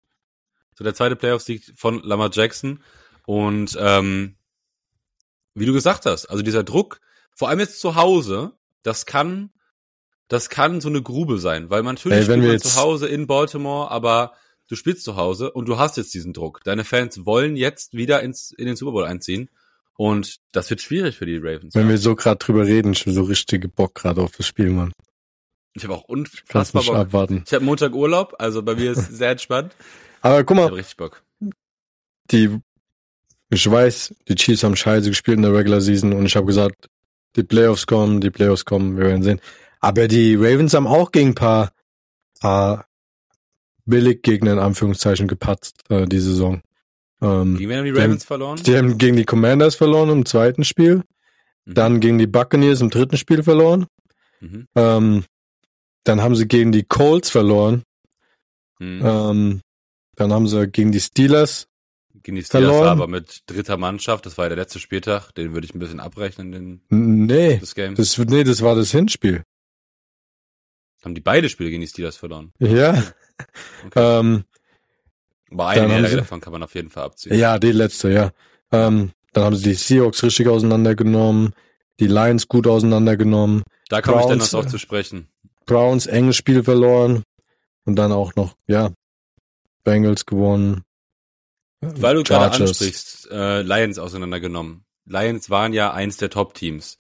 So 0.76 0.84
der 0.84 0.96
zweite 0.96 1.16
Playoff-Sieg 1.16 1.74
von 1.76 2.02
Lamar 2.02 2.30
Jackson. 2.32 2.82
Und 3.26 3.78
ähm, 3.80 4.38
wie 5.54 5.66
du 5.66 5.74
gesagt 5.74 6.06
hast, 6.06 6.26
also 6.26 6.42
dieser 6.42 6.64
Druck, 6.64 7.00
vor 7.36 7.50
allem 7.50 7.60
jetzt 7.60 7.80
zu 7.80 7.96
Hause, 7.96 8.54
das 8.82 9.06
kann, 9.06 9.52
das 10.28 10.50
kann 10.50 10.82
so 10.82 10.90
eine 10.90 11.02
Grube 11.02 11.38
sein, 11.38 11.70
weil 11.70 11.84
man 11.84 11.96
natürlich 11.96 12.18
hey, 12.18 12.26
spielt 12.26 12.48
man 12.48 12.60
zu 12.60 12.76
Hause 12.76 13.08
in 13.08 13.28
Baltimore, 13.28 13.92
aber 13.92 14.34
du 14.68 14.76
spielst 14.76 15.04
zu 15.04 15.16
Hause 15.16 15.52
und 15.52 15.68
du 15.68 15.78
hast 15.78 15.98
jetzt 15.98 16.14
diesen 16.14 16.34
Druck. 16.34 16.62
Deine 16.64 16.84
Fans 16.84 17.26
wollen 17.26 17.56
jetzt 17.56 17.94
wieder 17.94 18.22
ins, 18.22 18.52
in 18.52 18.66
den 18.66 18.76
Super 18.76 18.92
Bowl 18.92 19.06
einziehen. 19.06 19.50
Und 19.96 20.40
das 20.52 20.70
wird 20.72 20.82
schwierig 20.82 21.18
für 21.18 21.28
die 21.28 21.38
Ravens. 21.38 21.76
Wenn 21.76 21.84
ja. 21.84 21.90
wir 21.90 21.98
so 22.00 22.16
gerade 22.16 22.38
drüber 22.38 22.66
reden, 22.66 22.96
schon 22.96 23.14
so 23.14 23.24
richtige 23.24 23.68
Bock 23.68 23.94
gerade 23.94 24.22
auf 24.22 24.32
das 24.32 24.48
Spiel, 24.48 24.70
Mann. 24.70 24.92
Ich 25.76 25.84
habe 25.84 25.94
auch 25.94 26.04
unfassbar 26.04 26.84
Bock. 26.84 26.96
Abwarten. 26.96 27.44
Ich 27.46 27.54
habe 27.54 27.64
Montag 27.64 27.94
Urlaub, 27.94 28.36
also 28.40 28.64
bei 28.64 28.76
mir 28.76 28.92
ist 28.92 29.06
sehr 29.16 29.32
entspannt. 29.32 29.76
Aber 30.22 30.44
guck 30.44 30.58
mal, 30.58 30.68
ich 30.68 30.74
richtig 30.74 30.98
Bock. 30.98 31.22
Die 32.32 32.60
ich 33.54 33.70
weiß, 33.70 34.16
die 34.28 34.36
Chiefs 34.36 34.64
haben 34.64 34.76
scheiße 34.76 35.10
gespielt 35.10 35.38
in 35.38 35.44
der 35.44 35.54
Regular 35.54 35.80
Season 35.80 36.14
und 36.14 36.26
ich 36.26 36.36
habe 36.36 36.48
gesagt, 36.48 36.90
die 37.36 37.44
Playoffs 37.44 37.86
kommen, 37.86 38.20
die 38.20 38.32
Playoffs 38.32 38.66
kommen, 38.66 38.98
wir 38.98 39.06
werden 39.06 39.22
sehen. 39.22 39.42
Aber 39.84 40.08
die 40.08 40.36
Ravens 40.36 40.74
haben 40.74 40.88
auch 40.88 41.12
gegen 41.12 41.30
ein 41.30 41.36
paar, 41.36 41.74
paar 42.40 42.88
Billiggegner 43.86 44.54
in 44.54 44.60
Anführungszeichen 44.60 45.28
gepatzt 45.28 45.84
äh, 45.90 46.06
die 46.06 46.20
Saison. 46.20 46.62
Ähm, 47.22 47.58
gegen 47.58 47.70
wen 47.70 47.78
haben 47.80 47.86
die 47.86 47.92
Ravens 47.92 48.00
die 48.00 48.10
haben, 48.10 48.20
verloren? 48.20 48.64
Die 48.64 48.78
haben 48.78 48.98
gegen 48.98 49.18
die 49.18 49.26
Commanders 49.26 49.76
verloren 49.76 50.10
im 50.10 50.26
zweiten 50.26 50.64
Spiel. 50.64 51.04
Mhm. 51.66 51.74
Dann 51.74 52.00
gegen 52.00 52.18
die 52.18 52.28
Buccaneers 52.28 52.80
im 52.80 52.92
dritten 52.92 53.18
Spiel 53.18 53.44
verloren. 53.44 53.88
Mhm. 54.40 54.68
Ähm, 54.76 55.26
dann 56.06 56.22
haben 56.22 56.38
sie 56.38 56.48
gegen 56.48 56.72
die 56.72 56.84
Colts 56.84 57.30
verloren. 57.30 57.84
Mhm. 58.80 59.02
Ähm, 59.04 59.62
dann 60.16 60.32
haben 60.32 60.48
sie 60.48 60.66
gegen 60.68 60.94
die 60.94 61.02
Steelers 61.02 61.68
gegen 62.24 62.38
die 62.38 62.44
Steelers 62.44 62.70
verloren. 62.70 62.88
aber 62.88 63.08
mit 63.08 63.44
dritter 63.48 63.76
Mannschaft. 63.76 64.26
Das 64.26 64.38
war 64.38 64.46
ja 64.46 64.50
der 64.50 64.60
letzte 64.60 64.80
Spieltag. 64.80 65.32
Den 65.34 65.54
würde 65.54 65.66
ich 65.66 65.76
ein 65.76 65.80
bisschen 65.80 66.00
abrechnen. 66.00 66.54
Den, 66.54 66.82
nee, 66.90 67.58
das 67.58 67.76
Game. 67.76 67.96
Das, 67.96 68.18
nee, 68.18 68.46
das 68.46 68.62
war 68.62 68.76
das 68.76 68.92
Hinspiel. 68.92 69.44
Haben 71.04 71.16
die 71.16 71.22
beide 71.22 71.50
Spiele 71.50 71.70
gegen 71.70 71.82
die 71.82 71.88
Steelers 71.88 72.18
verloren? 72.18 72.54
Ja. 72.60 72.92
Okay. 72.92 73.04
Ähm, 73.96 74.46
aber 75.52 75.68
eine 75.68 76.10
davon 76.10 76.40
kann 76.40 76.54
man 76.54 76.64
auf 76.64 76.76
jeden 76.76 76.90
Fall 76.90 77.04
abziehen. 77.04 77.38
Ja, 77.38 77.60
die 77.60 77.72
letzte, 77.72 78.12
ja. 78.12 78.32
Ähm, 78.72 79.12
dann 79.34 79.44
haben 79.44 79.56
sie 79.56 79.64
die 79.64 79.74
Seahawks 79.74 80.24
richtig 80.24 80.48
auseinandergenommen, 80.48 81.54
die 82.00 82.08
Lions 82.08 82.48
gut 82.48 82.68
auseinandergenommen. 82.68 83.64
Da 83.90 84.02
komme 84.02 84.22
ich 84.22 84.28
dann 84.28 84.38
noch 84.38 84.48
drauf 84.48 84.68
zu 84.68 84.78
sprechen. 84.78 85.28
Browns 85.66 86.06
enges 86.06 86.38
Spiel 86.38 86.64
verloren 86.64 87.24
und 87.86 87.96
dann 87.96 88.12
auch 88.12 88.36
noch, 88.36 88.56
ja, 88.68 88.92
Bengals 89.84 90.26
gewonnen. 90.26 90.84
Weil 91.82 92.16
du 92.16 92.24
gerade 92.24 92.64
ansprichst, 92.64 93.30
äh, 93.32 93.62
Lions 93.62 94.00
auseinandergenommen. 94.00 94.86
Lions 95.06 95.50
waren 95.50 95.74
ja 95.74 95.92
eins 95.92 96.18
der 96.18 96.30
Top-Teams. 96.30 96.98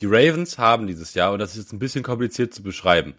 Die 0.00 0.06
Ravens 0.06 0.56
haben 0.56 0.86
dieses 0.86 1.14
Jahr, 1.14 1.32
und 1.32 1.40
das 1.40 1.52
ist 1.52 1.58
jetzt 1.58 1.72
ein 1.72 1.78
bisschen 1.78 2.02
kompliziert 2.02 2.54
zu 2.54 2.62
beschreiben, 2.62 3.14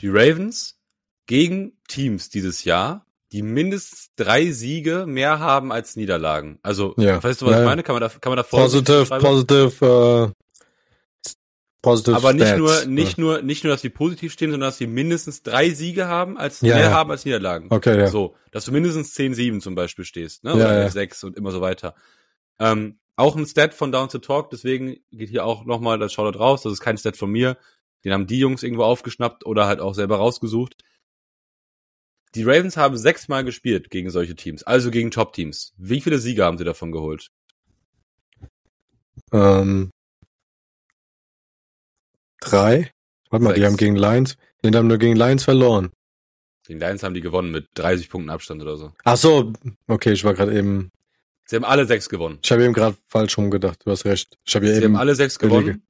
die 0.00 0.08
Ravens 0.08 0.78
gegen 1.26 1.78
Teams 1.88 2.30
dieses 2.30 2.64
Jahr, 2.64 3.06
die 3.32 3.42
mindestens 3.42 4.10
drei 4.16 4.50
Siege 4.50 5.04
mehr 5.06 5.38
haben 5.38 5.70
als 5.70 5.96
Niederlagen. 5.96 6.58
Also, 6.62 6.94
ja. 6.96 7.22
weißt 7.22 7.42
du, 7.42 7.46
was 7.46 7.52
ja, 7.52 7.60
ich 7.60 7.66
meine? 7.66 7.82
Kann 7.82 7.94
man 7.94 8.00
da, 8.00 8.08
kann 8.08 8.30
man 8.30 8.38
da 8.38 8.42
Positive, 8.42 9.04
positive, 9.18 10.32
äh, 10.34 10.38
Positive 11.80 12.16
Aber 12.16 12.32
nicht 12.32 12.46
Stats. 12.46 12.58
nur, 12.58 12.86
nicht 12.86 13.18
ja. 13.18 13.24
nur, 13.24 13.42
nicht 13.42 13.64
nur, 13.64 13.72
dass 13.72 13.82
sie 13.82 13.90
positiv 13.90 14.32
stehen, 14.32 14.50
sondern 14.50 14.68
dass 14.68 14.78
sie 14.78 14.88
mindestens 14.88 15.42
drei 15.42 15.70
Siege 15.70 16.08
haben, 16.08 16.36
als 16.36 16.60
mehr 16.60 16.90
haben 16.90 17.10
als 17.10 17.24
Niederlagen. 17.24 17.68
Okay, 17.70 17.96
ja. 17.96 18.08
So, 18.08 18.34
dass 18.50 18.64
du 18.64 18.72
mindestens 18.72 19.14
10-7 19.14 19.60
zum 19.60 19.74
Beispiel 19.76 20.04
stehst, 20.04 20.42
ne? 20.42 20.54
Oder 20.54 20.82
ja, 20.82 20.90
6 20.90 21.22
und 21.24 21.36
immer 21.36 21.52
so 21.52 21.60
weiter. 21.60 21.94
Ähm, 22.58 22.98
auch 23.14 23.36
ein 23.36 23.46
Stat 23.46 23.74
von 23.74 23.92
Down 23.92 24.08
to 24.08 24.18
Talk, 24.18 24.50
deswegen 24.50 24.96
geht 25.12 25.28
hier 25.28 25.44
auch 25.44 25.64
nochmal 25.64 25.98
das 25.98 26.12
Shoutout 26.12 26.38
raus. 26.38 26.62
Das 26.62 26.72
ist 26.72 26.80
kein 26.80 26.98
Stat 26.98 27.16
von 27.16 27.30
mir. 27.30 27.56
Den 28.04 28.12
haben 28.12 28.26
die 28.26 28.38
Jungs 28.38 28.62
irgendwo 28.62 28.84
aufgeschnappt 28.84 29.44
oder 29.44 29.66
halt 29.66 29.80
auch 29.80 29.94
selber 29.94 30.16
rausgesucht. 30.16 30.76
Die 32.34 32.42
Ravens 32.42 32.76
haben 32.76 32.96
sechsmal 32.96 33.44
gespielt 33.44 33.90
gegen 33.90 34.10
solche 34.10 34.36
Teams, 34.36 34.62
also 34.62 34.90
gegen 34.90 35.10
Top-Teams. 35.10 35.72
Wie 35.78 36.00
viele 36.00 36.18
Siege 36.18 36.44
haben 36.44 36.58
sie 36.58 36.64
davon 36.64 36.92
geholt? 36.92 37.30
Ähm, 39.32 39.90
Drei? 42.40 42.90
Warte 43.30 43.44
mal, 43.44 43.50
Sechs. 43.50 43.60
die 43.60 43.66
haben 43.66 43.76
gegen 43.76 43.96
Lions, 43.96 44.36
die 44.64 44.74
haben 44.76 44.86
nur 44.86 44.98
gegen 44.98 45.16
Lions 45.16 45.44
verloren. 45.44 45.90
Gegen 46.66 46.80
Lions 46.80 47.02
haben 47.02 47.14
die 47.14 47.20
gewonnen 47.20 47.50
mit 47.50 47.66
30 47.74 48.10
Punkten 48.10 48.30
Abstand 48.30 48.62
oder 48.62 48.76
so. 48.76 48.92
Ach 49.04 49.16
so, 49.16 49.52
okay, 49.86 50.12
ich 50.12 50.24
war 50.24 50.34
gerade 50.34 50.56
eben. 50.56 50.90
Sie 51.46 51.56
haben 51.56 51.64
alle 51.64 51.86
sechs 51.86 52.08
gewonnen. 52.08 52.38
Ich 52.42 52.52
habe 52.52 52.62
eben 52.62 52.74
gerade 52.74 52.96
falsch 53.06 53.38
rumgedacht, 53.38 53.84
du 53.84 53.90
hast 53.90 54.04
recht. 54.04 54.38
Ich 54.44 54.54
habe 54.54 54.66
ja 54.66 54.74
Sie 54.74 54.82
eben 54.82 54.94
haben 54.94 55.00
alle 55.00 55.14
sechs 55.14 55.38
gewonnen. 55.38 55.82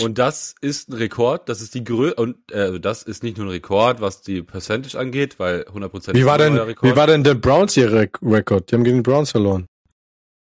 Und 0.00 0.18
das 0.18 0.54
ist 0.60 0.90
ein 0.90 0.94
Rekord, 0.94 1.48
das 1.48 1.60
ist 1.60 1.74
die 1.74 1.82
Grö 1.82 2.12
und 2.12 2.52
äh, 2.52 2.78
das 2.78 3.02
ist 3.02 3.22
nicht 3.22 3.38
nur 3.38 3.46
ein 3.46 3.50
Rekord, 3.50 4.00
was 4.00 4.22
die 4.22 4.42
Percentage 4.42 4.98
angeht, 4.98 5.38
weil 5.38 5.62
100% 5.62 6.14
Wie 6.14 6.26
war 6.26 6.38
denn 6.38 6.54
wie 6.54 6.96
war 6.96 7.06
denn 7.06 7.24
der 7.24 7.34
Browns 7.34 7.76
ihr 7.76 7.90
Rekord? 7.90 8.70
Die 8.70 8.74
haben 8.74 8.84
gegen 8.84 8.98
die 8.98 9.10
Browns 9.10 9.30
verloren. 9.30 9.66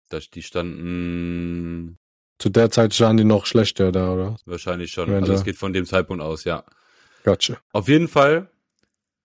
Das, 0.09 0.29
die 0.29 0.43
standen 0.43 1.97
zu 2.39 2.49
der 2.49 2.71
Zeit 2.71 2.93
sahen 2.93 3.17
die 3.17 3.25
noch 3.25 3.45
schlechter 3.45 3.91
da, 3.91 4.13
oder? 4.13 4.37
Wahrscheinlich 4.45 4.91
schon. 4.91 5.13
also 5.13 5.33
es 5.33 5.43
geht 5.43 5.57
von 5.57 5.73
dem 5.73 5.85
Zeitpunkt 5.85 6.23
aus, 6.23 6.45
ja. 6.45 6.63
Gotcha. 7.23 7.57
Auf 7.73 7.89
jeden 7.89 8.07
Fall 8.07 8.49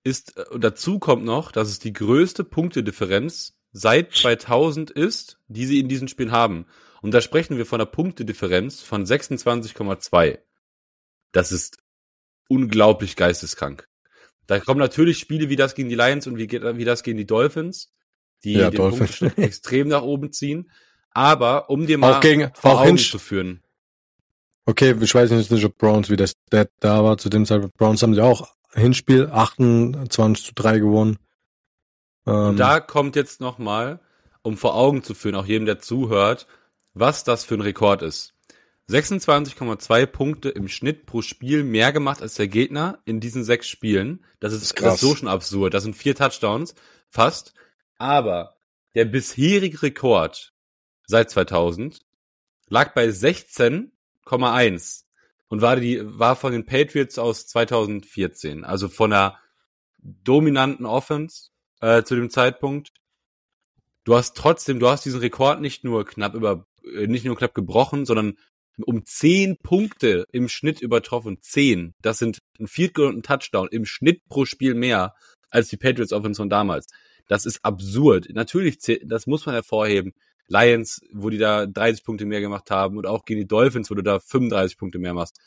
ist, 0.03 0.37
äh, 0.37 0.59
dazu 0.59 0.99
kommt 0.99 1.25
noch, 1.25 1.53
dass 1.53 1.69
es 1.69 1.79
die 1.79 1.93
größte 1.93 2.43
Punktedifferenz 2.43 3.55
seit 3.73 4.13
2000 4.13 4.91
ist, 4.91 5.39
die 5.47 5.65
sie 5.65 5.79
in 5.79 5.89
diesen 5.89 6.09
Spielen 6.09 6.33
haben. 6.33 6.67
Und 7.05 7.11
da 7.11 7.21
sprechen 7.21 7.59
wir 7.59 7.67
von 7.67 7.83
einer 7.83 7.91
Punktedifferenz 7.91 8.81
von 8.81 9.05
26,2. 9.05 10.39
Das 11.33 11.53
ist 11.53 11.77
unglaublich 12.49 13.15
geisteskrank. 13.15 13.87
Da 14.47 14.59
kommen 14.59 14.81
natürlich 14.81 15.19
Spiele 15.19 15.51
wie 15.51 15.57
das 15.57 15.75
gegen 15.75 15.91
die 15.91 15.97
Lions 15.97 16.27
und 16.27 16.39
wie, 16.39 16.51
wie 16.51 16.85
das 16.87 17.03
gegen 17.03 17.19
die 17.19 17.27
Dolphins, 17.27 17.93
die 18.43 18.55
ja, 18.55 18.71
den 18.71 18.79
Dolphins. 18.79 19.21
Extrem 19.37 19.89
nach 19.89 20.01
oben 20.01 20.33
ziehen. 20.33 20.71
Aber 21.11 21.69
um 21.69 21.87
dir 21.87 21.99
mal 21.99 22.15
auch 22.15 22.21
gegen, 22.21 22.51
vor 22.55 22.73
auch 22.73 22.87
Augen 22.87 22.97
zu 22.97 23.19
führen. 23.19 23.63
Okay, 24.65 24.97
ich 24.99 25.15
weiß 25.15 25.31
nicht, 25.31 25.65
ob 25.67 25.77
Browns 25.77 26.09
wie 26.09 26.17
das 26.17 26.33
Stat 26.49 26.71
da 26.81 27.05
war. 27.05 27.19
Zu 27.19 27.29
dem 27.29 27.45
Zeitpunkt 27.45 27.77
Browns 27.77 28.03
haben 28.03 28.15
sie 28.15 28.23
auch 28.23 28.49
Hinspiel 28.73 29.29
28 29.31 30.43
zu 30.43 30.55
3 30.55 30.79
gewonnen. 30.79 31.19
Ähm, 32.27 32.35
Und 32.35 32.57
da 32.57 32.81
kommt 32.81 33.15
jetzt 33.15 33.43
nochmal, 33.43 34.01
um 34.41 34.57
vor 34.57 34.75
Augen 34.75 35.03
zu 35.03 35.13
führen, 35.13 35.35
auch 35.35 35.45
jedem, 35.45 35.67
der 35.67 35.81
zuhört, 35.81 36.47
was 36.95 37.25
das 37.25 37.45
für 37.45 37.55
ein 37.55 37.61
Rekord 37.61 38.03
ist. 38.03 38.35
26,2 38.89 40.07
Punkte 40.07 40.51
im 40.51 40.69
Schnitt 40.69 41.07
pro 41.07 41.23
Spiel 41.23 41.65
mehr 41.65 41.93
gemacht 41.93 42.21
als 42.21 42.35
der 42.35 42.49
Gegner 42.49 42.99
in 43.05 43.19
diesen 43.19 43.43
sechs 43.43 43.69
Spielen. 43.69 44.25
Das 44.41 44.53
ist, 44.53 44.63
das 44.63 44.71
ist, 44.71 44.83
das 44.83 44.95
ist 44.95 45.01
so 45.01 45.17
schon 45.17 45.29
absurd. 45.29 45.75
Das 45.75 45.85
sind 45.85 45.97
vier 45.97 46.15
Touchdowns, 46.15 46.75
fast. 47.09 47.55
Aber 47.97 48.57
der 48.95 49.07
bisherige 49.07 49.83
Rekord 49.83 50.53
seit 51.07 51.31
2000 51.31 52.01
lag 52.69 52.93
bei 52.95 53.07
16,1 53.09 55.05
und 55.49 55.63
war 55.63 55.77
die 55.77 56.01
war 56.03 56.37
von 56.37 56.53
den 56.53 56.67
Patriots 56.67 57.19
aus 57.19 57.47
2014, 57.47 58.65
also 58.65 58.89
von 58.89 59.11
der 59.11 59.39
dominanten 59.99 60.85
Offense 60.85 61.51
äh, 61.81 62.03
zu 62.03 62.15
dem 62.17 62.31
Zeitpunkt. 62.31 62.93
Du 64.05 64.15
hast 64.15 64.37
trotzdem, 64.37 64.79
du 64.79 64.89
hast 64.89 65.05
diesen 65.05 65.21
Rekord 65.21 65.61
nicht 65.61 65.85
nur 65.85 66.05
knapp 66.05 66.35
über 66.35 66.67
nicht 67.07 67.25
nur 67.25 67.37
knapp 67.37 67.55
gebrochen, 67.55 68.05
sondern 68.05 68.37
um 68.85 69.05
zehn 69.05 69.57
Punkte 69.59 70.27
im 70.33 70.49
Schnitt 70.49 70.81
übertroffen. 70.81 71.39
Zehn. 71.41 71.95
Das 72.03 72.19
sind 72.19 72.39
ein 72.59 72.67
Field 72.67 72.95
Goal 72.95 73.09
und 73.09 73.19
ein 73.19 73.23
Touchdown 73.23 73.69
im 73.71 73.85
Schnitt 73.85 74.27
pro 74.29 74.45
Spiel 74.45 74.75
mehr 74.75 75.15
als 75.51 75.69
die 75.69 75.77
Patriots 75.77 76.13
Offense 76.13 76.39
von 76.39 76.51
damals. 76.51 76.87
Das 77.29 77.47
ist 77.47 77.65
absurd. 77.65 78.29
Natürlich, 78.31 78.79
das 79.05 79.27
muss 79.27 79.47
man 79.47 79.55
hervorheben. 79.55 80.13
Lions, 80.49 81.01
wo 81.13 81.31
die 81.31 81.39
da 81.39 81.67
30 81.67 82.05
Punkte 82.05 82.27
mehr 82.27 82.41
gemacht 82.41 82.71
haben 82.71 82.99
und 82.99 83.07
auch 83.07 83.25
gegen 83.25 83.41
die 83.41 83.47
Dolphins, 83.47 83.91
wo 83.91 83.95
du 83.95 84.03
da 84.03 84.19
35 84.19 84.77
Punkte 84.77 84.99
mehr 84.99 85.15
machst. 85.15 85.39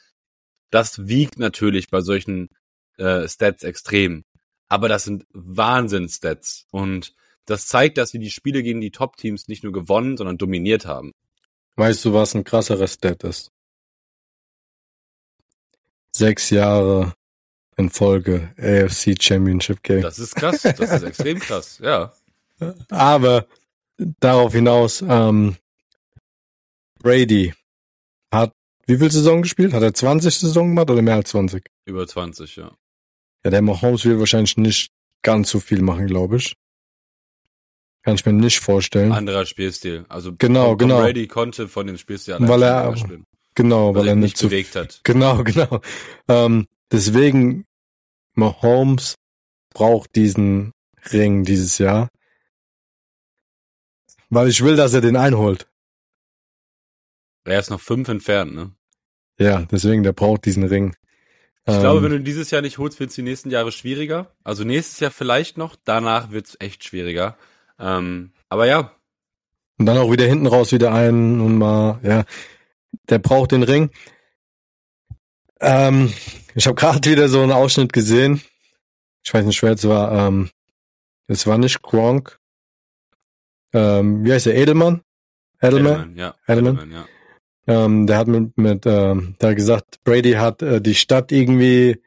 Das 0.71 1.07
wiegt 1.07 1.37
natürlich 1.37 1.89
bei 1.89 2.01
solchen 2.01 2.49
äh, 2.97 3.27
Stats 3.27 3.63
extrem. 3.63 4.23
Aber 4.69 4.89
das 4.89 5.03
sind 5.03 5.25
Wahnsinn-Stats. 5.33 6.65
Und 6.71 7.13
das 7.45 7.67
zeigt, 7.67 7.97
dass 7.97 8.13
wir 8.13 8.19
die 8.19 8.31
Spiele 8.31 8.63
gegen 8.63 8.81
die 8.81 8.91
Top-Teams 8.91 9.47
nicht 9.47 9.63
nur 9.63 9.71
gewonnen, 9.71 10.17
sondern 10.17 10.37
dominiert 10.37 10.85
haben. 10.85 11.13
Weißt 11.77 12.03
du, 12.03 12.13
was 12.13 12.35
ein 12.35 12.43
krasserer 12.43 12.87
Stat 12.87 13.23
ist? 13.23 13.51
Sechs 16.11 16.49
Jahre 16.49 17.13
in 17.77 17.91
Folge 17.91 18.53
AFC 18.57 19.15
Championship 19.21 19.83
Game. 19.83 20.01
Das 20.01 20.17
ist 20.17 20.35
krass, 20.35 20.63
das 20.63 20.79
ist 20.79 21.03
extrem 21.03 21.39
krass, 21.39 21.77
ja. 21.77 22.11
Aber 22.89 23.45
darauf 24.19 24.53
hinaus, 24.53 25.03
ähm, 25.07 25.55
Brady 26.99 27.53
hat 28.33 28.51
wie 28.87 28.97
viel 28.97 29.11
Saison 29.11 29.43
gespielt? 29.43 29.73
Hat 29.73 29.83
er 29.83 29.93
20 29.93 30.33
Saison 30.33 30.69
gemacht 30.69 30.89
oder 30.89 31.03
mehr 31.03 31.15
als 31.15 31.29
20? 31.29 31.63
Über 31.85 32.07
20, 32.07 32.55
ja. 32.55 32.71
Ja, 33.43 33.51
der 33.51 33.61
Mahomes 33.61 34.03
will 34.05 34.17
wahrscheinlich 34.17 34.57
nicht 34.57 34.91
ganz 35.21 35.51
so 35.51 35.59
viel 35.59 35.81
machen, 35.81 36.07
glaube 36.07 36.37
ich. 36.37 36.55
Kann 38.07 38.15
ich 38.15 38.25
mir 38.25 38.31
nicht 38.31 38.61
vorstellen. 38.61 39.11
Anderer 39.11 39.45
Spielstil. 39.45 40.05
Also 40.07 40.33
genau, 40.37 40.69
Tom, 40.69 40.77
genau. 40.77 41.01
Brady 41.01 41.27
konnte 41.27 41.67
von 41.67 41.87
dem 41.87 41.97
Spielstil 41.97 42.37
weil 42.39 42.63
er 42.63 42.95
spielen. 42.95 43.25
Genau, 43.53 43.93
weil, 43.93 44.03
weil 44.03 44.07
er 44.07 44.15
nicht 44.15 44.37
zu, 44.37 44.47
bewegt 44.47 44.77
hat. 44.77 45.01
Genau, 45.03 45.43
genau. 45.43 45.81
Ähm, 46.29 46.67
deswegen 46.89 47.65
Mahomes 48.33 49.15
braucht 49.73 50.15
diesen 50.15 50.71
Ring 51.11 51.43
dieses 51.43 51.79
Jahr. 51.79 52.07
Weil 54.29 54.47
ich 54.47 54.63
will, 54.63 54.77
dass 54.77 54.93
er 54.93 55.01
den 55.01 55.17
einholt. 55.17 55.67
Er 57.43 57.59
ist 57.59 57.69
noch 57.69 57.81
fünf 57.81 58.07
entfernt, 58.07 58.55
ne? 58.55 58.71
Ja, 59.37 59.67
deswegen, 59.69 60.03
der 60.03 60.13
braucht 60.13 60.45
diesen 60.45 60.63
Ring. 60.63 60.95
Ich 61.65 61.73
ähm, 61.73 61.81
glaube, 61.81 62.03
wenn 62.03 62.11
du 62.11 62.21
dieses 62.21 62.51
Jahr 62.51 62.61
nicht 62.61 62.77
holst, 62.77 63.01
wird 63.01 63.09
es 63.09 63.17
die 63.17 63.21
nächsten 63.21 63.51
Jahre 63.51 63.73
schwieriger. 63.73 64.33
Also 64.45 64.63
nächstes 64.63 65.01
Jahr 65.01 65.11
vielleicht 65.11 65.57
noch, 65.57 65.75
danach 65.83 66.31
wird 66.31 66.47
es 66.47 66.57
echt 66.61 66.85
schwieriger. 66.85 67.37
Ähm, 67.79 68.31
aber 68.49 68.65
ja. 68.65 68.91
Und 69.77 69.85
dann 69.85 69.97
auch 69.97 70.11
wieder 70.11 70.25
hinten 70.25 70.47
raus 70.47 70.71
wieder 70.71 70.93
ein 70.93 71.39
und 71.39 71.57
mal, 71.57 71.99
ja, 72.03 72.23
der 73.09 73.19
braucht 73.19 73.51
den 73.51 73.63
Ring. 73.63 73.91
Ähm, 75.59 76.13
ich 76.55 76.65
habe 76.65 76.75
gerade 76.75 77.09
wieder 77.09 77.29
so 77.29 77.41
einen 77.41 77.51
Ausschnitt 77.51 77.93
gesehen. 77.93 78.41
Ich 79.23 79.33
weiß 79.33 79.45
nicht, 79.45 79.61
wer 79.61 79.73
es 79.73 79.87
war. 79.87 80.27
Ähm, 80.27 80.49
es 81.27 81.45
war 81.45 81.57
nicht 81.57 81.81
Gronk. 81.81 82.39
Ähm, 83.73 84.23
wie 84.23 84.33
heißt 84.33 84.45
der? 84.45 84.55
Edelmann? 84.55 85.01
Edelman? 85.61 85.93
Edelman, 85.93 86.15
ja. 86.15 86.35
Edelman, 86.47 86.75
Edelman 86.77 86.91
ja. 86.91 87.05
Ähm, 87.67 88.07
der 88.07 88.17
hat 88.17 88.27
mit, 88.27 88.57
mit 88.57 88.85
ähm, 88.85 89.35
da 89.39 89.53
gesagt, 89.53 90.01
Brady 90.05 90.33
hat 90.33 90.61
äh, 90.61 90.81
die 90.81 90.95
Stadt 90.95 91.33
irgendwie 91.33 92.01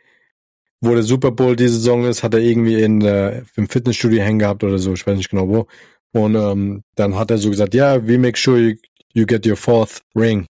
wo 0.80 0.94
der 0.94 1.02
Super 1.02 1.30
Bowl 1.30 1.56
diese 1.56 1.74
Saison 1.74 2.04
ist, 2.04 2.22
hat 2.22 2.34
er 2.34 2.40
irgendwie 2.40 2.82
in 2.82 3.02
äh, 3.02 3.42
im 3.56 3.68
Fitnessstudio 3.68 4.22
hängen 4.22 4.38
gehabt 4.38 4.64
oder 4.64 4.78
so, 4.78 4.94
ich 4.94 5.06
weiß 5.06 5.16
nicht 5.16 5.30
genau 5.30 5.48
wo. 5.48 5.66
Und 6.12 6.34
ähm, 6.34 6.82
dann 6.96 7.16
hat 7.16 7.30
er 7.30 7.38
so 7.38 7.50
gesagt, 7.50 7.74
ja, 7.74 7.94
yeah, 7.94 8.08
we 8.08 8.18
make 8.18 8.38
sure 8.38 8.58
you, 8.58 8.76
you 9.12 9.26
get 9.26 9.46
your 9.46 9.56
fourth 9.56 10.02
ring. 10.16 10.46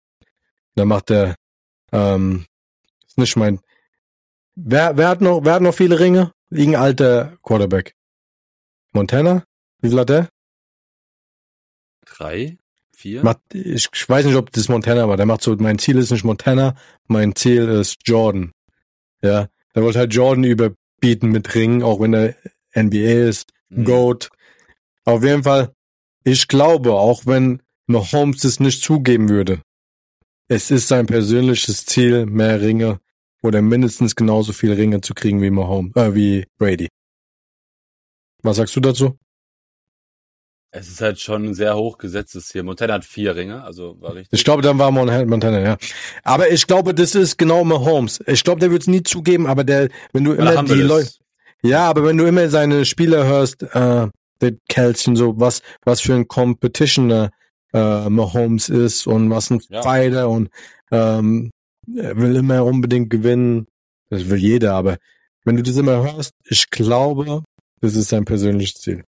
Dann 0.76 0.90
macht 0.90 1.12
er, 1.12 1.36
ähm, 1.92 2.46
ist 3.08 3.18
nicht 3.18 3.36
mein. 3.38 3.60
Wer, 4.56 4.98
wer 4.98 5.10
hat 5.10 5.22
noch, 5.22 5.46
wer 5.46 5.54
hat 5.54 5.62
noch 5.62 5.74
viele 5.74 6.00
Ringe? 6.00 6.32
Irgendein 6.50 6.82
alter 6.82 7.38
Quarterback. 7.44 7.96
Montana? 8.92 9.44
Wie 9.82 9.90
viel 9.90 10.00
hat 10.00 10.10
der? 10.10 10.30
Drei? 12.06 12.58
Vier? 12.92 13.24
Macht, 13.24 13.40
ich, 13.54 13.90
ich 13.94 14.10
weiß 14.10 14.26
nicht, 14.26 14.36
ob 14.36 14.52
das 14.52 14.70
Montana 14.70 15.08
war. 15.08 15.18
Der 15.18 15.26
macht 15.26 15.42
so, 15.42 15.56
mein 15.56 15.80
Ziel 15.80 15.98
ist 15.98 16.12
nicht 16.12 16.24
Montana, 16.24 16.76
mein 17.08 17.36
Ziel 17.36 17.68
ist 17.68 17.98
Jordan. 18.06 18.52
Ja. 19.22 19.50
Er 19.76 19.84
wollte 19.84 20.00
halt 20.00 20.14
Jordan 20.14 20.46
überbieten 20.46 21.32
mit 21.32 21.54
Ringen, 21.54 21.84
auch 21.84 22.00
wenn 22.00 22.14
er 22.14 22.36
NBA 22.76 23.28
ist, 23.28 23.52
mhm. 23.70 23.84
GOAT. 23.84 24.30
Auf 25.04 25.24
jeden 25.24 25.44
Fall, 25.44 25.74
ich 26.24 26.48
glaube, 26.48 26.94
auch 26.94 27.26
wenn 27.26 27.62
Mahomes 27.86 28.44
es 28.46 28.60
nicht 28.60 28.82
zugeben 28.82 29.30
würde, 29.30 29.62
es 30.48 30.72
ist 30.72 30.88
sein 30.88 31.08
persönliches 31.08 31.86
Ziel, 31.86 32.26
mehr 32.26 32.62
Ringe 32.62 33.00
oder 33.44 33.62
mindestens 33.62 34.16
genauso 34.16 34.54
viele 34.54 34.78
Ringe 34.78 35.02
zu 35.02 35.14
kriegen 35.14 35.42
wie 35.42 35.50
Mahomes, 35.50 35.96
äh, 35.96 36.16
wie 36.16 36.46
Brady. 36.58 36.88
Was 38.44 38.58
sagst 38.58 38.76
du 38.76 38.80
dazu? 38.80 39.18
Es 40.78 40.90
ist 40.90 41.00
halt 41.00 41.22
schon 41.22 41.46
ein 41.46 41.54
sehr 41.54 41.78
hochgesetztes 41.78 42.48
Ziel. 42.48 42.64
Montana 42.64 42.96
hat 42.96 43.06
vier 43.06 43.36
Ringe, 43.36 43.64
also 43.64 43.96
war 44.02 44.14
richtig. 44.14 44.38
Ich 44.38 44.44
glaube, 44.44 44.62
dann 44.62 44.78
war 44.78 44.92
Montana, 44.92 45.60
ja. 45.62 45.78
Aber 46.24 46.52
ich 46.52 46.68
glaube, 46.68 46.94
das 46.94 47.16
ist 47.16 47.38
genau 47.38 47.64
Mahomes. 47.64 48.20
Ich 48.28 48.44
glaube, 48.44 48.60
der 48.60 48.72
wird 48.72 48.82
es 48.82 48.88
nie 48.88 49.02
zugeben, 49.02 49.48
aber 49.48 49.64
der, 49.64 49.88
wenn 50.12 50.26
du 50.26 50.34
immer 50.34 50.64
die 50.64 50.74
Leute, 50.74 51.12
ja, 51.64 51.90
aber 51.90 52.04
wenn 52.04 52.18
du 52.18 52.26
immer 52.26 52.50
seine 52.50 52.84
Spieler 52.84 53.26
hörst, 53.26 53.64
äh, 53.64 54.08
der 54.42 54.52
Kelsey 54.68 55.16
so, 55.16 55.40
was, 55.40 55.62
was 55.86 56.02
für 56.02 56.14
ein 56.14 56.28
Competitioner 56.28 57.32
äh, 57.74 58.10
Mahomes 58.10 58.68
ist 58.68 59.08
und 59.08 59.30
was 59.30 59.50
ein 59.50 59.62
ja. 59.70 59.82
Fighter 59.82 60.30
und 60.30 60.50
ähm, 60.92 61.52
er 61.96 62.18
will 62.18 62.36
immer 62.36 62.66
unbedingt 62.66 63.10
gewinnen. 63.10 63.68
Das 64.10 64.30
will 64.30 64.40
jeder, 64.40 64.74
aber 64.74 64.98
wenn 65.46 65.56
du 65.56 65.64
das 65.64 65.78
immer 65.78 66.04
hörst, 66.04 66.34
ich 66.44 66.70
glaube, 66.70 67.44
das 67.80 67.96
ist 67.96 68.10
sein 68.10 68.26
persönliches 68.26 68.82
Ziel. 68.82 69.04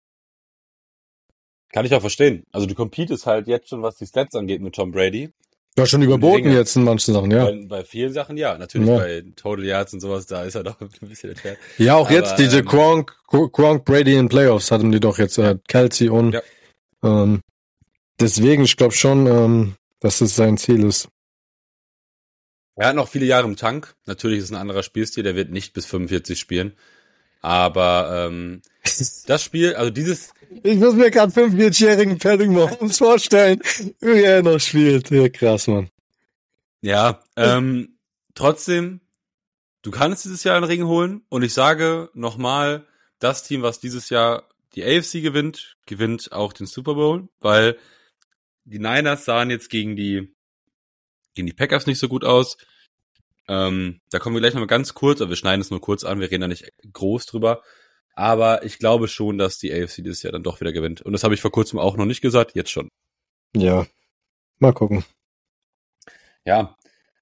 Kann 1.72 1.84
ich 1.84 1.94
auch 1.94 2.00
verstehen. 2.00 2.44
Also 2.52 2.66
du 2.66 2.74
competest 2.74 3.26
halt 3.26 3.48
jetzt 3.48 3.68
schon, 3.68 3.82
was 3.82 3.96
die 3.96 4.06
Stats 4.06 4.34
angeht 4.34 4.60
mit 4.60 4.74
Tom 4.74 4.92
Brady. 4.92 5.30
Hast 5.78 5.90
schon 5.90 6.02
überboten 6.02 6.50
jetzt 6.52 6.74
in 6.76 6.84
manchen 6.84 7.12
Sachen, 7.12 7.30
ja. 7.30 7.44
Bei, 7.44 7.64
bei 7.68 7.84
vielen 7.84 8.12
Sachen 8.12 8.38
ja. 8.38 8.56
Natürlich 8.56 8.88
ja. 8.88 8.96
bei 8.96 9.24
Total 9.36 9.64
Yards 9.64 9.92
und 9.92 10.00
sowas, 10.00 10.26
da 10.26 10.44
ist 10.44 10.54
er 10.54 10.64
doch 10.64 10.80
ein 10.80 10.88
bisschen 11.02 11.30
entfernt. 11.30 11.58
Ja, 11.76 11.96
auch 11.96 12.06
Aber, 12.06 12.14
jetzt 12.14 12.36
diese 12.36 12.60
ähm, 12.60 12.64
Gronk, 12.64 13.14
Gronk 13.26 13.84
Brady 13.84 14.14
in 14.14 14.28
Playoffs 14.28 14.70
hatten 14.70 14.90
die 14.90 15.00
doch 15.00 15.18
jetzt 15.18 15.36
äh, 15.36 15.58
Kelsey 15.68 16.08
und 16.08 16.32
ja. 16.32 16.40
ähm, 17.04 17.42
deswegen, 18.18 18.64
ich 18.64 18.76
glaube 18.76 18.94
schon, 18.94 19.26
ähm, 19.26 19.74
dass 20.00 20.22
es 20.22 20.34
sein 20.34 20.56
Ziel 20.56 20.82
ist. 20.82 21.08
Er 22.76 22.88
hat 22.88 22.96
noch 22.96 23.08
viele 23.08 23.26
Jahre 23.26 23.46
im 23.46 23.56
Tank. 23.56 23.94
Natürlich 24.06 24.38
ist 24.38 24.44
es 24.44 24.52
ein 24.52 24.60
anderer 24.60 24.82
Spielstil, 24.82 25.24
der 25.24 25.34
wird 25.34 25.50
nicht 25.50 25.72
bis 25.72 25.86
45 25.86 26.38
spielen. 26.38 26.74
Aber 27.40 28.28
ähm, 28.28 28.62
das 29.26 29.42
Spiel, 29.42 29.74
also 29.74 29.90
dieses. 29.90 30.30
Ich 30.62 30.76
muss 30.78 30.94
mir 30.94 31.10
gerade 31.10 31.32
45-jährigen 31.32 32.18
Patrick 32.18 32.50
Mahomes 32.50 32.98
vorstellen, 32.98 33.60
wie 34.00 34.22
er 34.22 34.42
noch 34.42 34.60
spielt. 34.60 35.10
Ja, 35.10 35.28
krass, 35.28 35.66
Mann. 35.66 35.90
Ja, 36.80 37.22
ähm, 37.36 37.98
trotzdem, 38.34 39.00
du 39.82 39.90
kannst 39.90 40.24
dieses 40.24 40.44
Jahr 40.44 40.56
einen 40.56 40.64
Ring 40.64 40.84
holen 40.86 41.22
und 41.28 41.42
ich 41.42 41.52
sage 41.52 42.10
nochmal, 42.14 42.86
das 43.18 43.42
Team, 43.42 43.62
was 43.62 43.80
dieses 43.80 44.08
Jahr 44.10 44.48
die 44.74 44.84
AFC 44.84 45.22
gewinnt, 45.22 45.76
gewinnt 45.86 46.32
auch 46.32 46.52
den 46.52 46.66
Super 46.66 46.94
Bowl, 46.94 47.28
weil 47.40 47.78
die 48.64 48.78
Niners 48.78 49.24
sahen 49.24 49.50
jetzt 49.50 49.70
gegen 49.70 49.96
die 49.96 50.34
gegen 51.34 51.46
die 51.46 51.52
Packers 51.52 51.86
nicht 51.86 51.98
so 51.98 52.08
gut 52.08 52.24
aus. 52.24 52.56
Ähm, 53.48 54.00
da 54.10 54.18
kommen 54.18 54.34
wir 54.34 54.40
gleich 54.40 54.54
nochmal 54.54 54.66
ganz 54.66 54.94
kurz, 54.94 55.20
aber 55.20 55.30
wir 55.30 55.36
schneiden 55.36 55.60
es 55.60 55.70
nur 55.70 55.80
kurz 55.80 56.02
an, 56.02 56.18
wir 56.18 56.30
reden 56.30 56.40
da 56.40 56.48
nicht 56.48 56.72
groß 56.92 57.26
drüber. 57.26 57.62
Aber 58.16 58.64
ich 58.64 58.78
glaube 58.78 59.08
schon, 59.08 59.36
dass 59.36 59.58
die 59.58 59.72
AFC 59.72 59.96
dieses 59.96 60.22
Jahr 60.22 60.32
dann 60.32 60.42
doch 60.42 60.60
wieder 60.60 60.72
gewinnt. 60.72 61.02
Und 61.02 61.12
das 61.12 61.22
habe 61.22 61.34
ich 61.34 61.42
vor 61.42 61.52
kurzem 61.52 61.78
auch 61.78 61.96
noch 61.96 62.06
nicht 62.06 62.22
gesagt, 62.22 62.52
jetzt 62.54 62.70
schon. 62.70 62.88
Ja, 63.54 63.86
mal 64.58 64.72
gucken. 64.72 65.04
Ja, 66.44 66.76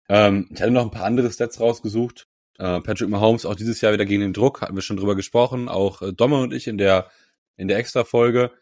ähm, 0.09 0.49
ich 0.51 0.63
hatte 0.63 0.71
noch 0.71 0.85
ein 0.85 0.93
paar 0.93 1.05
andere 1.05 1.31
Stats 1.33 1.59
rausgesucht. 1.59 2.27
Äh, 2.59 2.81
Patrick 2.81 3.09
Mahomes 3.09 3.45
auch 3.45 3.57
dieses 3.57 3.81
Jahr 3.81 3.93
wieder 3.93 4.05
gegen 4.05 4.21
den 4.21 4.33
Druck, 4.33 4.61
hatten 4.61 4.77
wir 4.77 4.83
schon 4.83 4.97
drüber 4.97 5.17
gesprochen. 5.17 5.69
Auch 5.69 6.01
äh, 6.01 6.13
Domme 6.13 6.41
und 6.41 6.55
ich 6.55 6.69
in 6.69 6.79
der 6.79 7.11
in 7.57 7.69
der 7.69 7.79
Extra-Folge. 7.79 8.53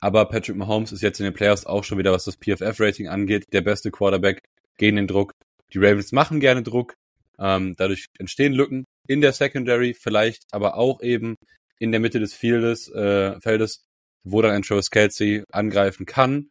Aber 0.00 0.24
Patrick 0.26 0.56
Mahomes 0.56 0.92
ist 0.92 1.02
jetzt 1.02 1.20
in 1.20 1.24
den 1.24 1.34
Playoffs 1.34 1.66
auch 1.66 1.84
schon 1.84 1.98
wieder, 1.98 2.12
was 2.12 2.24
das 2.24 2.36
PFF-Rating 2.36 3.08
angeht, 3.08 3.52
der 3.52 3.60
beste 3.60 3.90
Quarterback 3.90 4.42
gegen 4.76 4.96
den 4.96 5.06
Druck. 5.06 5.34
Die 5.72 5.78
Ravens 5.78 6.12
machen 6.12 6.40
gerne 6.40 6.62
Druck. 6.62 6.94
Ähm, 7.38 7.74
dadurch 7.76 8.06
entstehen 8.18 8.54
Lücken 8.54 8.86
in 9.06 9.20
der 9.20 9.32
Secondary, 9.32 9.94
vielleicht 9.94 10.44
aber 10.52 10.76
auch 10.76 11.02
eben 11.02 11.36
in 11.78 11.92
der 11.92 12.00
Mitte 12.00 12.20
des 12.20 12.34
Fieldes, 12.34 12.88
äh, 12.88 13.40
Feldes, 13.40 13.84
wo 14.24 14.42
dann 14.42 14.52
ein 14.52 14.62
Travis 14.62 14.90
Kelsey 14.90 15.44
angreifen 15.50 16.06
kann. 16.06 16.50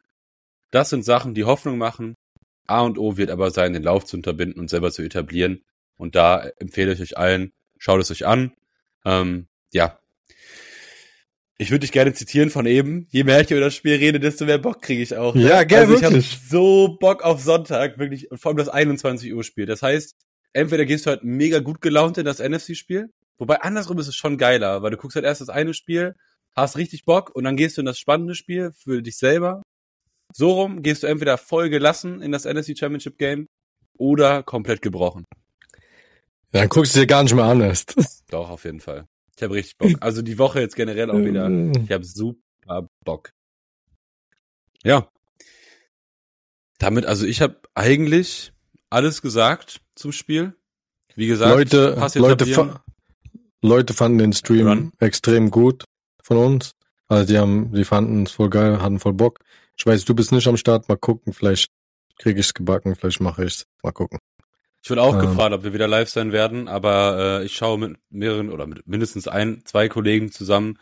Das 0.71 0.89
sind 0.89 1.03
Sachen, 1.03 1.33
die 1.33 1.43
Hoffnung 1.43 1.77
machen. 1.77 2.15
A 2.67 2.81
und 2.81 2.97
O 2.97 3.17
wird 3.17 3.29
aber 3.29 3.51
sein, 3.51 3.73
den 3.73 3.83
Lauf 3.83 4.05
zu 4.05 4.17
unterbinden 4.17 4.59
und 4.59 4.69
selber 4.69 4.91
zu 4.91 5.03
etablieren. 5.03 5.63
Und 5.97 6.15
da 6.15 6.49
empfehle 6.59 6.93
ich 6.93 7.01
euch 7.01 7.17
allen, 7.17 7.53
schaut 7.77 8.01
es 8.01 8.11
euch 8.11 8.25
an. 8.25 8.53
Ähm, 9.05 9.47
ja. 9.71 9.99
Ich 11.57 11.71
würde 11.71 11.81
dich 11.81 11.93
gerne 11.93 12.13
zitieren 12.13 12.49
von 12.49 12.65
eben. 12.65 13.07
Je 13.11 13.23
mehr 13.23 13.39
ich 13.39 13.51
über 13.51 13.61
das 13.61 13.75
Spiel 13.75 13.95
rede, 13.95 14.19
desto 14.19 14.45
mehr 14.45 14.57
Bock 14.57 14.81
kriege 14.81 15.01
ich 15.01 15.15
auch. 15.15 15.35
Ne? 15.35 15.47
Ja, 15.47 15.63
gerne. 15.63 15.93
Also 15.93 15.97
ich 15.97 16.03
habe 16.03 16.21
so 16.21 16.97
Bock 16.99 17.23
auf 17.23 17.41
Sonntag, 17.41 17.97
wirklich, 17.97 18.27
vor 18.33 18.49
allem 18.49 18.57
das 18.57 18.67
21 18.67 19.33
Uhr 19.33 19.43
Spiel. 19.43 19.65
Das 19.65 19.81
heißt, 19.81 20.15
entweder 20.51 20.85
gehst 20.85 21.05
du 21.05 21.11
halt 21.11 21.23
mega 21.23 21.59
gut 21.59 21.79
gelaunt 21.79 22.17
in 22.17 22.25
das 22.25 22.39
NFC-Spiel, 22.39 23.09
wobei 23.37 23.61
andersrum 23.61 23.97
ist 23.99 24.07
es 24.07 24.15
schon 24.15 24.37
geiler, 24.37 24.81
weil 24.81 24.91
du 24.91 24.97
guckst 24.97 25.15
halt 25.15 25.25
erst 25.25 25.41
das 25.41 25.49
eine 25.49 25.73
Spiel, 25.73 26.15
hast 26.55 26.77
richtig 26.77 27.05
Bock 27.05 27.35
und 27.35 27.43
dann 27.43 27.57
gehst 27.57 27.77
du 27.77 27.81
in 27.81 27.85
das 27.85 27.99
spannende 27.99 28.35
Spiel 28.35 28.71
für 28.71 29.01
dich 29.01 29.17
selber. 29.17 29.61
So 30.33 30.51
rum 30.51 30.81
gehst 30.81 31.03
du 31.03 31.07
entweder 31.07 31.37
voll 31.37 31.69
gelassen 31.69 32.21
in 32.21 32.31
das 32.31 32.45
NFC 32.45 32.77
Championship 32.77 33.17
Game 33.17 33.47
oder 33.97 34.43
komplett 34.43 34.81
gebrochen. 34.81 35.25
Ja, 36.51 36.61
dann 36.61 36.69
guckst 36.69 36.95
du 36.95 36.99
dir 37.01 37.07
gar 37.07 37.23
nicht 37.23 37.35
mehr 37.35 37.45
an 37.45 37.61
erst. 37.61 37.95
Doch, 38.29 38.49
auf 38.49 38.63
jeden 38.63 38.79
Fall. 38.79 39.07
Ich 39.35 39.43
habe 39.43 39.53
richtig 39.53 39.77
Bock. 39.77 39.91
Also 39.99 40.21
die 40.21 40.37
Woche 40.37 40.61
jetzt 40.61 40.75
generell 40.75 41.11
auch 41.11 41.19
wieder. 41.19 41.49
Ich 41.83 41.91
habe 41.91 42.05
super 42.05 42.89
Bock. 43.03 43.31
Ja. 44.83 45.09
Damit, 46.77 47.05
also 47.05 47.25
ich 47.25 47.41
habe 47.41 47.59
eigentlich 47.73 48.53
alles 48.89 49.21
gesagt 49.21 49.81
zum 49.95 50.11
Spiel. 50.11 50.55
Wie 51.15 51.27
gesagt, 51.27 51.53
Leute, 51.53 51.97
Leute, 52.15 52.45
fa 52.45 52.83
Leute 53.65 53.93
fanden 53.93 54.19
den 54.19 54.33
Stream 54.33 54.67
Run. 54.67 54.91
extrem 54.99 55.51
gut 55.51 55.85
von 56.21 56.37
uns. 56.37 56.71
Also 57.07 57.25
die 57.31 57.37
haben, 57.37 57.73
die 57.73 57.83
fanden 57.83 58.23
es 58.23 58.31
voll 58.31 58.49
geil, 58.49 58.81
hatten 58.81 58.99
voll 58.99 59.13
Bock. 59.13 59.39
Ich 59.77 59.85
weiß, 59.85 60.05
du 60.05 60.15
bist 60.15 60.31
nicht 60.31 60.47
am 60.47 60.57
Start, 60.57 60.89
mal 60.89 60.97
gucken, 60.97 61.33
vielleicht 61.33 61.69
kriege 62.17 62.39
ich's 62.39 62.53
gebacken, 62.53 62.95
vielleicht 62.95 63.21
mache 63.21 63.45
ich's. 63.45 63.65
Mal 63.83 63.91
gucken. 63.91 64.19
Ich 64.81 64.89
wurde 64.89 65.01
auch 65.01 65.15
ähm, 65.15 65.21
gefragt, 65.21 65.53
ob 65.53 65.63
wir 65.63 65.73
wieder 65.73 65.87
live 65.87 66.09
sein 66.09 66.31
werden, 66.31 66.67
aber 66.67 67.39
äh, 67.41 67.45
ich 67.45 67.55
schaue 67.55 67.77
mit 67.77 67.97
mehreren 68.09 68.51
oder 68.51 68.67
mit 68.67 68.87
mindestens 68.87 69.27
ein, 69.27 69.63
zwei 69.65 69.89
Kollegen 69.89 70.31
zusammen 70.31 70.77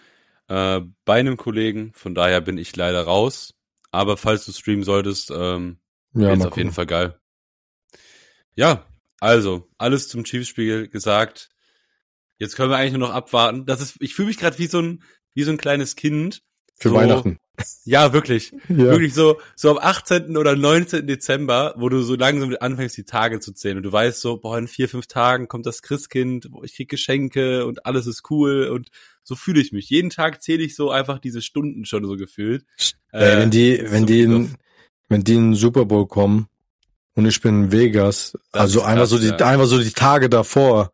äh, 0.50 0.82
bei 1.06 1.20
einem 1.20 1.38
Kollegen. 1.38 1.92
Von 1.94 2.14
daher 2.14 2.42
bin 2.42 2.58
ich 2.58 2.76
leider 2.76 3.04
raus. 3.04 3.54
Aber 3.92 4.18
falls 4.18 4.46
du 4.46 4.52
streamen 4.52 4.84
solltest, 4.84 5.32
ähm, 5.32 5.78
ja, 6.14 6.34
ist 6.34 6.46
auf 6.46 6.58
jeden 6.58 6.74
Fall 6.74 6.86
geil. 6.86 7.18
Ja, 8.56 8.86
also 9.20 9.70
alles 9.78 10.10
zum 10.10 10.24
Chiefs-Spiel 10.24 10.90
gesagt. 10.90 11.53
Jetzt 12.44 12.56
können 12.56 12.70
wir 12.70 12.78
eigentlich 12.78 12.94
nur 12.94 13.08
noch 13.08 13.16
abwarten. 13.16 13.66
Das 13.66 13.82
ist, 13.82 13.96
ich 14.00 14.14
fühle 14.14 14.28
mich 14.28 14.38
gerade 14.38 14.60
wie 14.60 14.68
so 14.68 14.80
ein 14.80 15.04
wie 15.34 15.44
so 15.44 15.52
ein 15.52 15.58
kleines 15.58 15.96
Kind, 15.96 16.44
für 16.76 16.90
so, 16.90 16.96
Weihnachten. 16.96 17.40
Ja, 17.86 18.14
wirklich. 18.14 18.52
Ja. 18.68 18.78
Wirklich 18.78 19.14
so, 19.14 19.40
so 19.56 19.72
am 19.72 19.78
18. 19.78 20.38
oder 20.38 20.56
19. 20.56 21.06
Dezember, 21.06 21.76
wo 21.78 21.88
du 21.88 22.02
so 22.02 22.16
langsam 22.16 22.56
anfängst, 22.60 22.98
die 22.98 23.04
Tage 23.04 23.40
zu 23.40 23.54
zählen 23.54 23.78
und 23.78 23.84
du 23.84 23.92
weißt 23.92 24.20
so, 24.20 24.38
boah, 24.38 24.58
in 24.58 24.68
vier, 24.68 24.90
fünf 24.90 25.08
Tagen 25.08 25.48
kommt 25.48 25.66
das 25.66 25.82
Christkind, 25.82 26.50
ich 26.64 26.76
krieg 26.76 26.90
Geschenke 26.90 27.66
und 27.66 27.86
alles 27.86 28.08
ist 28.08 28.30
cool 28.32 28.68
und 28.68 28.90
so 29.24 29.36
fühle 29.36 29.62
ich 29.62 29.72
mich. 29.72 29.90
Jeden 29.90 30.10
Tag 30.10 30.42
zähle 30.42 30.64
ich 30.64 30.76
so 30.76 30.90
einfach 30.90 31.20
diese 31.20 31.42
Stunden 31.42 31.86
schon 31.86 32.06
so 32.06 32.16
gefühlt. 32.16 32.66
Äh, 33.12 33.38
wenn 33.38 33.52
die, 33.52 33.80
wenn 33.88 34.02
so 34.02 34.06
die, 34.08 34.22
in, 34.22 34.56
wenn 35.08 35.24
die 35.24 35.36
in 35.36 35.52
den 35.52 35.56
Super 35.56 35.86
Bowl 35.86 36.08
kommen 36.08 36.48
und 37.14 37.26
ich 37.26 37.40
bin 37.40 37.66
in 37.66 37.72
Vegas, 37.72 38.38
das 38.52 38.62
also 38.62 38.82
einfach 38.82 39.06
so 39.06 39.20
die, 39.20 39.28
ja. 39.28 39.38
einfach 39.38 39.68
so 39.68 39.82
die 39.82 39.92
Tage 39.92 40.30
davor, 40.30 40.92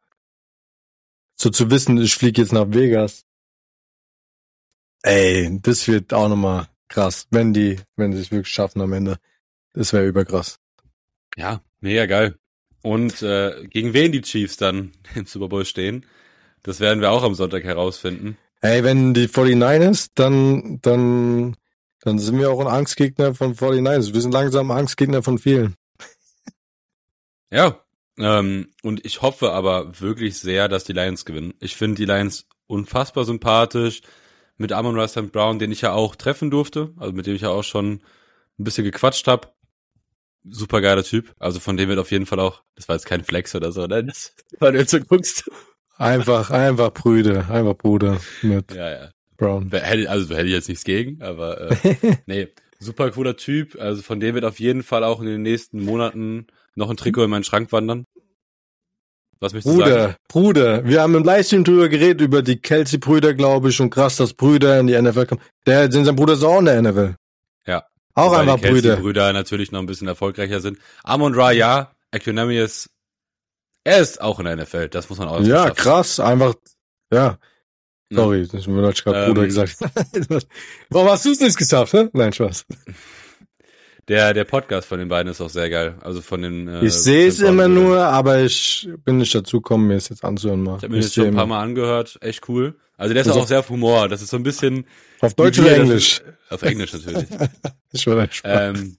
so 1.40 1.50
zu 1.50 1.72
wissen, 1.72 1.98
ich 1.98 2.16
fliege 2.16 2.42
jetzt 2.42 2.54
nach 2.54 2.68
Vegas 2.70 3.26
Ey, 5.02 5.60
das 5.62 5.88
wird 5.88 6.14
auch 6.14 6.28
nochmal 6.28 6.68
krass, 6.90 7.28
wenn 7.32 7.54
die, 7.54 7.78
wenn 7.96 8.14
sie 8.14 8.22
es 8.22 8.32
wirklich 8.32 8.54
schaffen 8.54 8.82
am 8.82 8.94
Ende. 8.94 9.18
Das 9.74 9.94
wäre 9.94 10.06
überkrass. 10.06 10.60
Ja, 11.38 11.62
mega 11.80 12.06
geil. 12.06 12.36
Und 12.82 13.22
äh, 13.22 13.66
gegen 13.68 13.94
wen 13.94 14.12
die 14.12 14.22
Chiefs 14.22 14.58
dann 14.58 14.92
im 15.16 15.26
Super 15.26 15.48
Bowl 15.48 15.66
stehen, 15.66 16.06
das 16.64 16.80
werden 16.80 17.00
wir 17.00 17.12
auch 17.12 17.24
am 17.24 17.36
Sonntag 17.36 17.64
herausfinden. 17.64 18.38
Ey, 18.62 18.84
wenn 18.84 19.14
die 19.14 19.30
49ers, 19.30 20.10
dann, 20.16 20.80
dann, 20.82 21.56
dann 22.02 22.20
sind 22.20 22.38
wir 22.38 22.52
auch 22.52 22.60
ein 22.60 22.68
Angstgegner 22.68 23.34
von 23.34 23.56
49ers. 23.56 24.14
Wir 24.14 24.22
sind 24.22 24.34
langsam 24.34 24.70
Angstgegner 24.72 25.24
von 25.24 25.38
vielen. 25.38 25.76
Ja, 27.52 27.82
ähm, 28.20 28.70
und 28.84 29.06
ich 29.06 29.22
hoffe 29.22 29.52
aber 29.52 30.00
wirklich 30.00 30.38
sehr, 30.40 30.68
dass 30.68 30.84
die 30.84 30.94
Lions 30.94 31.26
gewinnen. 31.26 31.54
Ich 31.60 31.76
finde 31.76 31.96
die 31.96 32.06
Lions 32.06 32.48
unfassbar 32.68 33.26
sympathisch 33.26 34.02
mit 34.58 34.74
Amon 34.74 35.08
St. 35.08 35.32
Brown, 35.32 35.58
den 35.58 35.72
ich 35.72 35.82
ja 35.82 35.94
auch 35.94 36.16
treffen 36.16 36.52
durfte, 36.52 36.94
also 36.98 37.14
mit 37.14 37.26
dem 37.26 37.36
ich 37.36 37.42
ja 37.42 37.50
auch 37.50 37.64
schon 37.64 38.02
ein 38.60 38.64
bisschen 38.64 38.84
gequatscht 38.84 39.28
habe. 39.28 39.48
Super 40.44 40.82
geiler 40.82 41.04
Typ. 41.04 41.34
Also 41.40 41.60
von 41.60 41.78
dem 41.78 41.90
wird 41.90 42.00
auf 42.00 42.12
jeden 42.12 42.26
Fall 42.26 42.40
auch, 42.40 42.64
das 42.76 42.88
war 42.88 42.96
jetzt 42.96 43.06
kein 43.06 43.24
Flex 43.24 43.56
oder 43.56 43.72
so, 43.72 43.88
ne? 43.88 44.04
Das, 44.04 44.36
weil 44.60 44.74
du 44.74 44.80
jetzt 44.80 44.92
so 44.92 45.00
guckst. 45.00 45.50
Einfach, 45.98 46.50
einfach 46.52 46.94
Brüder, 46.94 47.50
einfach 47.50 47.76
Bruder 47.76 48.20
mit 48.42 48.74
ja, 48.74 48.90
ja. 48.90 49.10
Brown. 49.36 49.70
Also 49.74 50.36
hätte 50.36 50.48
ich 50.48 50.54
jetzt 50.54 50.70
nichts 50.70 50.84
gegen, 50.84 51.22
aber 51.22 51.72
äh, 51.72 51.96
nee, 52.26 52.48
super 52.80 53.12
cooler 53.12 53.38
Typ. 53.38 53.80
Also 53.80 54.02
von 54.02 54.20
dem 54.20 54.36
wird 54.36 54.46
auf 54.46 54.60
jeden 54.60 54.84
Fall 54.84 55.04
auch 55.04 55.20
in 55.20 55.28
den 55.28 55.42
nächsten 55.42 55.84
Monaten 55.84 56.48
noch 56.76 56.90
ein 56.90 56.98
Trikot 56.98 57.26
in 57.26 57.30
meinen 57.30 57.44
Schrank 57.44 57.72
wandern. 57.72 58.06
Was 59.40 59.54
möchtest 59.54 59.74
Bruder, 59.76 59.86
du 59.86 60.02
sagen? 60.02 60.16
Bruder, 60.28 60.86
wir 60.86 61.02
haben 61.02 61.16
im 61.16 61.24
Livestream 61.24 61.64
drüber 61.64 61.88
geredet, 61.88 62.22
über 62.22 62.42
die 62.42 62.58
Kelsey-Brüder, 62.58 63.34
glaube 63.34 63.70
ich, 63.70 63.80
und 63.80 63.90
krass, 63.90 64.18
dass 64.18 64.34
Brüder 64.34 64.80
in 64.80 64.88
die 64.88 65.02
NFL 65.02 65.28
kommen. 65.28 65.42
Der, 65.66 65.90
sein 65.92 66.16
Bruder 66.16 66.34
ist 66.34 66.44
auch 66.44 66.60
in 66.60 66.66
der 66.66 66.82
NFL. 66.82 67.16
Ja. 67.66 67.86
Auch 68.16 68.34
Weil 68.34 68.42
einfach 68.42 68.60
die 68.60 68.68
Brüder. 68.70 68.98
Brüder 68.98 69.32
natürlich 69.32 69.72
noch 69.72 69.80
ein 69.80 69.86
bisschen 69.86 70.10
erfolgreicher 70.10 70.60
sind. 70.60 70.78
Amon 71.04 71.34
Ra, 71.36 71.52
ja. 71.52 71.94
Equinemius, 72.12 72.90
er 73.84 74.00
ist 74.00 74.20
auch 74.22 74.40
in 74.40 74.46
der 74.46 74.58
NFL, 74.58 74.90
das 74.90 75.10
muss 75.10 75.20
man 75.20 75.30
auch 75.30 75.42
Ja, 75.42 75.70
krass, 75.70 76.20
einfach, 76.20 76.56
ja. 77.14 77.38
Sorry, 78.12 78.48
ja. 78.52 78.60
ich 78.60 78.68
habe 78.68 78.94
gerade 78.94 79.28
Bruder 79.28 79.42
ähm, 79.42 79.48
gesagt. 79.48 79.78
Warum 80.90 81.10
hast 81.10 81.26
du 81.26 81.32
es 81.32 81.40
nicht 81.40 81.58
geschafft, 81.58 81.94
hä? 81.94 82.10
Nein, 82.14 82.34
Spaß. 82.34 82.66
Der, 84.08 84.34
der 84.34 84.44
Podcast 84.46 84.88
von 84.88 84.98
den 84.98 85.08
beiden 85.08 85.32
ist 85.32 85.40
auch 85.40 85.52
sehr 85.52 85.70
geil. 85.70 85.96
Also 86.02 86.22
von 86.22 86.42
den. 86.42 86.68
Äh, 86.68 86.86
ich 86.86 86.94
sehe 86.94 87.28
es 87.28 87.40
immer 87.40 87.68
nur, 87.68 88.00
aber 88.00 88.40
ich 88.40 88.90
bin 89.06 89.18
nicht 89.18 89.36
dazu 89.36 89.62
gekommen, 89.62 89.88
mir 89.88 89.98
es 89.98 90.10
jetzt 90.10 90.26
anzuhören 90.26 90.64
mal. 90.64 90.78
Ich 90.78 90.84
habe 90.84 90.96
mir 90.96 91.02
das 91.02 91.14
schon 91.14 91.28
ein 91.28 91.36
paar 91.36 91.46
Mal 91.46 91.62
angehört. 91.62 92.18
Echt 92.22 92.50
cool. 92.50 92.76
Also 92.98 93.14
der 93.14 93.22
ist 93.22 93.28
also 93.28 93.42
auch 93.42 93.48
sehr 93.48 93.60
auf 93.60 93.70
Humor. 93.70 94.10
Das 94.10 94.24
ist 94.24 94.32
so 94.32 94.38
ein 94.38 94.44
bisschen. 94.44 94.86
Auf 95.22 95.36
Deutsch 95.36 95.60
oder 95.60 95.76
Englisch? 95.76 96.22
Ist, 96.22 96.24
auf 96.50 96.64
Englisch 96.64 96.92
natürlich. 96.94 97.28
ich 97.92 98.08
war 98.08 98.28
Spaß. 98.32 98.76
Ähm, 98.76 98.98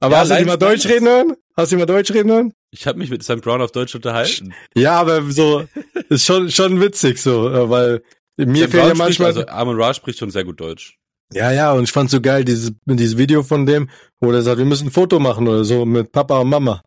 aber 0.00 0.14
ja, 0.14 0.20
hast 0.20 0.30
du 0.30 0.44
mal 0.44 0.56
Deutsch 0.56 0.86
reden 0.86 1.06
hören? 1.06 1.36
Hast 1.56 1.70
du 1.70 1.76
mal 1.76 1.86
Deutsch 1.86 2.10
reden 2.10 2.30
hören? 2.30 2.52
Ich 2.72 2.86
habe 2.86 2.98
mich 2.98 3.10
mit 3.10 3.22
Sam 3.22 3.40
Brown 3.40 3.62
auf 3.62 3.70
Deutsch 3.70 3.94
unterhalten. 3.94 4.52
Ja, 4.74 4.98
aber 5.00 5.22
so 5.30 5.64
ist 6.08 6.24
schon 6.24 6.50
schon 6.50 6.80
witzig 6.80 7.20
so, 7.20 7.48
äh, 7.48 7.70
weil 7.70 8.02
mir 8.46 8.68
fehlt 8.68 8.86
ja 8.86 8.94
manchmal. 8.94 9.28
also 9.28 9.46
Armin 9.46 9.76
Ra 9.76 9.94
spricht 9.94 10.18
schon 10.18 10.30
sehr 10.30 10.44
gut 10.44 10.60
Deutsch. 10.60 10.98
Ja, 11.32 11.52
ja, 11.52 11.72
und 11.72 11.84
ich 11.84 11.92
fand 11.92 12.10
so 12.10 12.20
geil, 12.20 12.44
dieses, 12.44 12.72
dieses 12.84 13.16
Video 13.16 13.42
von 13.42 13.64
dem, 13.64 13.88
wo 14.20 14.32
der 14.32 14.42
sagt, 14.42 14.58
wir 14.58 14.64
müssen 14.64 14.88
ein 14.88 14.92
Foto 14.92 15.20
machen 15.20 15.46
oder 15.46 15.64
so 15.64 15.84
mit 15.84 16.10
Papa 16.10 16.38
und 16.38 16.48
Mama. 16.48 16.82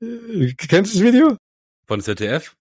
Äh, 0.00 0.54
kennst 0.56 0.94
du 0.94 0.98
das 0.98 1.06
Video? 1.06 1.36
Von 1.86 2.00
ZDF? 2.00 2.54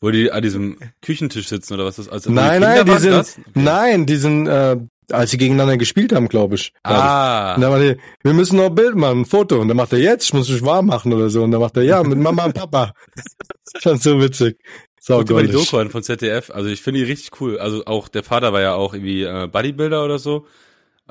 Wo 0.00 0.10
die 0.10 0.32
an 0.32 0.42
diesem 0.42 0.78
Küchentisch 1.02 1.48
sitzen 1.48 1.74
oder 1.74 1.84
was 1.84 1.98
ist 1.98 2.06
das? 2.06 2.12
Also 2.12 2.32
nein, 2.32 2.60
nein, 2.60 2.84
die 2.86 2.98
sind, 2.98 3.14
okay. 3.14 3.42
nein, 3.54 4.06
die 4.06 4.16
sind, 4.16 4.46
äh, 4.48 4.76
als 5.12 5.30
sie 5.30 5.38
gegeneinander 5.38 5.76
gespielt 5.76 6.12
haben, 6.12 6.28
glaube 6.28 6.56
ich. 6.56 6.72
Ah. 6.82 7.54
Und 7.54 7.60
dann 7.60 7.70
meinte, 7.70 7.98
wir 8.22 8.32
müssen 8.32 8.56
noch 8.56 8.66
ein 8.66 8.74
Bild 8.74 8.96
machen, 8.96 9.20
ein 9.20 9.24
Foto. 9.26 9.60
Und 9.60 9.68
dann 9.68 9.76
macht 9.76 9.92
er 9.92 10.00
jetzt, 10.00 10.24
ich 10.24 10.34
muss 10.34 10.48
mich 10.48 10.64
warm 10.64 10.86
machen 10.86 11.12
oder 11.12 11.28
so. 11.28 11.44
Und 11.44 11.52
dann 11.52 11.60
macht 11.60 11.76
er, 11.76 11.84
ja, 11.84 12.02
mit 12.02 12.18
Mama 12.18 12.46
und 12.46 12.54
Papa. 12.54 12.94
Schon 13.80 13.98
so 13.98 14.20
witzig. 14.20 14.58
Sau 15.04 15.24
Guck 15.24 15.40
die 15.40 15.48
Doku 15.48 15.78
an 15.78 15.90
von 15.90 16.04
ZDF. 16.04 16.50
Also 16.50 16.68
ich 16.68 16.80
finde 16.80 17.00
die 17.00 17.06
richtig 17.06 17.40
cool. 17.40 17.58
Also 17.58 17.84
auch 17.86 18.06
der 18.06 18.22
Vater 18.22 18.52
war 18.52 18.60
ja 18.60 18.74
auch 18.74 18.94
irgendwie 18.94 19.24
äh, 19.24 19.48
Bodybuilder 19.48 20.04
oder 20.04 20.20
so. 20.20 20.46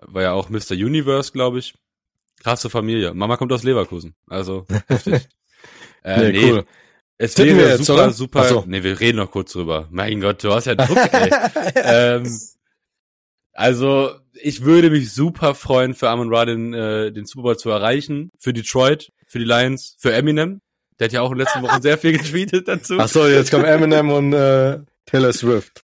War 0.01 0.21
ja 0.21 0.31
auch 0.31 0.47
Mr. 0.47 0.71
Universe, 0.71 1.33
glaube 1.33 1.59
ich. 1.59 1.73
Krasse 2.41 2.69
Familie. 2.69 3.13
Mama 3.13 3.35
kommt 3.35 3.51
aus 3.51 3.63
Leverkusen. 3.63 4.15
Also 4.27 4.65
heftig. 4.87 5.27
äh, 6.05 6.19
nee, 6.19 6.31
nee, 6.31 6.51
cool. 6.51 6.65
Es 7.17 7.33
Tippen 7.33 7.57
wäre 7.57 7.71
jetzt, 7.71 7.83
super, 7.83 8.03
oder? 8.05 8.11
super. 8.13 8.43
So. 8.45 8.63
Nee, 8.65 8.81
wir 8.81 8.97
reden 8.97 9.17
noch 9.17 9.29
kurz 9.29 9.51
drüber. 9.51 9.89
Mein 9.91 10.21
Gott, 10.21 10.41
du 10.41 10.53
hast 10.53 10.67
ja 10.67 10.75
Druck, 10.75 10.97
ey. 10.97 11.29
ähm, 11.75 12.39
also, 13.51 14.11
ich 14.35 14.63
würde 14.63 14.89
mich 14.89 15.11
super 15.11 15.53
freuen, 15.53 15.95
für 15.95 16.07
Amon 16.07 16.33
Ra 16.33 16.45
den, 16.45 16.73
äh, 16.73 17.11
den 17.11 17.25
Super 17.25 17.43
Bowl 17.43 17.57
zu 17.57 17.69
erreichen. 17.69 18.31
Für 18.39 18.53
Detroit, 18.53 19.11
für 19.27 19.39
die 19.39 19.45
Lions, 19.45 19.97
für 19.99 20.13
Eminem. 20.13 20.61
Der 21.01 21.07
hat 21.07 21.13
ja 21.13 21.21
auch 21.21 21.31
in 21.31 21.39
den 21.39 21.45
letzten 21.45 21.63
Wochen 21.63 21.81
sehr 21.81 21.97
viel 21.97 22.11
getweetet 22.15 22.67
dazu. 22.67 22.97
Ach 22.99 23.07
so, 23.07 23.25
jetzt 23.27 23.49
kommen 23.49 23.65
Eminem 23.65 24.11
und 24.11 24.33
äh, 24.33 24.77
Taylor 25.07 25.33
Swift. 25.33 25.83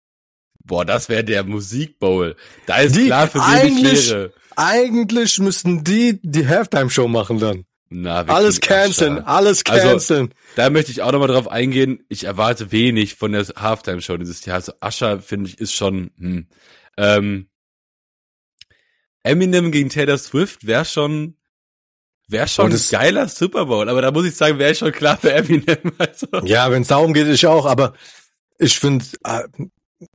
Boah, 0.65 0.85
das 0.85 1.09
wäre 1.09 1.23
der 1.23 1.45
Musikbowl. 1.45 2.35
Da 2.67 2.79
ist 2.79 2.97
Die 2.97 3.07
klar 3.07 3.29
für 3.29 3.39
ich 3.39 3.45
eigentlich- 3.45 4.11
wäre. 4.11 4.33
Eigentlich 4.57 5.39
müssten 5.39 5.85
die 5.85 6.19
die 6.25 6.49
Halftime-Show 6.49 7.07
machen 7.07 7.39
dann. 7.39 7.65
Na, 7.91 8.23
Alles 8.23 8.61
canceln, 8.61 9.19
alles 9.21 9.63
Also- 9.69 9.87
canceln. 9.89 10.35
Da 10.57 10.69
möchte 10.69 10.91
ich 10.91 11.01
auch 11.03 11.13
nochmal 11.13 11.29
drauf 11.29 11.47
eingehen. 11.47 12.05
Ich 12.09 12.25
erwarte 12.25 12.73
wenig 12.73 13.15
von 13.15 13.31
der 13.31 13.45
Halftime-Show 13.45 14.17
dieses 14.17 14.45
Jahr. 14.45 14.57
Also 14.57 14.73
Ascher, 14.81 15.21
finde 15.21 15.49
ich, 15.49 15.61
ist 15.61 15.75
schon, 15.75 16.11
hm. 16.19 16.49
ähm, 16.97 17.47
Eminem 19.23 19.71
gegen 19.71 19.91
Taylor 19.91 20.19
Swift 20.19 20.67
wäre 20.67 20.85
schon, 20.85 21.37
wäre 22.29 22.49
schon 22.49 22.73
ein 22.73 22.81
geiler 22.91 23.29
Super 23.29 23.67
Bowl. 23.67 23.89
Aber 23.89 24.03
da 24.03 24.11
muss 24.11 24.27
ich 24.27 24.35
sagen, 24.35 24.59
wäre 24.59 24.75
schon 24.75 24.93
klar 24.93 25.17
für 25.19 25.33
Eminem. 25.33 25.79
Also, 25.99 26.27
Ja, 26.45 26.71
wenn 26.71 26.83
es 26.83 26.89
darum 26.89 27.13
geht, 27.13 27.29
ich 27.29 27.47
auch, 27.47 27.67
aber 27.67 27.95
ich 28.59 28.79
finde, 28.79 29.05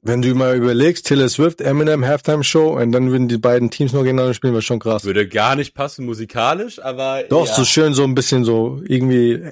wenn 0.02 0.22
du 0.22 0.34
mal 0.36 0.56
überlegst, 0.56 1.08
Taylor 1.08 1.30
Swift, 1.30 1.62
Eminem, 1.62 2.06
Halftime-Show 2.06 2.80
und 2.80 2.92
dann 2.92 3.12
würden 3.12 3.28
die 3.28 3.38
beiden 3.38 3.70
Teams 3.70 3.94
noch 3.94 4.02
gegeneinander 4.02 4.34
spielen, 4.34 4.54
wäre 4.54 4.62
schon 4.62 4.80
krass. 4.80 5.04
würde 5.04 5.28
gar 5.28 5.56
nicht 5.56 5.74
passen 5.74 6.06
musikalisch, 6.06 6.80
aber 6.80 7.24
Doch, 7.30 7.48
ja. 7.48 7.54
so 7.54 7.66
schön 7.66 7.94
so 7.94 8.04
ein 8.04 8.16
bisschen 8.16 8.44
so 8.44 8.82
irgendwie 8.86 9.50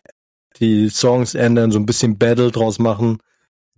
die 0.60 0.90
Songs 0.90 1.36
ändern, 1.36 1.72
so 1.72 1.80
ein 1.80 1.86
bisschen 1.86 2.18
Battle 2.18 2.52
draus 2.52 2.80
machen 2.80 3.20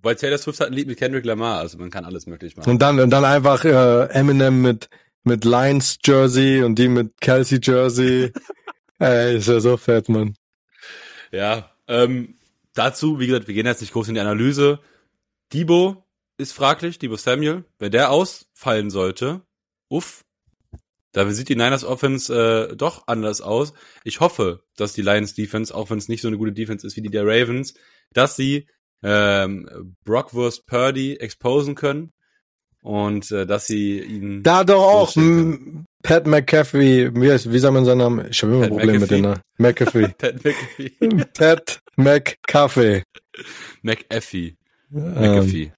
Weil 0.01 0.15
Taylor 0.15 0.37
Swift 0.37 0.59
hat 0.59 0.67
ein 0.67 0.73
Lied 0.73 0.87
mit 0.87 0.97
Kendrick 0.97 1.25
Lamar, 1.25 1.59
also 1.59 1.77
man 1.77 1.89
kann 1.89 2.05
alles 2.05 2.25
möglich 2.25 2.55
machen. 2.55 2.69
und 2.69 2.81
dann 2.81 2.99
und 2.99 3.09
dann 3.09 3.25
einfach 3.25 3.65
äh, 3.65 4.05
Eminem 4.11 4.61
mit 4.61 4.89
mit 5.23 5.43
Lions 5.43 5.97
Jersey 6.03 6.63
und 6.63 6.75
die 6.75 6.87
mit 6.87 7.19
Kelsey 7.21 7.59
Jersey. 7.61 8.31
Ey, 8.99 9.37
ist 9.37 9.47
ja 9.47 9.59
so 9.59 9.77
fett, 9.77 10.09
man. 10.09 10.35
Ja, 11.31 11.71
ähm, 11.87 12.35
dazu, 12.73 13.19
wie 13.19 13.27
gesagt, 13.27 13.47
wir 13.47 13.55
gehen 13.55 13.65
jetzt 13.65 13.81
nicht 13.81 13.93
groß 13.93 14.09
in 14.09 14.15
die 14.15 14.19
Analyse. 14.19 14.79
Debo 15.53 16.05
ist 16.37 16.53
fraglich, 16.53 16.99
Debo 16.99 17.15
Samuel. 17.15 17.63
Wenn 17.77 17.91
der 17.91 18.11
ausfallen 18.11 18.89
sollte, 18.89 19.41
uff, 19.87 20.25
da 21.11 21.29
sieht 21.31 21.49
die 21.49 21.55
Niners 21.55 21.83
Offense 21.83 22.69
äh, 22.71 22.75
doch 22.75 23.07
anders 23.07 23.41
aus. 23.41 23.73
Ich 24.03 24.19
hoffe, 24.19 24.63
dass 24.75 24.93
die 24.93 25.01
Lions 25.01 25.33
Defense, 25.33 25.73
auch 25.73 25.89
wenn 25.89 25.97
es 25.97 26.07
nicht 26.07 26.21
so 26.21 26.27
eine 26.27 26.37
gute 26.37 26.51
Defense 26.51 26.85
ist 26.85 26.95
wie 26.95 27.01
die 27.01 27.09
der 27.09 27.25
Ravens, 27.25 27.73
dass 28.13 28.35
sie 28.35 28.67
ähm, 29.01 29.95
Brockwurst 30.03 30.67
Purdy 30.67 31.15
exposen 31.15 31.75
können 31.75 32.11
und 32.81 33.31
äh, 33.31 33.45
dass 33.45 33.65
sie 33.65 33.99
ihn 33.99 34.43
Da 34.43 34.63
doch 34.63 34.83
auch 34.83 35.15
Pat 36.01 36.25
McAfee, 36.27 37.11
wie, 37.13 37.31
heißt, 37.31 37.51
wie 37.51 37.59
sagt 37.59 37.73
man 37.73 37.83
seinen 37.85 37.97
Namen? 37.97 38.27
Ich 38.29 38.41
habe 38.41 38.53
immer 38.53 38.61
Pat 38.61 38.69
Probleme 38.69 38.99
mit 38.99 39.09
McAfee? 39.09 39.15
dem 39.15 39.21
Namen. 39.21 39.41
McAfee. 39.57 40.07
Pat 40.17 40.43
McAfee, 40.43 41.25
Pat 41.33 41.81
McCaffey. 41.97 43.03
McAfee, 43.81 44.55
Ähm, 44.93 45.13
McAfee. 45.13 45.73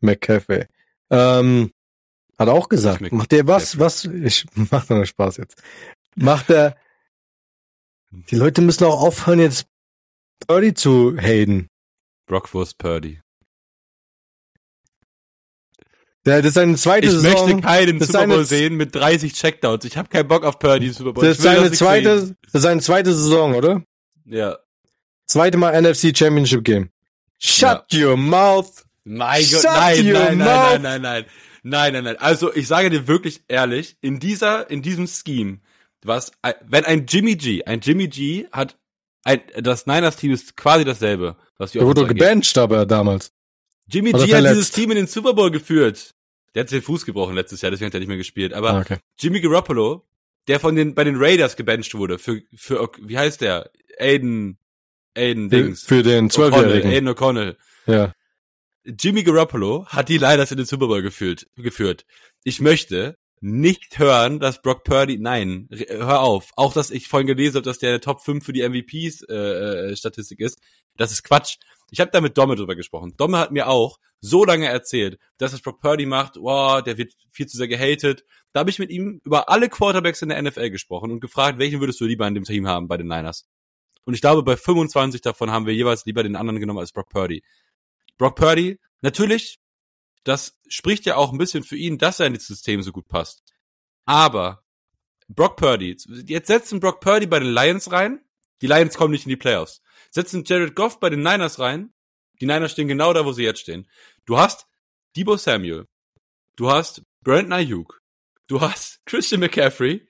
McCaffey. 0.00 0.66
Ähm, 1.10 1.70
hat 2.38 2.48
auch 2.48 2.68
gesagt, 2.68 3.00
Mc- 3.02 3.14
macht 3.14 3.32
der 3.32 3.46
was, 3.46 3.78
was, 3.78 4.04
ich 4.04 4.46
mach 4.54 4.88
nur 4.88 5.06
Spaß 5.06 5.36
jetzt. 5.38 5.62
Macht 6.16 6.50
er, 6.50 6.76
die 8.30 8.36
Leute 8.36 8.60
müssen 8.60 8.84
auch 8.84 9.00
aufhören, 9.02 9.40
jetzt 9.40 9.66
Birdie 10.46 10.74
zu 10.74 11.16
haten. 11.18 11.68
Brockwurst 12.26 12.78
Purdy. 12.78 13.20
Der, 16.26 16.38
das 16.40 16.48
ist 16.48 16.54
seine 16.54 16.76
zweite 16.76 17.06
Ich 17.06 17.12
Saison. 17.12 17.32
möchte 17.50 17.60
keinen 17.66 17.98
das 17.98 18.08
Super 18.08 18.26
Bowl 18.26 18.44
sehen 18.44 18.76
mit 18.76 18.94
30 18.94 19.34
Checkdowns. 19.34 19.84
Ich 19.84 19.96
habe 19.98 20.08
keinen 20.08 20.26
Bock 20.28 20.44
auf 20.44 20.58
Purdy 20.58 20.90
Super 20.90 21.12
Bowl. 21.12 21.22
das 21.24 21.38
Ich 21.38 21.38
ist 21.38 21.42
seine 21.44 21.70
zweite, 21.72 22.20
sehen. 22.20 22.36
das 22.44 22.54
ist 22.54 22.62
seine 22.62 22.80
zweite 22.80 23.12
Saison, 23.14 23.54
oder? 23.54 23.82
Ja. 24.24 24.58
Zweite 25.26 25.58
Mal 25.58 25.80
NFC 25.80 26.16
Championship 26.16 26.64
Game. 26.64 26.88
Shut 27.38 27.84
your 27.92 28.16
mouth. 28.16 28.84
Mein 29.04 29.42
Gott, 29.42 29.62
Shut 29.62 29.64
nein, 29.64 30.06
your 30.06 30.12
nein, 30.14 30.38
nein, 30.38 30.38
mouth. 30.38 30.70
nein, 30.72 30.82
nein, 30.82 31.02
nein. 31.02 31.24
Nein, 31.66 31.92
nein, 31.94 32.04
nein. 32.04 32.16
Also, 32.18 32.54
ich 32.54 32.66
sage 32.68 32.90
dir 32.90 33.06
wirklich 33.06 33.42
ehrlich, 33.48 33.96
in 34.02 34.18
dieser, 34.20 34.70
in 34.70 34.82
diesem 34.82 35.06
Scheme, 35.06 35.60
was, 36.02 36.32
wenn 36.66 36.84
ein 36.84 37.06
Jimmy 37.06 37.36
G, 37.36 37.64
ein 37.64 37.80
Jimmy 37.80 38.08
G 38.08 38.46
hat, 38.52 38.76
ein, 39.24 39.40
das 39.56 39.86
Niners 39.86 40.16
Team 40.16 40.32
ist 40.32 40.56
quasi 40.56 40.84
dasselbe, 40.84 41.36
was 41.56 41.72
die 41.72 41.78
Der 41.78 41.86
wurde 41.86 42.06
gebencht 42.06 42.56
aber 42.58 42.84
damals. 42.84 43.32
Jimmy 43.86 44.10
Oder 44.10 44.18
G 44.26 44.34
hat 44.34 44.42
verletzt. 44.42 44.54
dieses 44.56 44.70
Team 44.72 44.90
in 44.90 44.96
den 44.98 45.06
Super 45.06 45.32
Bowl 45.34 45.50
geführt. 45.50 46.13
Der 46.54 46.60
hat 46.62 46.68
sich 46.68 46.80
den 46.80 46.84
Fuß 46.84 47.04
gebrochen 47.04 47.34
letztes 47.34 47.62
Jahr, 47.62 47.70
deswegen 47.70 47.86
hat 47.86 47.94
er 47.94 48.00
nicht 48.00 48.08
mehr 48.08 48.16
gespielt. 48.16 48.52
Aber 48.52 48.70
Ah, 48.74 48.80
okay. 48.80 48.98
Jimmy 49.18 49.40
Garoppolo, 49.40 50.06
der 50.48 50.60
von 50.60 50.76
den, 50.76 50.94
bei 50.94 51.04
den 51.04 51.16
Raiders 51.16 51.56
gebencht 51.56 51.94
wurde, 51.94 52.18
für, 52.18 52.40
für, 52.54 52.90
wie 53.00 53.18
heißt 53.18 53.40
der? 53.40 53.70
Aiden, 53.98 54.58
Aiden 55.16 55.50
Für, 55.50 55.56
Dings. 55.62 55.82
für 55.82 56.02
den 56.02 56.30
Zwölfjährigen. 56.30 56.90
Aiden 56.90 57.08
O'Connell. 57.08 57.56
Ja. 57.86 58.12
Jimmy 58.84 59.22
Garoppolo 59.22 59.86
hat 59.86 60.08
die 60.08 60.18
Niners 60.18 60.50
in 60.50 60.58
den 60.58 60.66
Super 60.66 60.86
Bowl 60.88 61.00
geführt, 61.02 61.46
geführt. 61.56 62.04
Ich 62.42 62.60
möchte 62.60 63.16
nicht 63.40 63.98
hören, 63.98 64.40
dass 64.40 64.62
Brock 64.62 64.84
Purdy, 64.84 65.18
nein, 65.18 65.68
hör 65.70 66.20
auf. 66.20 66.50
Auch, 66.56 66.72
dass 66.72 66.90
ich 66.90 67.08
vorhin 67.08 67.26
gelesen 67.26 67.56
habe, 67.56 67.64
dass 67.64 67.78
der 67.78 68.00
Top 68.00 68.20
5 68.22 68.44
für 68.44 68.52
die 68.52 68.62
MVPs-Statistik 68.68 70.40
ist. 70.40 70.58
Das 70.96 71.12
ist 71.12 71.24
Quatsch. 71.24 71.56
Ich 71.94 72.00
habe 72.00 72.10
da 72.10 72.20
mit 72.20 72.36
Domme 72.36 72.56
drüber 72.56 72.74
gesprochen. 72.74 73.14
Domme 73.16 73.38
hat 73.38 73.52
mir 73.52 73.68
auch 73.68 74.00
so 74.20 74.44
lange 74.44 74.66
erzählt, 74.66 75.16
dass 75.38 75.52
es 75.52 75.62
Brock 75.62 75.80
Purdy 75.80 76.06
macht, 76.06 76.34
wow, 76.34 76.82
der 76.82 76.98
wird 76.98 77.14
viel 77.30 77.46
zu 77.46 77.56
sehr 77.56 77.68
gehatet. 77.68 78.24
Da 78.52 78.58
habe 78.58 78.70
ich 78.70 78.80
mit 78.80 78.90
ihm 78.90 79.20
über 79.22 79.48
alle 79.48 79.68
Quarterbacks 79.68 80.20
in 80.20 80.30
der 80.30 80.42
NFL 80.42 80.70
gesprochen 80.70 81.12
und 81.12 81.20
gefragt, 81.20 81.60
welchen 81.60 81.78
würdest 81.78 82.00
du 82.00 82.04
lieber 82.04 82.26
in 82.26 82.34
dem 82.34 82.42
Team 82.42 82.66
haben 82.66 82.88
bei 82.88 82.96
den 82.96 83.06
Niners? 83.06 83.46
Und 84.04 84.14
ich 84.14 84.20
glaube, 84.20 84.42
bei 84.42 84.56
25 84.56 85.20
davon 85.20 85.52
haben 85.52 85.66
wir 85.66 85.74
jeweils 85.74 86.04
lieber 86.04 86.24
den 86.24 86.34
anderen 86.34 86.58
genommen 86.58 86.80
als 86.80 86.90
Brock 86.90 87.10
Purdy. 87.10 87.44
Brock 88.18 88.34
Purdy, 88.34 88.80
natürlich, 89.00 89.60
das 90.24 90.58
spricht 90.66 91.06
ja 91.06 91.14
auch 91.14 91.30
ein 91.30 91.38
bisschen 91.38 91.62
für 91.62 91.76
ihn, 91.76 91.98
dass 91.98 92.18
er 92.18 92.26
in 92.26 92.34
das 92.34 92.48
System 92.48 92.82
so 92.82 92.90
gut 92.90 93.06
passt. 93.06 93.44
Aber 94.04 94.64
Brock 95.28 95.54
Purdy, 95.54 95.96
jetzt 96.26 96.48
setzen 96.48 96.80
Brock 96.80 96.98
Purdy 96.98 97.28
bei 97.28 97.38
den 97.38 97.52
Lions 97.52 97.92
rein, 97.92 98.20
die 98.62 98.66
Lions 98.66 98.96
kommen 98.96 99.12
nicht 99.12 99.26
in 99.26 99.30
die 99.30 99.36
Playoffs. 99.36 99.80
Setzen 100.14 100.44
Jared 100.44 100.76
Goff 100.76 101.00
bei 101.00 101.10
den 101.10 101.22
Niners 101.22 101.58
rein, 101.58 101.92
die 102.40 102.46
Niners 102.46 102.70
stehen 102.70 102.86
genau 102.86 103.12
da, 103.12 103.24
wo 103.24 103.32
sie 103.32 103.42
jetzt 103.42 103.60
stehen. 103.60 103.88
Du 104.26 104.38
hast 104.38 104.66
Debo 105.16 105.36
Samuel, 105.36 105.86
du 106.54 106.70
hast 106.70 107.02
Brandon 107.22 107.52
Ayuk, 107.52 108.00
du 108.46 108.60
hast 108.60 109.00
Christian 109.06 109.40
McCaffrey, 109.40 110.06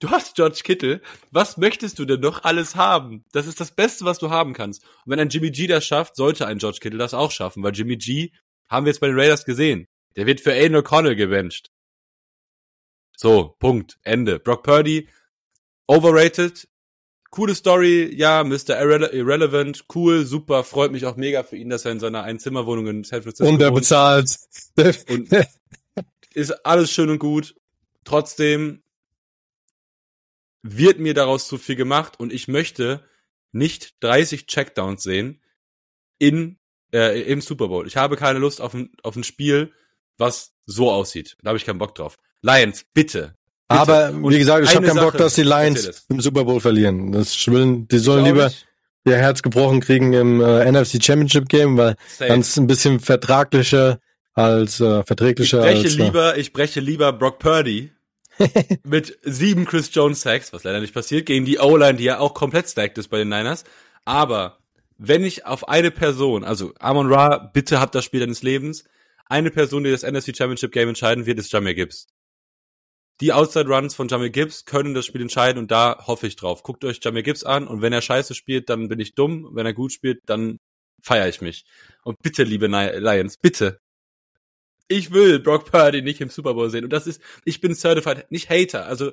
du 0.00 0.10
hast 0.10 0.36
George 0.36 0.60
Kittle. 0.62 1.00
Was 1.30 1.56
möchtest 1.56 1.98
du 1.98 2.04
denn 2.04 2.20
noch 2.20 2.44
alles 2.44 2.76
haben? 2.76 3.24
Das 3.32 3.46
ist 3.46 3.58
das 3.58 3.74
Beste, 3.74 4.04
was 4.04 4.18
du 4.18 4.28
haben 4.28 4.52
kannst. 4.52 4.84
Und 4.84 5.12
wenn 5.12 5.20
ein 5.20 5.30
Jimmy 5.30 5.50
G 5.50 5.66
das 5.66 5.86
schafft, 5.86 6.16
sollte 6.16 6.46
ein 6.46 6.58
George 6.58 6.80
Kittle 6.82 6.98
das 6.98 7.14
auch 7.14 7.30
schaffen, 7.30 7.62
weil 7.62 7.74
Jimmy 7.74 7.96
G 7.96 8.32
haben 8.68 8.84
wir 8.84 8.90
jetzt 8.90 9.00
bei 9.00 9.06
den 9.06 9.18
Raiders 9.18 9.46
gesehen. 9.46 9.86
Der 10.16 10.26
wird 10.26 10.42
für 10.42 10.52
Aiden 10.52 10.76
O'Connell 10.76 11.14
gebencht. 11.14 11.70
So, 13.16 13.56
Punkt, 13.58 13.98
Ende. 14.02 14.38
Brock 14.38 14.62
Purdy, 14.62 15.08
overrated, 15.86 16.68
coole 17.30 17.54
Story, 17.54 18.14
ja, 18.14 18.44
Mr. 18.44 18.80
Irrele 18.80 19.08
Irrelevant, 19.12 19.84
cool, 19.94 20.24
super, 20.24 20.64
freut 20.64 20.92
mich 20.92 21.06
auch 21.06 21.16
mega 21.16 21.42
für 21.42 21.56
ihn, 21.56 21.68
dass 21.70 21.84
er 21.84 21.92
in 21.92 22.00
seiner 22.00 22.22
Einzimmerwohnung 22.22 22.86
in 22.86 23.04
San 23.04 23.22
Francisco 23.22 23.48
Und 23.48 23.60
er 23.60 23.68
wohnt. 23.70 23.80
bezahlt. 23.80 24.36
Und 25.08 25.28
ist 26.34 26.52
alles 26.64 26.92
schön 26.92 27.10
und 27.10 27.18
gut. 27.18 27.56
Trotzdem 28.04 28.82
wird 30.62 30.98
mir 30.98 31.14
daraus 31.14 31.48
zu 31.48 31.58
viel 31.58 31.76
gemacht 31.76 32.18
und 32.20 32.32
ich 32.32 32.48
möchte 32.48 33.04
nicht 33.52 33.96
30 34.00 34.46
Checkdowns 34.46 35.02
sehen 35.02 35.42
in 36.18 36.58
äh, 36.92 37.20
im 37.22 37.40
Super 37.40 37.68
Bowl. 37.68 37.86
Ich 37.86 37.96
habe 37.96 38.16
keine 38.16 38.38
Lust 38.38 38.60
auf 38.60 38.74
ein, 38.74 38.90
auf 39.02 39.16
ein 39.16 39.24
Spiel, 39.24 39.72
was 40.16 40.54
so 40.66 40.90
aussieht. 40.90 41.36
Da 41.42 41.48
habe 41.48 41.58
ich 41.58 41.64
keinen 41.64 41.78
Bock 41.78 41.94
drauf. 41.94 42.18
Lions, 42.42 42.84
bitte. 42.94 43.34
Bitte. 43.68 43.80
Aber 43.80 44.10
Und 44.10 44.32
wie 44.32 44.38
gesagt, 44.38 44.64
ich 44.64 44.70
habe 44.70 44.78
eine 44.78 44.94
keinen 44.94 45.04
Bock, 45.04 45.12
Sache, 45.12 45.24
dass 45.24 45.34
die 45.34 45.42
Lions 45.42 46.06
im 46.08 46.20
Super 46.20 46.44
Bowl 46.44 46.60
verlieren. 46.60 47.12
Das 47.12 47.46
will, 47.46 47.86
die 47.90 47.98
sollen 47.98 48.24
lieber 48.24 48.48
ich. 48.48 48.66
ihr 49.04 49.16
Herz 49.16 49.42
gebrochen 49.42 49.80
kriegen 49.80 50.12
im 50.12 50.40
äh, 50.40 50.70
NFC 50.70 51.02
Championship 51.02 51.48
Game, 51.48 51.76
weil 51.76 51.96
dann 52.18 52.40
ist 52.40 52.56
ein 52.56 52.66
bisschen 52.66 53.00
vertraglicher 53.00 53.98
als 54.34 54.80
äh, 54.80 55.00
Ich 55.00 55.06
verträglicher 55.06 55.60
breche 55.60 55.84
als 55.84 55.94
äh, 55.94 56.02
lieber, 56.02 56.38
ich 56.38 56.52
breche 56.52 56.80
lieber 56.80 57.12
Brock 57.12 57.38
Purdy 57.38 57.92
mit 58.84 59.18
sieben 59.22 59.64
Chris 59.64 59.90
Jones 59.92 60.20
Sacks, 60.20 60.52
was 60.52 60.64
leider 60.64 60.80
nicht 60.80 60.94
passiert, 60.94 61.26
gegen 61.26 61.44
die 61.44 61.58
O-Line, 61.58 61.98
die 61.98 62.04
ja 62.04 62.18
auch 62.18 62.34
komplett 62.34 62.68
stacked 62.68 62.98
ist 62.98 63.08
bei 63.08 63.18
den 63.18 63.28
Niners. 63.28 63.64
Aber 64.04 64.58
wenn 64.96 65.24
ich 65.24 65.46
auf 65.46 65.68
eine 65.68 65.90
Person, 65.90 66.44
also 66.44 66.72
Amon 66.78 67.12
Ra, 67.12 67.50
bitte 67.52 67.80
habt 67.80 67.94
das 67.94 68.04
Spiel 68.04 68.20
deines 68.20 68.42
Lebens, 68.42 68.84
eine 69.26 69.50
Person, 69.50 69.84
die 69.84 69.90
das 69.90 70.02
NFC 70.02 70.36
Championship 70.36 70.72
Game 70.72 70.88
entscheiden 70.88 71.26
wird, 71.26 71.38
ist 71.38 71.52
Jamir 71.52 71.74
Gibbs. 71.74 72.06
Die 73.20 73.32
Outside 73.32 73.68
Runs 73.68 73.94
von 73.94 74.06
Jamir 74.06 74.30
Gibbs 74.30 74.64
können 74.64 74.94
das 74.94 75.06
Spiel 75.06 75.22
entscheiden 75.22 75.58
und 75.58 75.70
da 75.70 76.04
hoffe 76.06 76.26
ich 76.26 76.36
drauf. 76.36 76.62
Guckt 76.62 76.84
euch 76.84 77.00
Jamir 77.02 77.24
Gibbs 77.24 77.42
an 77.42 77.66
und 77.66 77.82
wenn 77.82 77.92
er 77.92 78.00
scheiße 78.00 78.34
spielt, 78.34 78.70
dann 78.70 78.88
bin 78.88 79.00
ich 79.00 79.14
dumm. 79.14 79.48
Wenn 79.52 79.66
er 79.66 79.74
gut 79.74 79.92
spielt, 79.92 80.20
dann 80.26 80.58
feiere 81.02 81.28
ich 81.28 81.40
mich. 81.40 81.64
Und 82.04 82.20
bitte, 82.22 82.44
liebe 82.44 82.66
Lions, 82.66 83.36
bitte. 83.36 83.80
Ich 84.86 85.10
will 85.12 85.40
Brock 85.40 85.70
Purdy 85.70 86.02
nicht 86.02 86.20
im 86.20 86.30
Super 86.30 86.54
Bowl 86.54 86.70
sehen. 86.70 86.84
Und 86.84 86.92
das 86.92 87.06
ist, 87.06 87.20
ich 87.44 87.60
bin 87.60 87.74
certified, 87.74 88.30
nicht 88.30 88.48
Hater. 88.50 88.86
Also, 88.86 89.12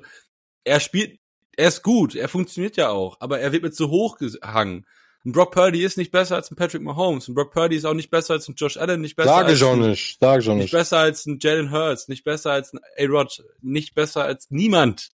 er 0.64 0.80
spielt, 0.80 1.18
er 1.56 1.68
ist 1.68 1.82
gut, 1.82 2.14
er 2.14 2.28
funktioniert 2.28 2.76
ja 2.76 2.90
auch, 2.90 3.20
aber 3.20 3.40
er 3.40 3.52
wird 3.52 3.62
mit 3.62 3.74
so 3.74 3.90
hoch 3.90 4.18
gehangen. 4.18 4.86
Ein 5.26 5.32
Brock 5.32 5.50
Purdy 5.50 5.82
ist 5.82 5.98
nicht 5.98 6.12
besser 6.12 6.36
als 6.36 6.52
ein 6.52 6.56
Patrick 6.56 6.82
Mahomes. 6.82 7.26
Ein 7.26 7.34
Brock 7.34 7.50
Purdy 7.52 7.74
ist 7.74 7.84
auch 7.84 7.94
nicht 7.94 8.10
besser 8.12 8.34
als 8.34 8.46
ein 8.48 8.54
Josh 8.56 8.76
Allen, 8.76 9.00
nicht 9.00 9.16
besser 9.16 9.30
Sage 9.30 9.48
als 9.48 9.58
schon 9.58 9.82
ein, 9.82 9.90
nicht, 9.90 10.20
sage 10.20 10.40
schon 10.42 10.56
nicht 10.56 10.64
nicht. 10.66 10.72
besser 10.72 10.98
als 10.98 11.26
ein 11.26 11.38
Jalen 11.40 11.72
Hurts, 11.72 12.06
nicht 12.06 12.22
besser 12.22 12.52
als 12.52 12.72
ein 12.72 12.78
A-Rod, 12.96 13.42
nicht 13.60 13.96
besser 13.96 14.22
als 14.22 14.46
niemand. 14.50 15.10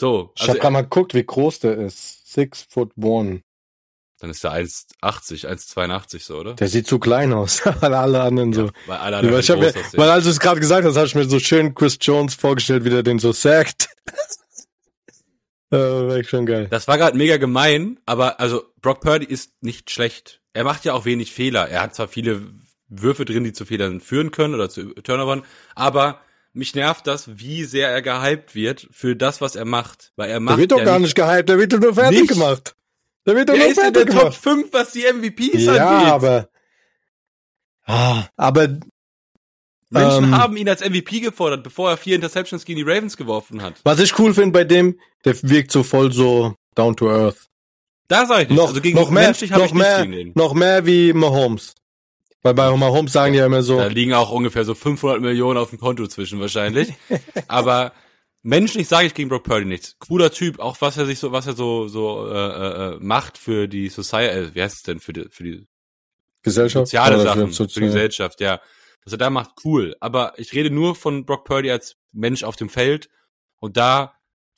So, 0.00 0.32
Ich 0.34 0.40
also 0.42 0.50
habe 0.50 0.60
gerade 0.60 0.72
mal 0.72 0.82
geguckt, 0.82 1.14
wie 1.14 1.24
groß 1.24 1.60
der 1.60 1.76
ist. 1.78 2.26
Six 2.32 2.66
foot 2.68 2.90
one. 3.00 3.42
dann 4.18 4.30
ist 4.30 4.42
der 4.42 4.50
1,80, 4.52 5.46
1,82 5.46 6.24
so, 6.24 6.38
oder? 6.38 6.54
Der 6.54 6.66
sieht 6.66 6.88
zu 6.88 6.98
klein 6.98 7.32
aus, 7.32 7.64
weil 7.80 7.94
alle 7.94 8.20
anderen 8.20 8.52
so. 8.52 8.68
Weil 8.86 8.98
alle 8.98 9.18
anderen 9.18 9.38
ich 9.38 9.48
hab 9.48 9.60
groß 9.60 9.74
mir, 9.76 9.84
weil 9.94 10.10
als 10.10 10.24
du 10.24 10.30
es 10.30 10.40
gerade 10.40 10.58
gesagt 10.58 10.84
hast, 10.84 10.96
habe 10.96 11.06
ich 11.06 11.14
mir 11.14 11.28
so 11.28 11.38
schön 11.38 11.72
Chris 11.72 11.98
Jones 12.00 12.34
vorgestellt, 12.34 12.84
wie 12.84 12.90
der 12.90 13.04
den 13.04 13.20
so 13.20 13.30
sagt. 13.30 13.90
äh, 15.76 15.76
war 15.76 16.24
schon 16.24 16.46
geil. 16.46 16.66
Das 16.70 16.88
war 16.88 16.98
gerade 16.98 17.16
mega 17.16 17.36
gemein, 17.36 17.98
aber 18.06 18.40
also 18.40 18.64
Brock 18.80 19.00
Purdy 19.00 19.26
ist 19.26 19.62
nicht 19.62 19.90
schlecht. 19.90 20.40
Er 20.52 20.64
macht 20.64 20.84
ja 20.84 20.92
auch 20.94 21.04
wenig 21.04 21.32
Fehler. 21.32 21.68
Er 21.68 21.82
hat 21.82 21.94
zwar 21.94 22.08
viele 22.08 22.42
Würfe 22.88 23.24
drin, 23.24 23.44
die 23.44 23.52
zu 23.52 23.64
Fehlern 23.66 24.00
führen 24.00 24.30
können 24.30 24.54
oder 24.54 24.70
zu 24.70 24.94
Turnovern, 24.94 25.44
aber 25.74 26.20
mich 26.54 26.74
nervt 26.74 27.06
das, 27.06 27.38
wie 27.38 27.64
sehr 27.64 27.90
er 27.90 28.02
gehypt 28.02 28.54
wird 28.54 28.88
für 28.90 29.14
das, 29.14 29.40
was 29.40 29.54
er 29.56 29.66
macht. 29.66 30.12
Weil 30.16 30.30
er 30.30 30.40
macht 30.40 30.54
Der 30.56 30.60
wird 30.62 30.72
doch 30.72 30.78
ja 30.78 30.84
gar 30.84 30.98
nicht 30.98 31.14
gehypt, 31.14 31.48
der 31.48 31.58
wird 31.58 31.72
doch 31.74 31.80
nur 31.80 31.94
fertig 31.94 32.20
Nicht? 32.22 32.32
gemacht. 32.32 32.74
Der 33.26 33.36
wird 33.36 33.48
doch 33.50 33.54
Er 33.54 33.58
nur 33.60 33.68
ist 33.68 33.76
in 33.78 33.84
fertig 33.84 34.04
der 34.06 34.14
Top 34.14 34.20
gemacht. 34.22 34.36
5, 34.42 34.72
was 34.72 34.92
die 34.92 35.04
MVPs 35.04 35.64
Ja, 35.66 35.86
angeht. 35.98 36.12
aber. 36.12 36.48
Ah, 37.84 38.24
aber 38.36 38.68
Menschen 39.90 40.24
ähm, 40.24 40.36
haben 40.36 40.56
ihn 40.56 40.68
als 40.68 40.80
MVP 40.86 41.20
gefordert, 41.20 41.62
bevor 41.62 41.90
er 41.90 41.96
vier 41.96 42.14
Interceptions 42.14 42.64
gegen 42.64 42.84
die 42.84 42.90
Ravens 42.90 43.16
geworfen 43.16 43.62
hat. 43.62 43.74
was 43.84 44.00
ich 44.00 44.18
cool 44.18 44.34
finde 44.34 44.52
bei 44.52 44.64
dem, 44.64 44.98
der 45.24 45.34
wirkt 45.42 45.72
so 45.72 45.82
voll 45.82 46.12
so 46.12 46.54
down 46.74 46.96
to 46.96 47.10
earth. 47.10 47.48
Da 48.08 48.26
sag 48.26 48.42
ich 48.42 48.48
nicht. 48.48 48.58
Noch, 48.58 48.68
also 48.68 48.80
gegen 48.80 48.98
noch 48.98 49.10
mehr, 49.10 49.24
menschlich 49.24 49.52
habe 49.52 49.62
noch 49.62 49.68
ich 49.68 49.74
nichts 49.74 49.88
mehr, 49.88 50.06
gegen 50.06 50.12
den. 50.12 50.32
noch 50.34 50.54
mehr 50.54 50.86
wie 50.86 51.12
Mahomes. 51.12 51.74
Weil 52.42 52.54
bei 52.54 52.74
Mahomes 52.74 53.12
sagen 53.12 53.32
die 53.32 53.38
ja 53.40 53.46
immer 53.46 53.62
so, 53.62 53.78
Da 53.78 53.86
liegen 53.88 54.14
auch 54.14 54.30
ungefähr 54.30 54.64
so 54.64 54.74
500 54.74 55.20
Millionen 55.20 55.58
auf 55.58 55.70
dem 55.70 55.78
Konto 55.78 56.06
zwischen 56.06 56.40
wahrscheinlich. 56.40 56.94
Aber 57.48 57.92
menschlich 58.42 58.88
sage 58.88 59.08
ich 59.08 59.14
gegen 59.14 59.28
Brock 59.28 59.44
Purdy 59.44 59.66
nichts. 59.66 59.96
Cooler 59.98 60.30
Typ, 60.30 60.58
auch 60.60 60.80
was 60.80 60.96
er 60.96 61.06
sich 61.06 61.18
so, 61.18 61.32
was 61.32 61.46
er 61.46 61.54
so 61.54 61.88
so 61.88 62.30
äh, 62.30 62.94
äh, 62.94 62.98
macht 63.00 63.36
für 63.36 63.68
die 63.68 63.88
Society, 63.88 64.38
äh, 64.38 64.54
wie 64.54 64.62
heißt 64.62 64.76
es 64.76 64.82
denn 64.82 65.00
für 65.00 65.12
die 65.12 65.26
für 65.30 65.44
die 65.44 65.66
Gesellschaft. 66.42 66.86
soziale 66.86 67.20
Sachen, 67.20 67.52
für 67.52 67.68
für 67.68 67.80
die 67.80 67.86
Gesellschaft, 67.86 68.40
ja. 68.40 68.60
Was 69.08 69.12
er 69.14 69.18
da 69.18 69.30
macht, 69.30 69.52
cool. 69.64 69.96
Aber 70.00 70.34
ich 70.36 70.52
rede 70.52 70.70
nur 70.70 70.94
von 70.94 71.24
Brock 71.24 71.46
Purdy 71.46 71.70
als 71.70 71.96
Mensch 72.12 72.44
auf 72.44 72.56
dem 72.56 72.68
Feld 72.68 73.08
und 73.58 73.78
da 73.78 74.12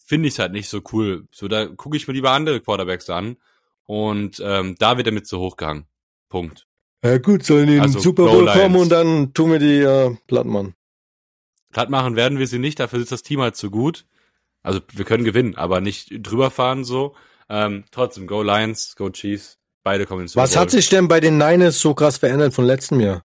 finde 0.04 0.26
ich 0.26 0.34
es 0.34 0.40
halt 0.40 0.50
nicht 0.50 0.68
so 0.68 0.80
cool. 0.92 1.28
So 1.30 1.46
da 1.46 1.66
gucke 1.66 1.96
ich 1.96 2.08
mir 2.08 2.14
lieber 2.14 2.32
andere 2.32 2.60
Quarterbacks 2.60 3.08
an 3.10 3.36
und 3.84 4.42
ähm, 4.44 4.74
da 4.80 4.96
wird 4.96 5.06
er 5.06 5.12
mit 5.12 5.28
so 5.28 5.38
hochgehangen. 5.38 5.86
Punkt. 6.28 6.66
Ja 7.04 7.18
gut, 7.18 7.44
sollen 7.44 7.68
die 7.68 7.76
in 7.76 7.82
Also, 7.82 7.98
den 8.00 8.02
Super 8.02 8.24
Bowl 8.24 8.46
kommen 8.46 8.74
und 8.74 8.88
dann 8.88 9.32
tun 9.34 9.52
wir 9.52 9.60
die 9.60 9.78
äh, 9.82 10.16
platt 10.26 10.46
machen. 10.46 10.74
Platt 11.70 11.90
machen 11.90 12.16
werden 12.16 12.40
wir 12.40 12.48
sie 12.48 12.58
nicht, 12.58 12.80
dafür 12.80 12.98
ist 12.98 13.12
das 13.12 13.22
Team 13.22 13.40
halt 13.40 13.54
zu 13.54 13.70
gut. 13.70 14.04
Also 14.64 14.80
wir 14.92 15.04
können 15.04 15.22
gewinnen, 15.22 15.54
aber 15.54 15.80
nicht 15.80 16.08
drüber 16.26 16.50
fahren 16.50 16.82
so. 16.82 17.14
Ähm, 17.48 17.84
trotzdem, 17.92 18.26
Go 18.26 18.42
Lions, 18.42 18.96
Go 18.96 19.10
Chiefs, 19.10 19.58
beide 19.84 20.06
kommen 20.06 20.22
ins 20.22 20.32
Super 20.32 20.42
Was 20.42 20.54
Bowl. 20.54 20.62
hat 20.62 20.70
sich 20.72 20.88
denn 20.88 21.06
bei 21.06 21.20
den 21.20 21.38
Niners 21.38 21.78
so 21.78 21.94
krass 21.94 22.18
verändert 22.18 22.52
von 22.52 22.64
letztem 22.64 22.98
Jahr? 22.98 23.22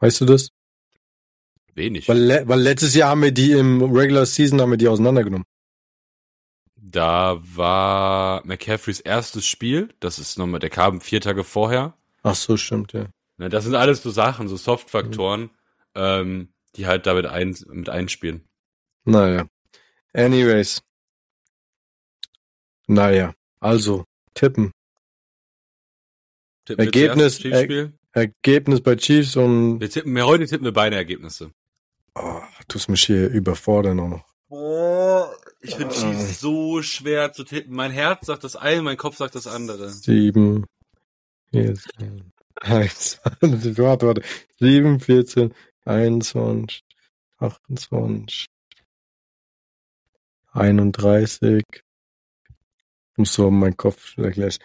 Weißt 0.00 0.20
du 0.20 0.24
das? 0.24 0.50
Wenig. 1.74 2.08
Weil, 2.08 2.18
le 2.18 2.48
weil 2.48 2.60
letztes 2.60 2.94
Jahr 2.94 3.10
haben 3.10 3.22
wir 3.22 3.32
die 3.32 3.52
im 3.52 3.82
Regular 3.82 4.26
Season 4.26 4.60
haben 4.60 4.70
wir 4.70 4.78
die 4.78 4.88
auseinandergenommen. 4.88 5.46
Da 6.76 7.38
war 7.42 8.44
McCaffreys 8.46 9.00
erstes 9.00 9.46
Spiel, 9.46 9.94
das 10.00 10.18
ist 10.18 10.38
nochmal, 10.38 10.60
der 10.60 10.70
kam 10.70 11.00
vier 11.00 11.20
Tage 11.20 11.44
vorher. 11.44 11.94
Ach 12.22 12.34
so, 12.34 12.56
stimmt, 12.56 12.92
ja. 12.94 13.06
Ne, 13.36 13.48
das 13.48 13.64
sind 13.64 13.74
alles 13.74 14.02
so 14.02 14.10
Sachen, 14.10 14.48
so 14.48 14.56
Soft-Faktoren, 14.56 15.50
ähm, 15.94 16.48
die 16.76 16.86
halt 16.86 17.06
damit 17.06 17.26
ein, 17.26 17.56
mit 17.68 17.88
einspielen. 17.88 18.44
Naja. 19.04 19.46
Anyways. 20.12 20.82
Naja. 22.86 23.34
Also, 23.60 24.04
tippen. 24.34 24.72
Tippen 26.64 26.84
Ergebnis-? 26.84 27.97
Ergebnis 28.18 28.80
bei 28.80 28.96
Chiefs 28.96 29.36
und 29.36 29.80
Wir 29.80 29.90
tippen, 29.90 30.14
wir 30.14 30.26
heute 30.26 30.46
tippen 30.46 30.64
wir 30.64 30.72
beide 30.72 30.96
Ergebnisse. 30.96 31.50
oh, 32.14 32.40
tust 32.68 32.88
mich 32.88 33.04
hier 33.04 33.28
überfordern 33.28 34.00
auch 34.00 34.08
noch. 34.08 34.24
Boah, 34.48 35.34
ich 35.60 35.74
finde 35.74 35.94
Chiefs 35.94 36.40
so 36.40 36.82
schwer 36.82 37.32
zu 37.32 37.44
tippen. 37.44 37.74
Mein 37.74 37.90
Herz 37.90 38.26
sagt 38.26 38.44
das 38.44 38.56
eine, 38.56 38.82
mein 38.82 38.96
Kopf 38.96 39.16
sagt 39.16 39.34
das 39.34 39.46
andere. 39.46 39.90
Sieben, 39.90 40.64
vierzehn, 41.50 42.32
eins, 42.56 43.20
warte, 43.40 44.06
warte, 44.06 44.22
sieben, 44.58 45.00
vierzehn, 45.00 45.54
einundzwanzig, 45.84 46.82
achtundzwanzig, 47.36 48.46
einunddreißig, 50.52 51.64
muss 53.16 53.32
so 53.32 53.50
mein 53.50 53.76
Kopf 53.76 54.14
gleich, 54.16 54.58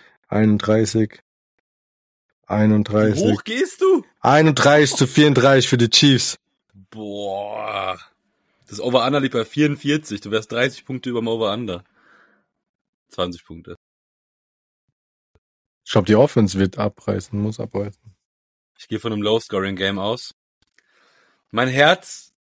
einunddreißig, 2.47 3.15
Wie 3.15 3.23
einunddreißig, 3.23 3.23
hoch 3.23 3.43
gehst 3.43 3.81
du? 3.81 4.03
31 4.21 4.95
zu 4.95 5.07
34 5.07 5.69
für 5.69 5.77
die 5.77 5.89
Chiefs. 5.89 6.37
Boah. 6.89 7.99
Das 8.67 8.79
Over-Under 8.79 9.19
liegt 9.19 9.33
bei 9.33 9.45
44. 9.45 10.21
Du 10.21 10.31
wärst 10.31 10.51
30 10.51 10.85
Punkte 10.85 11.09
über 11.09 11.19
dem 11.19 11.27
Over-Under. 11.27 11.83
20 13.09 13.45
Punkte. 13.45 13.75
Ich 15.85 15.91
glaube, 15.91 16.05
die 16.05 16.15
Offense 16.15 16.57
wird 16.57 16.77
abreißen, 16.77 17.39
muss 17.39 17.59
abreißen. 17.59 18.01
Ich 18.77 18.87
gehe 18.87 18.99
von 18.99 19.13
einem 19.13 19.21
Low-Scoring-Game 19.21 19.99
aus. 19.99 20.33
Mein 21.51 21.67
Herz 21.67 22.33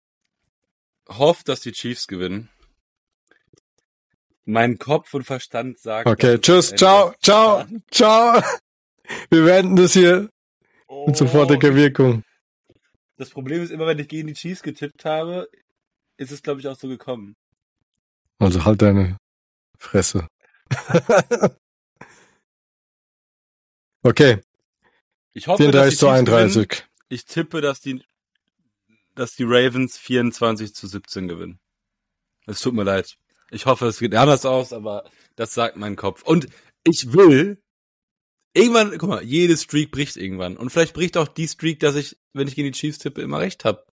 hofft, 1.07 1.49
dass 1.49 1.61
die 1.61 1.71
Chiefs 1.71 2.07
gewinnen. 2.07 2.49
Mein 4.45 4.77
Kopf 4.77 5.13
und 5.13 5.23
Verstand 5.23 5.79
sagt. 5.79 6.07
Okay, 6.07 6.39
tschüss, 6.39 6.73
ciao, 6.75 7.13
ciao, 7.21 7.65
ciao. 7.91 8.41
Wir 9.29 9.43
beenden 9.43 9.75
das 9.75 9.93
hier 9.93 10.29
Oh. 10.87 11.07
mit 11.07 11.17
sofortiger 11.17 11.75
Wirkung. 11.75 12.23
Das 13.17 13.29
Problem 13.29 13.63
ist 13.63 13.71
immer, 13.71 13.87
wenn 13.87 13.99
ich 13.99 14.07
gegen 14.07 14.27
die 14.27 14.33
Chiefs 14.33 14.61
getippt 14.63 15.05
habe, 15.05 15.47
ist 16.17 16.31
es, 16.31 16.41
glaube 16.43 16.59
ich, 16.59 16.67
auch 16.67 16.77
so 16.77 16.87
gekommen. 16.87 17.35
Also 18.39 18.63
halt 18.65 18.81
deine 18.81 19.17
Fresse. 19.79 20.27
okay, 24.03 24.41
Ich 25.33 25.47
hoffe, 25.47 25.71
dass 25.71 25.89
die 25.89 25.95
34 25.95 25.99
zu 25.99 26.05
Chiefs 26.05 26.25
gewinnen. 26.25 26.27
31. 26.27 26.85
Ich 27.09 27.25
tippe, 27.25 27.61
dass 27.61 27.79
die, 27.79 28.03
dass 29.15 29.35
die 29.35 29.43
Ravens 29.45 29.97
24 29.97 30.73
zu 30.75 30.87
17 30.87 31.27
gewinnen. 31.27 31.59
Es 32.45 32.59
tut 32.61 32.73
mir 32.73 32.83
leid. 32.83 33.15
Ich 33.51 33.65
hoffe, 33.65 33.87
es 33.87 33.99
geht 33.99 34.13
anders 34.15 34.45
aus, 34.45 34.73
aber 34.73 35.09
das 35.35 35.53
sagt 35.53 35.77
mein 35.77 35.95
Kopf. 35.95 36.23
Und 36.23 36.47
ich 36.83 37.13
will, 37.13 37.61
irgendwann, 38.53 38.97
guck 38.97 39.09
mal, 39.09 39.23
jede 39.23 39.57
Streak 39.57 39.91
bricht 39.91 40.17
irgendwann. 40.17 40.57
Und 40.57 40.69
vielleicht 40.69 40.93
bricht 40.93 41.17
auch 41.17 41.27
die 41.27 41.47
Streak, 41.47 41.79
dass 41.79 41.95
ich, 41.95 42.17
wenn 42.33 42.47
ich 42.47 42.55
gegen 42.55 42.71
die 42.71 42.77
Chiefs 42.77 42.99
tippe, 42.99 43.21
immer 43.21 43.39
recht 43.39 43.65
habe. 43.65 43.85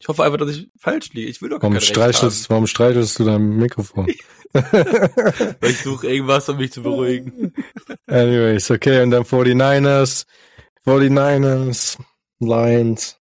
Ich 0.00 0.06
hoffe 0.06 0.22
einfach, 0.24 0.38
dass 0.38 0.50
ich 0.50 0.70
falsch 0.78 1.12
liege. 1.12 1.28
Ich 1.28 1.42
will 1.42 1.48
doch 1.48 1.58
gar 1.58 1.70
Warum 1.70 1.80
streichelst, 1.80 2.48
warum 2.50 2.66
streichelst 2.66 3.18
du 3.18 3.24
dein 3.24 3.56
Mikrofon? 3.56 4.06
Weil 4.52 5.56
ich 5.70 5.78
suche 5.78 6.08
irgendwas, 6.08 6.48
um 6.48 6.56
mich 6.56 6.72
zu 6.72 6.82
beruhigen. 6.82 7.52
Anyways, 8.06 8.70
okay, 8.70 9.02
und 9.02 9.10
dann 9.10 9.24
49ers, 9.24 10.26
49ers, 10.86 11.98
Lions. 12.38 13.16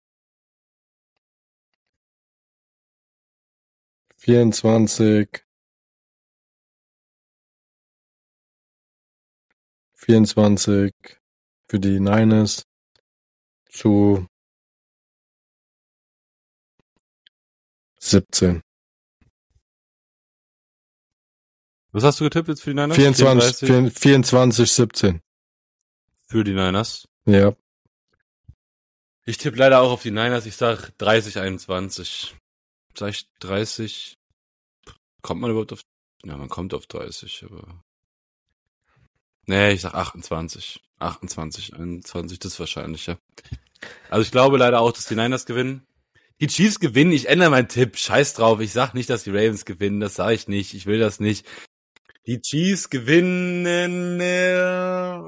24. 4.16 5.28
24 10.04 10.92
für 11.68 11.78
die 11.78 12.00
Niners 12.00 12.64
zu 13.70 14.26
17. 18.00 18.60
Was 21.92 22.02
hast 22.04 22.20
du 22.20 22.24
getippt 22.24 22.48
jetzt 22.48 22.62
für 22.62 22.70
die 22.70 22.80
Niners? 22.80 22.96
24, 22.96 23.68
34? 23.68 23.98
24, 24.00 24.72
17. 24.72 25.20
Für 26.26 26.42
die 26.42 26.54
Niners. 26.54 27.06
Ja. 27.26 27.54
Ich 29.24 29.36
tippe 29.36 29.56
leider 29.56 29.80
auch 29.80 29.92
auf 29.92 30.02
die 30.02 30.10
Niners. 30.10 30.46
Ich 30.46 30.56
sag 30.56 30.90
30, 30.98 31.38
21. 31.38 32.36
Sag 32.98 33.10
ich 33.10 33.30
30? 33.38 34.18
Kommt 35.20 35.40
man 35.40 35.50
überhaupt 35.50 35.72
auf, 35.72 35.82
ja, 36.24 36.36
man 36.36 36.48
kommt 36.48 36.74
auf 36.74 36.86
30, 36.86 37.44
aber. 37.44 37.84
Nee, 39.46 39.72
ich 39.72 39.80
sag 39.82 39.94
28. 39.94 40.82
28, 40.98 41.74
21, 41.74 42.38
das 42.38 42.52
ist 42.52 42.60
wahrscheinlicher. 42.60 43.18
Also 44.08 44.22
ich 44.22 44.30
glaube 44.30 44.56
leider 44.56 44.80
auch, 44.80 44.92
dass 44.92 45.06
die 45.06 45.16
Niners 45.16 45.46
gewinnen. 45.46 45.86
Die 46.40 46.46
Chiefs 46.46 46.80
gewinnen, 46.80 47.12
ich 47.12 47.28
ändere 47.28 47.50
meinen 47.50 47.68
Tipp. 47.68 47.96
Scheiß 47.96 48.34
drauf. 48.34 48.60
Ich 48.60 48.72
sag 48.72 48.94
nicht, 48.94 49.10
dass 49.10 49.24
die 49.24 49.30
Ravens 49.30 49.64
gewinnen. 49.64 50.00
Das 50.00 50.14
sage 50.14 50.34
ich 50.34 50.48
nicht. 50.48 50.74
Ich 50.74 50.86
will 50.86 50.98
das 50.98 51.20
nicht. 51.20 51.46
Die 52.26 52.40
Chiefs 52.40 52.90
gewinnen 52.90 54.20
äh, 54.20 55.18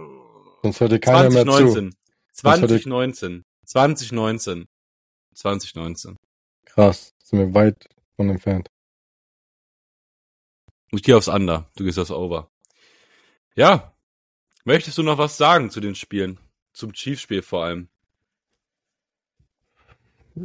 Sonst 0.62 0.80
hört 0.80 1.02
keiner 1.02 1.30
2019. 1.30 1.84
mehr 1.84 1.92
zu. 1.92 2.40
2019. 2.40 3.44
2019. 3.66 4.66
2019. 5.34 6.16
Krass, 6.64 7.12
sind 7.22 7.38
wir 7.38 7.54
weit 7.54 7.88
von 8.16 8.30
entfernt. 8.30 8.70
Ich 10.90 11.02
gehe 11.02 11.16
aufs 11.16 11.28
Under, 11.28 11.70
du 11.76 11.84
gehst 11.84 11.98
aufs 11.98 12.10
Over. 12.10 12.50
Ja. 13.56 13.93
Möchtest 14.64 14.98
du 14.98 15.02
noch 15.02 15.18
was 15.18 15.36
sagen 15.36 15.70
zu 15.70 15.80
den 15.80 15.94
Spielen? 15.94 16.38
Zum 16.72 16.92
Chiefs-Spiel 16.92 17.42
vor 17.42 17.64
allem. 17.64 17.88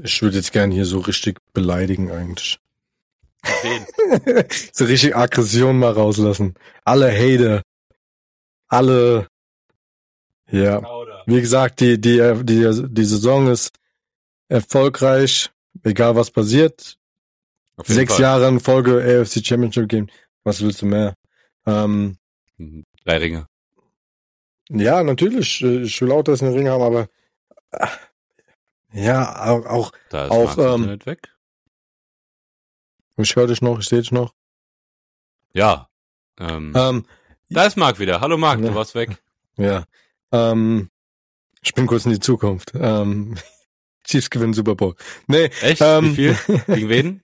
Ich 0.03 0.22
würde 0.22 0.38
jetzt 0.38 0.51
gern 0.51 0.72
hier 0.72 0.86
so 0.86 0.99
richtig 0.99 1.39
beleidigen 1.53 2.11
eigentlich. 2.11 2.59
Wen? 3.63 4.45
so 4.74 4.86
richtig 4.86 5.15
Aggression 5.15 5.80
mal 5.80 5.93
rauslassen. 5.93 6.53
Alle 6.84 7.11
Hater. 7.11 7.63
Alle. 8.67 9.28
Ja. 10.51 10.82
Wie 11.26 11.41
gesagt, 11.41 11.80
die, 11.80 11.99
die, 11.99 12.17
die, 12.43 12.88
die 12.89 13.05
Saison 13.05 13.47
ist 13.49 13.72
erfolgreich, 14.47 15.49
egal 15.84 16.15
was 16.15 16.30
passiert. 16.30 16.97
Sechs 17.84 18.13
Fall. 18.13 18.22
Jahre 18.22 18.47
in 18.49 18.59
Folge 18.59 19.01
AFC 19.01 19.45
Championship 19.45 19.88
Game. 19.88 20.07
Was 20.43 20.61
willst 20.61 20.82
du 20.82 20.86
mehr? 20.86 21.13
Ähm, 21.65 22.17
Mhm. 22.59 22.84
Drei 23.05 23.17
Ringe. 23.17 23.47
Ja, 24.70 25.03
natürlich. 25.03 25.61
Ich 25.63 26.01
will 26.01 26.11
auch, 26.11 26.24
dass 26.24 26.41
wir 26.41 26.47
einen 26.49 26.57
Ring 26.57 26.67
haben, 26.70 26.82
aber 26.84 27.07
äh, 27.72 27.88
ja, 28.93 29.45
auch, 29.51 29.65
auch 29.65 29.91
Da 30.09 30.26
ist 30.26 30.32
Auch, 30.32 30.57
ähm, 30.57 30.82
Internet 30.82 31.05
weg. 31.05 31.30
ich 33.17 33.36
höre 33.36 33.47
dich 33.47 33.61
noch, 33.61 33.80
ich 33.80 33.88
sehe 33.88 33.99
dich 34.01 34.11
noch. 34.11 34.34
Ja. 35.53 35.89
Ähm, 36.39 36.74
Ähm, 36.76 37.05
da 37.49 37.65
ist 37.65 37.78
Marc 37.78 37.99
wieder. 37.99 38.22
Hallo 38.22 38.38
Marc, 38.38 38.59
Ja. 38.61 38.70
du 38.70 38.76
warst 38.76 38.95
weg. 38.95 39.17
ja. 39.57 39.84
Ähm, 40.32 40.89
ich 41.61 41.74
bin 41.74 41.88
kurz 41.88 42.05
in 42.05 42.11
die 42.11 42.20
Zukunft. 42.20 42.72
Ähm, 42.76 43.36
Chiefs 44.05 44.30
gewinnen 44.30 44.53
Super 44.53 44.76
Bowl. 44.76 44.95
Nee, 45.28 45.49
Echt? 45.61 45.82
Ähm, 45.82 46.11
Wie 46.17 46.34
viel? 46.34 46.61
Gegen 46.67 46.89
wen? 46.89 47.24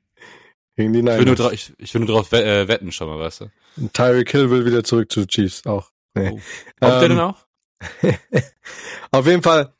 gegen 0.77 0.91
die 0.91 0.99
Ich 0.99 1.05
will, 1.05 1.13
nur 1.13 1.23
Niners. 1.23 1.37
drauf, 1.39 1.53
ich, 1.53 1.73
ich 1.77 1.93
will 1.93 2.01
nur 2.01 2.09
drauf 2.15 2.33
äh, 2.33 2.67
wetten 2.67 2.91
schon 2.91 3.07
mal, 3.07 3.17
weißt 3.17 3.41
du? 3.41 3.87
Tyreek 3.93 4.29
Hill 4.29 4.49
will 4.51 4.65
wieder 4.65 4.83
zurück 4.83 5.09
zu 5.09 5.25
Chiefs 5.25 5.65
auch. 5.65 5.89
Nee. 6.15 6.29
Oh. 6.31 6.39
Kommt 6.79 6.81
der 6.81 7.01
Ähm, 7.01 7.09
denn 7.09 7.19
auch? 7.19 7.45
Auf 9.11 9.27
jeden 9.27 9.43
Fall, 9.43 9.73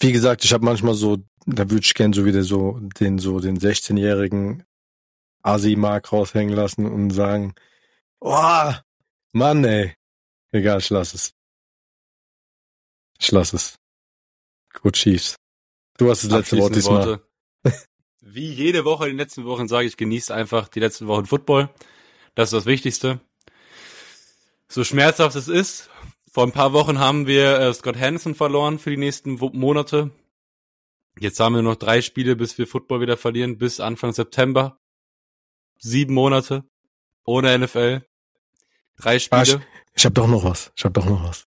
wie 0.00 0.12
gesagt, 0.12 0.44
ich 0.44 0.52
habe 0.52 0.64
manchmal 0.64 0.94
so, 0.94 1.18
da 1.46 1.70
würde 1.70 1.84
ich 1.84 1.94
gern 1.94 2.12
so 2.12 2.24
wieder 2.24 2.42
so 2.42 2.78
den 2.80 3.18
so 3.18 3.40
den 3.40 3.58
16-jährigen 3.58 4.64
Asi-Mark 5.42 6.12
raushängen 6.12 6.54
lassen 6.54 6.86
und 6.86 7.10
sagen, 7.10 7.54
oh, 8.20 8.72
Mann, 9.32 9.64
ey. 9.64 9.94
Egal, 10.52 10.78
ich 10.78 10.90
lass 10.90 11.14
es. 11.14 11.32
Ich 13.18 13.30
lass 13.32 13.52
es. 13.52 13.78
Gut, 14.72 14.94
Chiefs. 14.94 15.36
Du 15.98 16.10
hast 16.10 16.24
das 16.24 16.30
letzte 16.30 16.58
Wort 16.58 16.74
diesmal. 16.74 17.06
Worte. 17.06 17.28
Wie 18.20 18.52
jede 18.52 18.84
Woche 18.84 19.04
in 19.04 19.12
den 19.12 19.18
letzten 19.18 19.44
Wochen 19.44 19.68
sage 19.68 19.86
ich, 19.86 19.96
genießt 19.96 20.30
einfach 20.30 20.68
die 20.68 20.80
letzten 20.80 21.06
Wochen 21.06 21.26
Football. 21.26 21.68
Das 22.34 22.48
ist 22.48 22.52
das 22.52 22.66
Wichtigste. 22.66 23.20
So 24.68 24.84
schmerzhaft 24.84 25.36
es 25.36 25.48
ist. 25.48 25.90
Vor 26.30 26.44
ein 26.44 26.52
paar 26.52 26.72
Wochen 26.72 26.98
haben 26.98 27.26
wir 27.26 27.60
äh, 27.60 27.74
Scott 27.74 27.96
Hansen 27.96 28.34
verloren 28.34 28.78
für 28.78 28.90
die 28.90 28.96
nächsten 28.96 29.34
Monate. 29.34 30.10
Jetzt 31.18 31.38
haben 31.38 31.54
wir 31.54 31.62
noch 31.62 31.76
drei 31.76 32.02
Spiele, 32.02 32.34
bis 32.34 32.58
wir 32.58 32.66
Football 32.66 33.00
wieder 33.00 33.16
verlieren, 33.16 33.56
bis 33.56 33.78
Anfang 33.78 34.12
September. 34.12 34.80
Sieben 35.78 36.14
Monate 36.14 36.64
ohne 37.24 37.56
NFL. 37.58 38.02
Drei 38.96 39.18
Spiele. 39.18 39.64
Ich 39.94 40.04
habe 40.04 40.14
doch 40.14 40.26
noch 40.26 40.44
was. 40.44 40.72
Ich 40.76 40.84
habe 40.84 40.92
doch 40.92 41.06
noch 41.06 41.22
was. 41.24 41.46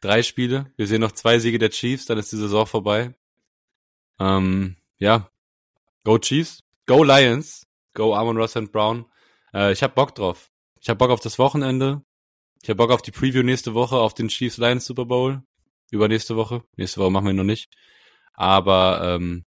drei 0.00 0.22
Spiele. 0.22 0.72
Wir 0.76 0.86
sehen 0.86 1.02
noch 1.02 1.12
zwei 1.12 1.38
Siege 1.38 1.58
der 1.58 1.70
Chiefs, 1.70 2.06
dann 2.06 2.18
ist 2.18 2.32
die 2.32 2.36
Saison 2.36 2.66
vorbei. 2.66 3.14
Ähm, 4.18 4.76
ja. 4.98 5.30
Go 6.04 6.18
Chiefs. 6.18 6.62
Go 6.86 7.02
Lions. 7.04 7.66
Go 7.94 8.14
Amon 8.14 8.36
Ross 8.38 8.56
and 8.56 8.72
Brown. 8.72 9.04
Äh, 9.52 9.72
ich 9.72 9.82
hab 9.82 9.94
Bock 9.94 10.14
drauf. 10.14 10.50
Ich 10.80 10.88
hab 10.88 10.98
Bock 10.98 11.10
auf 11.10 11.20
das 11.20 11.38
Wochenende. 11.38 12.02
Ich 12.62 12.68
hab 12.68 12.76
Bock 12.76 12.90
auf 12.90 13.02
die 13.02 13.10
Preview 13.10 13.42
nächste 13.42 13.74
Woche, 13.74 13.96
auf 13.96 14.14
den 14.14 14.28
Chiefs 14.28 14.58
Lions 14.58 14.84
Super 14.84 15.06
Bowl. 15.06 15.42
Übernächste 15.90 16.36
Woche. 16.36 16.62
Nächste 16.76 17.00
Woche 17.00 17.10
machen 17.10 17.24
wir 17.24 17.32
ihn 17.32 17.36
noch 17.36 17.44
nicht. 17.44 17.70
Aber 18.34 19.00
ähm, 19.02 19.44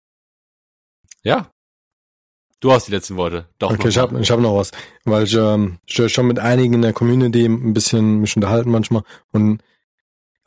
ja. 1.24 1.52
Du 2.60 2.72
hast 2.72 2.88
die 2.88 2.92
letzten 2.92 3.18
Worte. 3.18 3.48
Doch 3.60 3.72
Okay, 3.72 3.90
ich 3.90 3.98
habe 3.98 4.20
ich 4.20 4.32
hab 4.32 4.40
noch 4.40 4.56
was, 4.56 4.72
weil 5.06 5.26
ich, 5.26 5.36
ähm, 5.36 5.78
schon 5.86 6.28
mit 6.28 6.40
einigen 6.40 6.74
in 6.74 6.82
der 6.82 6.94
Community 6.94 7.46
ein 7.46 7.74
bisschen 7.74 8.20
mich 8.20 8.36
unterhalten 8.36 8.72
manchmal 8.72 9.04
und 9.32 9.62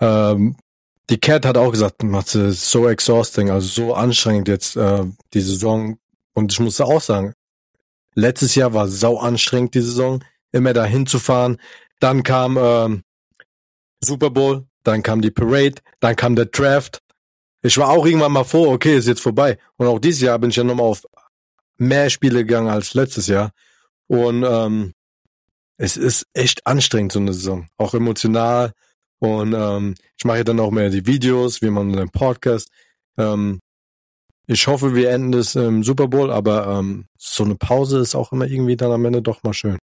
ähm, 0.01 0.57
die 1.09 1.19
Cat 1.19 1.45
hat 1.45 1.57
auch 1.57 1.71
gesagt, 1.71 2.03
Matze, 2.03 2.47
es 2.47 2.71
so 2.71 2.89
exhausting, 2.89 3.51
also 3.51 3.69
so 3.69 3.95
anstrengend 3.95 4.49
jetzt 4.49 4.77
äh, 4.77 5.05
die 5.35 5.41
Saison 5.41 5.99
und 6.35 6.53
ich 6.53 6.59
musste 6.59 6.85
auch 6.85 7.01
sagen, 7.01 7.35
letztes 8.15 8.57
Jahr 8.57 8.75
war 8.75 8.89
sau 8.89 9.19
anstrengend 9.19 9.75
die 9.75 9.81
Saison, 9.81 10.25
immer 10.51 10.73
da 10.73 10.85
hinzufahren, 10.85 11.61
dann 12.01 12.23
kam 12.23 12.59
ähm, 12.61 13.03
Super 14.03 14.31
Bowl, 14.31 14.67
dann 14.83 15.03
kam 15.03 15.21
die 15.21 15.31
Parade, 15.31 15.77
dann 16.01 16.17
kam 16.17 16.35
der 16.35 16.47
Draft. 16.47 17.01
Ich 17.63 17.77
war 17.77 17.91
auch 17.91 18.07
irgendwann 18.07 18.33
mal 18.33 18.45
froh, 18.45 18.73
okay, 18.73 18.97
ist 18.97 19.07
jetzt 19.07 19.21
vorbei. 19.21 19.59
Und 19.77 19.87
auch 19.87 19.99
dieses 19.99 20.23
Jahr 20.23 20.39
bin 20.39 20.51
ich 20.51 20.57
ja 20.57 20.65
nochmal 20.65 20.87
auf 20.87 21.05
mehr 21.77 22.09
Spiele 22.11 22.45
gegangen 22.45 22.69
als 22.69 22.95
letztes 22.95 23.27
Jahr. 23.27 23.53
Und 24.07 24.43
ähm, 24.43 24.95
es 25.77 25.97
ist 25.97 26.27
echt 26.33 26.67
anstrengend, 26.67 27.13
so 27.13 27.19
eine 27.21 27.33
Saison. 27.33 27.69
Auch 27.77 27.95
emotional. 27.95 28.73
Und 29.19 29.55
ähm, 29.55 29.95
ich 30.17 30.25
mache 30.25 30.45
dann 30.45 30.61
auch 30.61 30.71
mehr 30.71 30.89
die 30.89 31.07
Videos, 31.07 31.61
wie 31.61 31.71
man 31.71 31.93
einen 31.93 32.11
Podcast. 32.11 32.71
Ähm, 33.19 33.61
ich 34.47 34.67
hoffe, 34.67 34.95
wir 34.95 35.11
enden 35.11 35.33
das 35.33 35.55
im 35.55 35.85
Super 35.85 36.09
Bowl, 36.09 36.33
aber 36.33 36.67
ähm, 36.67 37.07
so 37.19 37.45
eine 37.45 37.55
Pause 37.55 38.01
ist 38.01 38.15
auch 38.15 38.33
immer 38.33 38.47
irgendwie 38.47 38.77
dann 38.77 38.91
am 38.91 39.05
Ende 39.05 39.23
doch 39.23 39.43
mal 39.43 39.53
schön. 39.53 39.79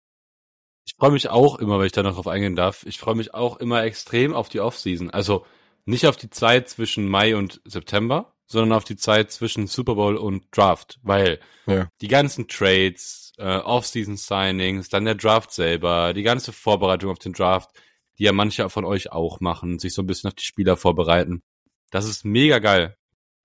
Ich 0.86 0.96
freue 0.96 1.12
mich 1.12 1.30
auch 1.30 1.58
immer, 1.58 1.80
wenn 1.80 1.88
ich 1.88 1.92
da 1.92 2.04
noch 2.04 2.16
drauf 2.16 2.28
eingehen 2.28 2.56
darf. 2.56 2.86
Ich 2.86 3.00
freue 3.00 3.16
mich 3.16 3.34
auch 3.34 3.58
immer 3.58 3.84
extrem 3.84 4.34
auf 4.34 4.50
die 4.50 4.60
Offseason. 4.60 5.10
Also 5.10 5.46
nicht 5.86 6.06
auf 6.08 6.16
die 6.16 6.30
Zeit 6.30 6.70
zwischen 6.70 7.08
Mai 7.08 7.36
und 7.36 7.62
September, 7.66 8.34
sondern 8.46 8.74
auf 8.78 8.84
die 8.84 8.96
Zeit 8.96 9.32
zwischen 9.32 9.68
Super 9.68 9.96
Bowl 9.96 10.16
und 10.16 10.46
Draft, 10.56 11.00
weil 11.02 11.40
Ja. 11.66 11.90
die 12.02 12.08
ganzen 12.08 12.48
Trades, 12.48 13.34
äh, 13.38 13.58
Offseason 13.58 14.18
Signings, 14.18 14.90
dann 14.90 15.06
der 15.06 15.16
Draft 15.16 15.52
selber, 15.52 16.14
die 16.14 16.24
ganze 16.24 16.54
Vorbereitung 16.54 17.10
auf 17.12 17.20
den 17.20 17.34
Draft, 17.34 17.72
die 18.20 18.24
ja 18.24 18.32
manche 18.32 18.70
von 18.70 18.86
euch 18.86 19.12
auch 19.12 19.40
machen, 19.40 19.80
sich 19.80 19.94
so 19.94 20.04
ein 20.04 20.08
bisschen 20.08 20.28
auf 20.30 20.36
die 20.36 20.46
Spieler 20.46 20.78
vorbereiten. 20.78 21.42
Das 21.90 22.06
ist 22.06 22.24
mega 22.26 22.60
geil. 22.60 22.96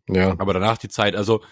Ja. 0.09 0.35
Aber 0.39 0.53
danach 0.53 0.77
die 0.79 0.89
Zeit, 0.89 1.17
also 1.17 1.43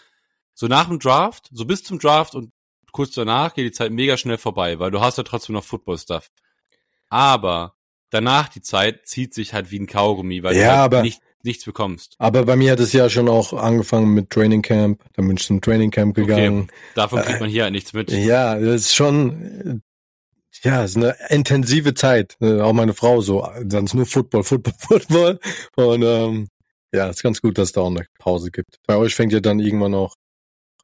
so 0.53 0.66
nach 0.66 0.89
dem 0.89 0.99
Draft, 0.99 1.49
so 1.53 1.64
bis 1.64 1.82
zum 1.84 1.99
Draft 1.99 2.34
und 2.34 2.53
kurz 2.93 3.12
danach 3.12 3.55
geht 3.55 3.66
die 3.66 3.72
Zeit 3.72 3.93
mega 3.93 4.16
schnell 4.16 4.39
vorbei, 4.39 4.78
weil 4.78 4.91
du 4.91 5.01
hast 5.01 5.18
ja 5.18 5.24
trotzdem 5.24 5.55
noch 5.55 5.64
Football-Stuff. 5.64 6.28
Aber 7.09 7.74
danach 8.11 8.49
die 8.49 8.62
Zeit 8.62 9.07
zieht 9.07 9.34
sich 9.34 9.55
halt 9.55 9.70
wie 9.70 9.78
ein 9.80 9.86
Kaugummi, 9.86 10.43
weil 10.43 10.57
Ja, 10.57 10.62
du 10.62 10.68
halt 10.70 10.80
aber- 10.84 11.03
nicht, 11.03 11.20
nichts 11.43 11.64
bekommst. 11.64 12.14
Aber 12.18 12.45
bei 12.45 12.57
mir 12.57 12.72
hat 12.72 12.80
es 12.80 12.93
ja 12.93 13.09
schon 13.09 13.28
auch 13.28 13.53
angefangen 13.53 14.12
mit 14.14 14.30
Training 14.30 14.62
Camp. 14.62 15.03
Dann 15.14 15.26
bin 15.28 15.36
ich 15.36 15.45
zum 15.45 15.61
Training 15.61 15.91
Camp 15.91 16.14
gegangen. 16.16 16.68
Davon 16.95 17.20
kriegt 17.22 17.41
man 17.41 17.49
hier 17.49 17.64
halt 17.64 17.72
nichts 17.72 17.93
mit. 17.93 18.11
Ja, 18.11 18.59
das 18.59 18.82
ist 18.82 18.95
schon, 18.95 19.82
äh, 20.62 20.68
ja, 20.68 20.82
es 20.84 20.91
ist 20.93 20.97
eine 20.97 21.16
intensive 21.30 21.95
Zeit. 21.95 22.36
Äh, 22.41 22.61
Auch 22.61 22.72
meine 22.72 22.95
Frau 22.95 23.20
so, 23.20 23.47
ist 23.49 23.95
nur 23.95 24.07
Football, 24.07 24.43
Football, 24.45 24.74
Football. 24.78 25.41
Und 25.76 26.03
ähm, 26.03 26.49
ja, 26.93 27.09
ist 27.09 27.22
ganz 27.22 27.41
gut, 27.41 27.57
dass 27.59 27.68
es 27.68 27.72
da 27.72 27.82
auch 27.82 27.91
eine 27.91 28.07
Pause 28.18 28.51
gibt. 28.51 28.78
Bei 28.86 28.97
euch 28.97 29.14
fängt 29.14 29.32
ja 29.32 29.41
dann 29.41 29.61
irgendwann 29.61 29.95
auch 29.95 30.14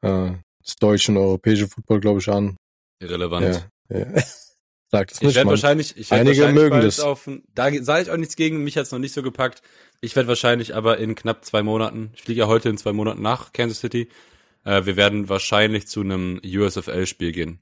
äh, 0.01 0.31
das 0.65 0.75
deutsche 0.77 1.11
und 1.11 1.17
europäische 1.17 1.67
Football, 1.67 1.99
glaube 1.99 2.19
ich, 2.19 2.29
an. 2.29 2.57
Irrelevant. 2.99 3.67
Ja, 3.89 3.99
ja. 3.99 4.23
Sagt 4.91 5.11
es 5.11 5.17
Ich 5.17 5.23
nicht, 5.23 5.35
werde 5.35 5.45
Mann. 5.45 5.51
wahrscheinlich, 5.53 5.97
ich 5.97 6.11
werd 6.11 6.21
Einige 6.21 6.41
wahrscheinlich 6.43 6.63
mögen 6.63 6.81
das. 6.81 6.99
Auf, 6.99 7.29
da 7.53 7.71
sage 7.83 8.03
ich 8.03 8.09
auch 8.11 8.17
nichts 8.17 8.35
gegen, 8.35 8.63
mich 8.63 8.77
hat's 8.77 8.91
noch 8.91 8.99
nicht 8.99 9.13
so 9.13 9.23
gepackt. 9.23 9.61
Ich 10.01 10.15
werde 10.15 10.27
wahrscheinlich 10.29 10.75
aber 10.75 10.97
in 10.99 11.15
knapp 11.15 11.43
zwei 11.43 11.63
Monaten, 11.63 12.11
ich 12.13 12.21
fliege 12.23 12.41
ja 12.41 12.47
heute 12.47 12.69
in 12.69 12.77
zwei 12.77 12.93
Monaten 12.93 13.21
nach 13.21 13.51
Kansas 13.51 13.79
City, 13.79 14.09
äh, 14.63 14.85
wir 14.85 14.95
werden 14.95 15.27
wahrscheinlich 15.27 15.87
zu 15.87 16.01
einem 16.01 16.39
USFL-Spiel 16.45 17.31
gehen. 17.31 17.59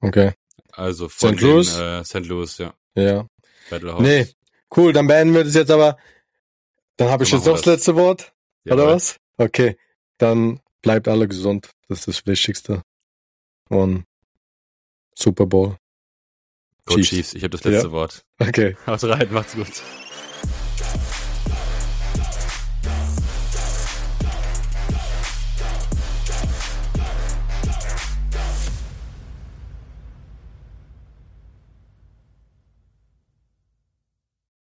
Okay, 0.00 0.32
Also 0.72 1.08
von 1.08 1.34
St. 1.34 1.40
Louis? 1.42 1.76
Den, 1.76 1.84
äh, 1.84 2.04
St. 2.04 2.26
Louis, 2.26 2.58
ja. 2.58 2.74
ja. 2.94 3.26
Battle 3.68 3.92
House. 3.92 4.02
Nee, 4.02 4.26
cool, 4.76 4.92
dann 4.92 5.06
beenden 5.06 5.34
wir 5.34 5.44
das 5.44 5.54
jetzt 5.54 5.70
aber. 5.70 5.98
Dann 6.96 7.10
habe 7.10 7.24
ich 7.24 7.30
jetzt 7.30 7.46
noch 7.46 7.56
das 7.56 7.66
letzte 7.66 7.94
Wort. 7.94 8.32
Jawohl. 8.64 8.82
Oder 8.82 8.94
was? 8.94 9.16
Okay. 9.36 9.76
Dann 10.18 10.60
bleibt 10.82 11.08
alle 11.08 11.28
gesund. 11.28 11.70
Das 11.88 12.00
ist 12.00 12.08
das 12.08 12.26
Wichtigste. 12.26 12.82
Und 13.68 14.04
Super 15.14 15.46
Bowl. 15.46 15.76
Go 16.86 16.94
Chiefs. 16.94 17.08
Chiefs. 17.08 17.34
Ich 17.34 17.42
habe 17.42 17.50
das 17.50 17.64
letzte 17.64 17.88
Ja. 17.88 17.92
Wort. 17.92 18.22
Okay. 18.38 18.76
Haut 18.86 19.02
rein, 19.04 19.32
macht's 19.32 19.54
gut. 19.54 19.82